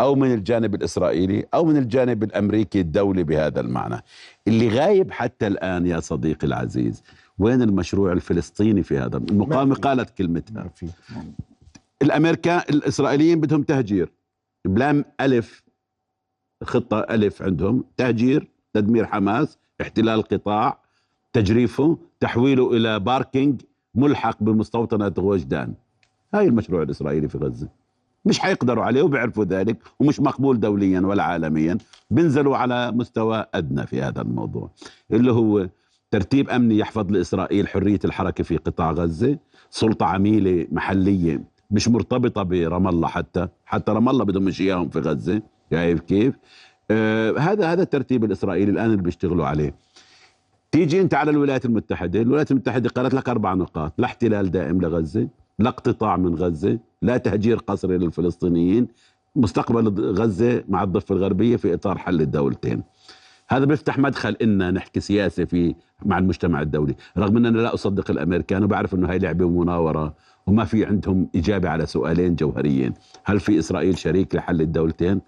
أو 0.00 0.14
من 0.14 0.34
الجانب 0.34 0.74
الإسرائيلي 0.74 1.46
أو 1.54 1.64
من 1.64 1.76
الجانب 1.76 2.22
الأمريكي 2.22 2.80
الدولي 2.80 3.22
بهذا 3.24 3.60
المعنى. 3.60 4.02
اللي 4.48 4.68
غايب 4.68 5.10
حتى 5.10 5.46
الآن 5.46 5.86
يا 5.86 6.00
صديقي 6.00 6.46
العزيز 6.46 7.02
وين 7.38 7.62
المشروع 7.62 8.12
الفلسطيني 8.12 8.82
في 8.82 8.98
هذا؟ 8.98 9.16
المقاومة. 9.16 9.74
قالت 9.74 10.10
كلمتها 10.10 10.70
الامريكان 12.02 12.62
الإسرائيليين 12.70 13.40
بدهم 13.40 13.62
تهجير. 13.62 14.12
بلام 14.64 15.04
ألف 15.20 15.62
خطة 16.64 16.98
ألف 17.00 17.42
عندهم. 17.42 17.84
تهجير 17.96 18.48
تدمير 18.72 19.06
حماس 19.06 19.58
احتلال 19.80 20.18
القطاع 20.18 20.78
تجريفه 21.32 21.98
تحويله 22.20 22.76
إلى 22.76 23.00
باركينج 23.00 23.62
ملحق 23.94 24.42
بمستوطنة 24.42 25.12
غوجدان. 25.18 25.74
هاي 26.34 26.46
المشروع 26.46 26.82
الإسرائيلي 26.82 27.28
في 27.28 27.38
غزة. 27.38 27.68
مش 28.24 28.38
حيقدروا 28.38 28.84
عليه 28.84 29.02
وبيعرفوا 29.02 29.44
ذلك 29.44 29.76
ومش 30.00 30.20
مقبول 30.20 30.60
دوليا 30.60 31.00
ولا 31.00 31.22
عالميا. 31.22 31.78
بنزلوا 32.10 32.56
على 32.56 32.92
مستوى 32.92 33.46
أدنى 33.54 33.86
في 33.86 34.02
هذا 34.02 34.22
الموضوع 34.22 34.70
اللي 35.12 35.32
هو 35.32 35.68
ترتيب 36.10 36.50
أمني 36.50 36.78
يحفظ 36.78 37.12
لإسرائيل 37.12 37.68
حرية 37.68 37.98
الحركة 38.04 38.44
في 38.44 38.56
قطاع 38.56 38.90
غزة 38.90 39.38
سلطة 39.70 40.06
عميلة 40.06 40.66
محلية 40.72 41.44
مش 41.70 41.88
مرتبطة 41.88 42.42
برام 42.42 42.88
الله 42.88 43.08
حتى 43.08 43.48
حتى 43.64 43.92
رام 43.92 44.08
الله 44.08 44.24
بدهم 44.24 44.42
مش 44.42 44.60
اياهم 44.60 44.88
في 44.88 44.98
غزة. 44.98 45.42
شايف 45.70 46.00
كيف؟ 46.00 46.34
آه 46.90 47.38
هذا 47.38 47.72
هذا 47.72 47.82
الترتيب 47.82 48.24
الإسرائيلي 48.24 48.70
الآن 48.70 48.90
اللي 48.90 49.02
بيشتغلوا 49.02 49.46
عليه. 49.46 49.74
تيجي 50.72 51.00
أنت 51.00 51.14
على 51.14 51.30
الولايات 51.30 51.64
المتحدة 51.64 52.20
الولايات 52.20 52.50
المتحدة 52.50 52.88
قالت 52.88 53.14
لك 53.14 53.28
أربع 53.28 53.54
نقاط 53.54 53.94
لا 53.98 54.06
احتلال 54.06 54.50
دائم 54.50 54.80
لغزة. 54.80 55.28
لا 55.60 55.68
اقتطاع 55.68 56.16
من 56.16 56.34
غزة 56.34 56.78
لا 57.02 57.16
تهجير 57.16 57.56
قسري 57.56 57.98
للفلسطينيين 57.98 58.88
مستقبل 59.36 60.12
غزة 60.14 60.64
مع 60.68 60.82
الضفة 60.82 61.14
الغربية 61.14 61.56
في 61.56 61.74
إطار 61.74 61.98
حل 61.98 62.20
الدولتين. 62.20 62.82
هذا 63.48 63.64
بيفتح 63.64 63.98
مدخل 63.98 64.36
إن 64.42 64.74
نحكي 64.74 65.00
سياسة 65.00 65.44
في 65.44 65.74
مع 66.04 66.18
المجتمع 66.18 66.62
الدولي. 66.62 66.94
رغم 67.18 67.36
أن 67.36 67.46
أنا 67.46 67.58
لا 67.58 67.74
أصدق 67.74 68.10
الأمريكان 68.10 68.64
وبعرف 68.64 68.94
أنه 68.94 69.10
هاي 69.10 69.18
لعبة 69.18 69.44
ومناورة 69.44 70.14
وما 70.46 70.64
في 70.64 70.84
عندهم 70.84 71.28
إجابة 71.36 71.68
على 71.68 71.86
سؤالين 71.86 72.34
جوهريين. 72.34 72.94
هل 73.24 73.40
في 73.40 73.58
إسرائيل 73.58 73.98
شريك 73.98 74.34
لحل 74.34 74.60
الدولتين؟ 74.60 75.20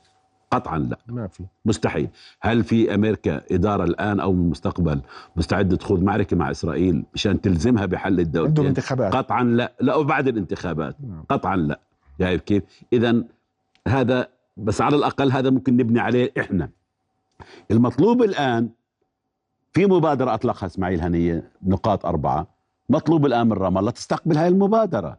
قطعا 0.53 0.79
لا. 0.79 0.99
ما 1.09 1.27
في. 1.27 1.45
مستحيل. 1.65 2.09
هل 2.41 2.65
في 2.65 2.95
أمريكا 2.95 3.43
إدارة 3.53 3.85
الآن 3.85 4.21
أو 4.21 4.31
المستقبل 4.31 5.01
مستعدة 5.37 5.77
تخوض 5.77 6.03
معركة 6.03 6.37
مع 6.37 6.51
إسرائيل 6.51 7.05
مشان 7.15 7.41
تلزمها 7.41 7.87
بحل 7.87 8.21
عندهم 8.21 8.27
الدولتين 8.27 8.67
انتخابات. 8.67 9.15
قطعا 9.15 9.45
لا. 9.45 9.73
لا 9.81 9.95
وبعد 9.95 10.29
الانتخابات. 10.29 10.97
نعم. 11.01 11.25
قطعا 11.29 11.57
لا. 11.57 11.81
شايف 12.19 12.43
كيف؟ 12.43 12.63
اذا 12.93 13.25
هذا 13.89 14.29
بس 14.57 14.81
على 14.81 14.97
الأقل 14.97 15.33
هذا 15.33 15.51
ممكن 15.51 15.77
نبني 15.77 16.01
عليه 16.01 16.33
إحنا. 16.39 16.71
المطلوب 17.71 18.23
الآن 18.23 18.69
في 19.73 19.87
مبادرة 19.87 20.35
أطلقها 20.35 20.67
إسماعيل 20.67 21.01
هنية 21.01 21.51
نقاط 21.63 22.07
أربعة. 22.07 22.47
مطلوب 22.89 23.27
الآن 23.27 23.47
من 23.47 23.53
رام 23.53 23.79
الله 23.79 23.91
تستقبل 23.91 24.37
هاي 24.37 24.49
المبادرة. 24.49 25.19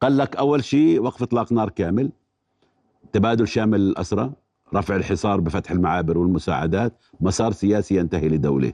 قال 0.00 0.16
لك 0.18 0.36
أول 0.36 0.64
شيء 0.64 1.00
وقف 1.02 1.22
إطلاق 1.22 1.52
نار 1.52 1.68
كامل 1.68 2.10
تبادل 3.12 3.48
شامل 3.48 3.80
الأسرى. 3.80 4.32
رفع 4.76 4.96
الحصار 4.96 5.40
بفتح 5.40 5.70
المعابر 5.70 6.18
والمساعدات 6.18 6.92
مسار 7.20 7.52
سياسي 7.52 7.96
ينتهي 7.96 8.28
لدولة. 8.28 8.72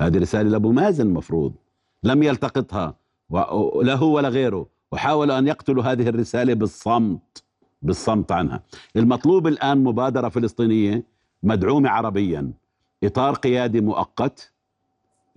هذه 0.00 0.18
رسالة 0.18 0.50
لأبو 0.50 0.72
مازن 0.72 1.10
مفروض. 1.10 1.54
لم 2.02 2.22
يلتقطها 2.22 2.94
هو 3.32 4.14
ولا 4.16 4.28
غيره. 4.28 4.66
وحاولوا 4.92 5.38
أن 5.38 5.46
يقتلوا 5.46 5.82
هذه 5.82 6.08
الرسالة 6.08 6.54
بالصمت 6.54 7.42
بالصمت 7.82 8.32
عنها. 8.32 8.62
المطلوب 8.96 9.46
الآن 9.46 9.84
مبادرة 9.84 10.28
فلسطينية 10.28 11.04
مدعومة 11.42 11.90
عربيا. 11.90 12.52
إطار 13.04 13.34
قيادي 13.34 13.80
مؤقت 13.80 14.52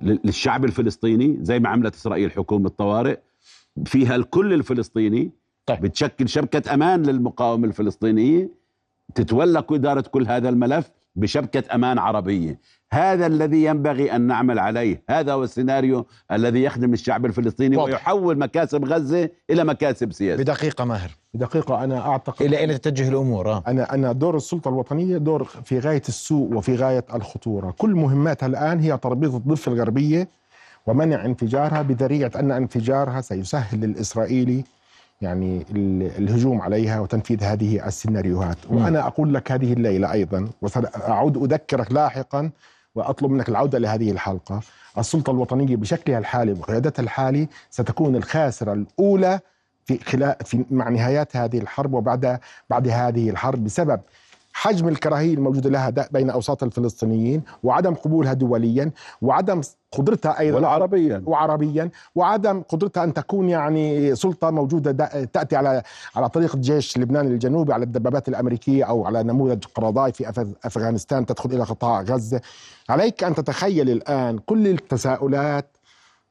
لل- 0.01 0.19
للشعب 0.23 0.65
الفلسطيني 0.65 1.37
زي 1.41 1.59
ما 1.59 1.69
عملت 1.69 1.95
إسرائيل 1.95 2.31
حكومة 2.31 2.69
طوارئ. 2.69 3.17
فيها 3.85 4.15
الكل 4.15 4.53
الفلسطيني. 4.53 5.31
طيب. 5.65 5.81
بتشكل 5.81 6.29
شبكة 6.29 6.73
أمان 6.73 7.03
للمقاومة 7.03 7.67
الفلسطينية. 7.67 8.58
تتولى 9.15 9.63
إدارة 9.71 10.03
كل 10.11 10.27
هذا 10.27 10.49
الملف 10.49 10.91
بشبكة 11.15 11.75
أمان 11.75 11.97
عربية. 11.97 12.59
هذا 12.93 13.25
الذي 13.27 13.63
ينبغي 13.63 14.15
أن 14.15 14.21
نعمل 14.21 14.59
عليه. 14.59 15.03
هذا 15.09 15.33
هو 15.33 15.43
السيناريو 15.43 16.05
الذي 16.31 16.63
يخدم 16.63 16.93
الشعب 16.93 17.25
الفلسطيني 17.25 17.77
واضح. 17.77 17.91
ويحول 17.91 18.37
مكاسب 18.37 18.85
غزة 18.85 19.29
إلى 19.49 19.63
مكاسب 19.63 20.11
سياسية. 20.11 20.43
بدقيقة 20.43 20.85
ماهر. 20.85 21.11
دقيقة 21.33 21.83
أنا 21.83 22.09
أعتقد 22.09 22.45
إلى 22.45 22.57
أين 22.57 22.81
تتجه 22.81 23.09
الأمور؟ 23.09 23.51
آه. 23.51 23.63
أنا 23.67 23.93
أنا 23.93 24.11
دور 24.11 24.37
السلطة 24.37 24.69
الوطنية 24.69 25.17
دور 25.17 25.43
في 25.43 25.79
غاية 25.79 26.01
السوء 26.07 26.53
وفي 26.53 26.75
غاية 26.75 27.05
الخطورة، 27.13 27.73
كل 27.77 27.89
مهماتها 27.89 28.47
الآن 28.47 28.79
هي 28.79 28.97
تربيط 28.97 29.33
الضفة 29.33 29.71
الغربية 29.71 30.27
ومنع 30.87 31.25
انفجارها 31.25 31.81
بذريعة 31.81 32.31
أن 32.35 32.51
انفجارها 32.51 33.21
سيسهل 33.21 33.79
للإسرائيلي 33.81 34.63
يعني 35.21 35.65
ال- 35.71 36.11
الهجوم 36.17 36.61
عليها 36.61 36.99
وتنفيذ 36.99 37.43
هذه 37.43 37.87
السيناريوهات. 37.87 38.57
وأنا 38.69 39.07
أقول 39.07 39.33
لك 39.33 39.51
هذه 39.51 39.73
الليلة 39.73 40.11
أيضا 40.11 40.47
وسأعود 40.61 41.37
أذكرك 41.37 41.91
لاحقا 41.91 42.49
وأطلب 42.95 43.31
منك 43.31 43.49
العودة 43.49 43.77
لهذه 43.79 44.11
الحلقة. 44.11 44.61
السلطة 44.97 45.31
الوطنية 45.31 45.75
بشكلها 45.75 46.17
الحالي 46.17 46.51
وقيادتها 46.51 47.03
الحالي 47.03 47.47
ستكون 47.69 48.15
الخاسرة 48.15 48.73
الأولى 48.73 49.39
في 49.85 49.97
خلال 49.97 50.35
في 50.45 50.65
مع 50.71 50.89
نهايات 50.89 51.35
هذه 51.37 51.57
الحرب 51.57 51.93
وبعد 51.93 52.39
بعد 52.69 52.87
هذه 52.87 53.29
الحرب 53.29 53.63
بسبب 53.63 53.99
حجم 54.53 54.87
الكراهية 54.87 55.33
الموجودة 55.33 55.69
لها 55.69 55.89
بين 56.11 56.29
أوساط 56.29 56.63
الفلسطينيين 56.63 57.43
وعدم 57.63 57.93
قبولها 57.93 58.33
دوليا 58.33 58.91
وعدم 59.21 59.61
قدرتها 59.91 60.39
أيضا 60.39 60.57
ولا 60.57 60.67
عربيا. 60.67 61.23
وعربيا 61.25 61.89
وعدم 62.15 62.61
قدرتها 62.61 63.03
أن 63.03 63.13
تكون 63.13 63.49
يعني 63.49 64.15
سلطة 64.15 64.49
موجودة 64.49 64.91
تأتي 65.23 65.55
على 65.55 65.83
على 66.15 66.29
طريقه 66.29 66.57
جيش 66.57 66.97
لبنان 66.97 67.27
الجنوبي 67.27 67.73
على 67.73 67.83
الدبابات 67.83 68.27
الأمريكية 68.27 68.83
أو 68.83 69.05
على 69.05 69.23
نموذج 69.23 69.65
قرضاي 69.75 70.11
في 70.11 70.29
أفغانستان 70.65 71.25
تدخل 71.25 71.51
إلى 71.51 71.63
قطاع 71.63 72.01
غزة. 72.01 72.41
عليك 72.89 73.23
أن 73.23 73.35
تتخيل 73.35 73.89
الآن 73.89 74.37
كل 74.37 74.67
التساؤلات 74.67 75.77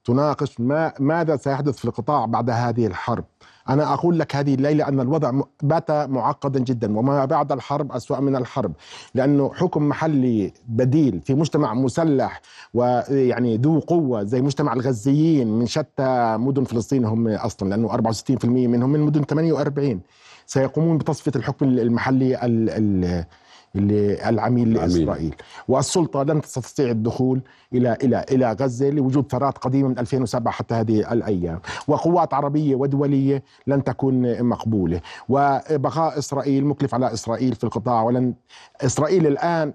تناقش 0.04 0.60
ما 0.60 0.92
ماذا 0.98 1.36
سيحدث 1.36 1.76
في 1.76 1.84
القطاع 1.84 2.26
بعد 2.26 2.50
هذه 2.50 2.86
الحرب. 2.86 3.24
أنا 3.68 3.94
أقول 3.94 4.18
لك 4.18 4.36
هذه 4.36 4.54
الليلة 4.54 4.88
أن 4.88 5.00
الوضع 5.00 5.40
بات 5.62 5.90
معقدا 5.90 6.60
جدا 6.60 6.98
وما 6.98 7.24
بعد 7.24 7.52
الحرب 7.52 7.92
أسوأ 7.92 8.20
من 8.20 8.36
الحرب. 8.36 8.72
لأنه 9.14 9.52
حكم 9.54 9.88
محلي 9.88 10.52
بديل 10.68 11.20
في 11.24 11.34
مجتمع 11.34 11.74
مسلح 11.74 12.40
ويعني 12.74 13.56
ذو 13.56 13.78
قوة 13.80 14.24
زي 14.24 14.42
مجتمع 14.42 14.72
الغزيين 14.72 15.58
من 15.58 15.66
شتى 15.66 16.36
مدن 16.40 16.64
فلسطين 16.64 17.04
هم 17.04 17.28
أصلا 17.28 17.68
لأنه 17.68 17.88
64% 17.88 18.44
منهم 18.44 18.90
من 18.90 19.00
مدن 19.00 19.22
48 19.24 20.00
سيقومون 20.46 20.98
بتصفية 20.98 21.32
الحكم 21.36 21.66
المحلي 21.66 22.44
ال 22.44 22.70
ال 22.70 23.24
العميل. 24.28 24.72
لإسرائيل. 24.72 25.34
والسلطة 25.68 26.22
لن 26.22 26.40
تستطيع 26.40 26.90
الدخول 26.90 27.40
إلى 27.74 27.96
إلى 28.04 28.24
إلى 28.30 28.52
غزة 28.52 28.90
لوجود 28.90 29.30
ثارات 29.30 29.58
قديمة 29.58 29.88
من 29.88 29.98
2007 29.98 30.52
حتى 30.52 30.74
هذه 30.74 31.12
الأيام. 31.12 31.60
وقوات 31.88 32.34
عربية 32.34 32.74
ودولية 32.74 33.42
لن 33.66 33.84
تكون 33.84 34.42
مقبولة. 34.42 35.00
وبقاء 35.28 36.18
إسرائيل 36.18 36.64
مكلف 36.66 36.94
على 36.94 37.12
إسرائيل 37.12 37.54
في 37.54 37.64
القطاع 37.64 38.02
ولن 38.02 38.34
إسرائيل 38.80 39.26
الآن 39.26 39.72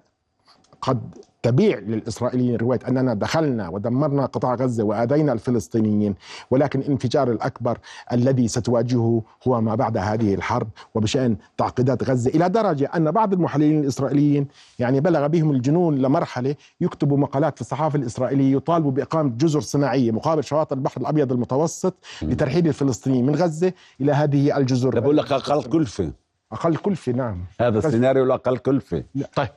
قد 0.81 0.99
تبيع 1.43 1.79
للإسرائيليين 1.79 2.55
رواية 2.55 2.79
أننا 2.87 3.13
دخلنا 3.13 3.69
ودمرنا 3.69 4.25
قطاع 4.25 4.55
غزة 4.55 4.83
وآذينا 4.83 5.33
الفلسطينيين 5.33 6.15
ولكن 6.51 6.79
الانفجار 6.79 7.31
الأكبر 7.31 7.77
الذي 8.11 8.47
ستواجهه 8.47 9.23
هو 9.47 9.61
ما 9.61 9.75
بعد 9.75 9.97
هذه 9.97 10.33
الحرب 10.33 10.67
وبشأن 10.95 11.35
تعقيدات 11.57 12.03
غزة 12.03 12.29
إلى 12.29 12.49
درجة 12.49 12.89
أن 12.95 13.11
بعض 13.11 13.33
المحللين 13.33 13.79
الإسرائيليين 13.79 14.47
يعني 14.79 14.99
بلغ 14.99 15.27
بهم 15.27 15.51
الجنون 15.51 15.97
لمرحلة 15.97 16.55
يكتبوا 16.81 17.17
مقالات 17.17 17.55
في 17.55 17.61
الصحافة 17.61 17.99
الإسرائيلية 17.99 18.55
يطالبوا 18.55 18.91
بإقامة 18.91 19.29
جزر 19.29 19.61
صناعية 19.61 20.11
مقابل 20.11 20.43
شواطئ 20.43 20.75
البحر 20.75 21.01
الأبيض 21.01 21.31
المتوسط 21.31 21.93
لترحيل 22.21 22.67
الفلسطينيين 22.67 23.25
من 23.25 23.35
غزة 23.35 23.73
إلى 24.01 24.11
هذه 24.11 24.57
الجزر. 24.57 24.99
بقول 24.99 25.17
لك 25.17 25.31
أقل 25.31 25.63
كلفة. 25.63 26.11
أقل 26.51 26.75
كلفة 26.75 27.11
نعم. 27.11 27.45
هذا 27.59 27.79
السيناريو 27.79 28.23
الأقل 28.23 28.57
كلفة. 28.57 29.03
طيب. 29.35 29.49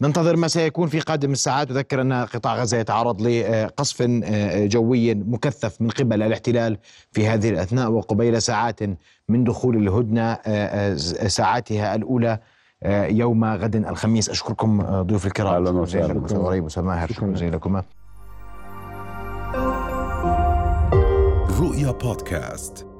ننتظر 0.00 0.36
ما 0.36 0.48
سيكون 0.48 0.88
في 0.88 1.00
قادم 1.00 1.32
الساعات. 1.32 1.70
أذكر 1.70 2.00
أن 2.00 2.12
قطاع 2.12 2.56
غزة 2.56 2.78
يتعرض 2.78 3.22
لقصف 3.22 4.02
جوي 4.56 5.14
مكثف 5.14 5.80
من 5.80 5.90
قبل 5.90 6.22
الاحتلال 6.22 6.78
في 7.12 7.26
هذه 7.26 7.50
الأثناء 7.50 7.90
وقبيل 7.90 8.42
ساعات 8.42 8.80
من 9.28 9.44
دخول 9.44 9.76
الهدنة 9.76 10.38
ساعاتها 11.28 11.94
الأولى 11.94 12.38
يوم 13.10 13.44
غد 13.44 13.76
الخميس. 13.76 14.30
أشكركم 14.30 15.02
ضيوف 15.02 15.26
الكرام. 15.26 15.66
أهلا 15.66 15.80
وسهلا. 15.80 16.26
أستاذ 16.26 16.38
غريب 16.38 16.66
أستاذ 16.66 16.82
ماهر 16.82 17.12
شكرا. 17.12 17.32
جزيلا 17.32 17.56
لكم 17.56 17.82
رؤيا 21.60 21.90
بودكاست. 21.90 22.91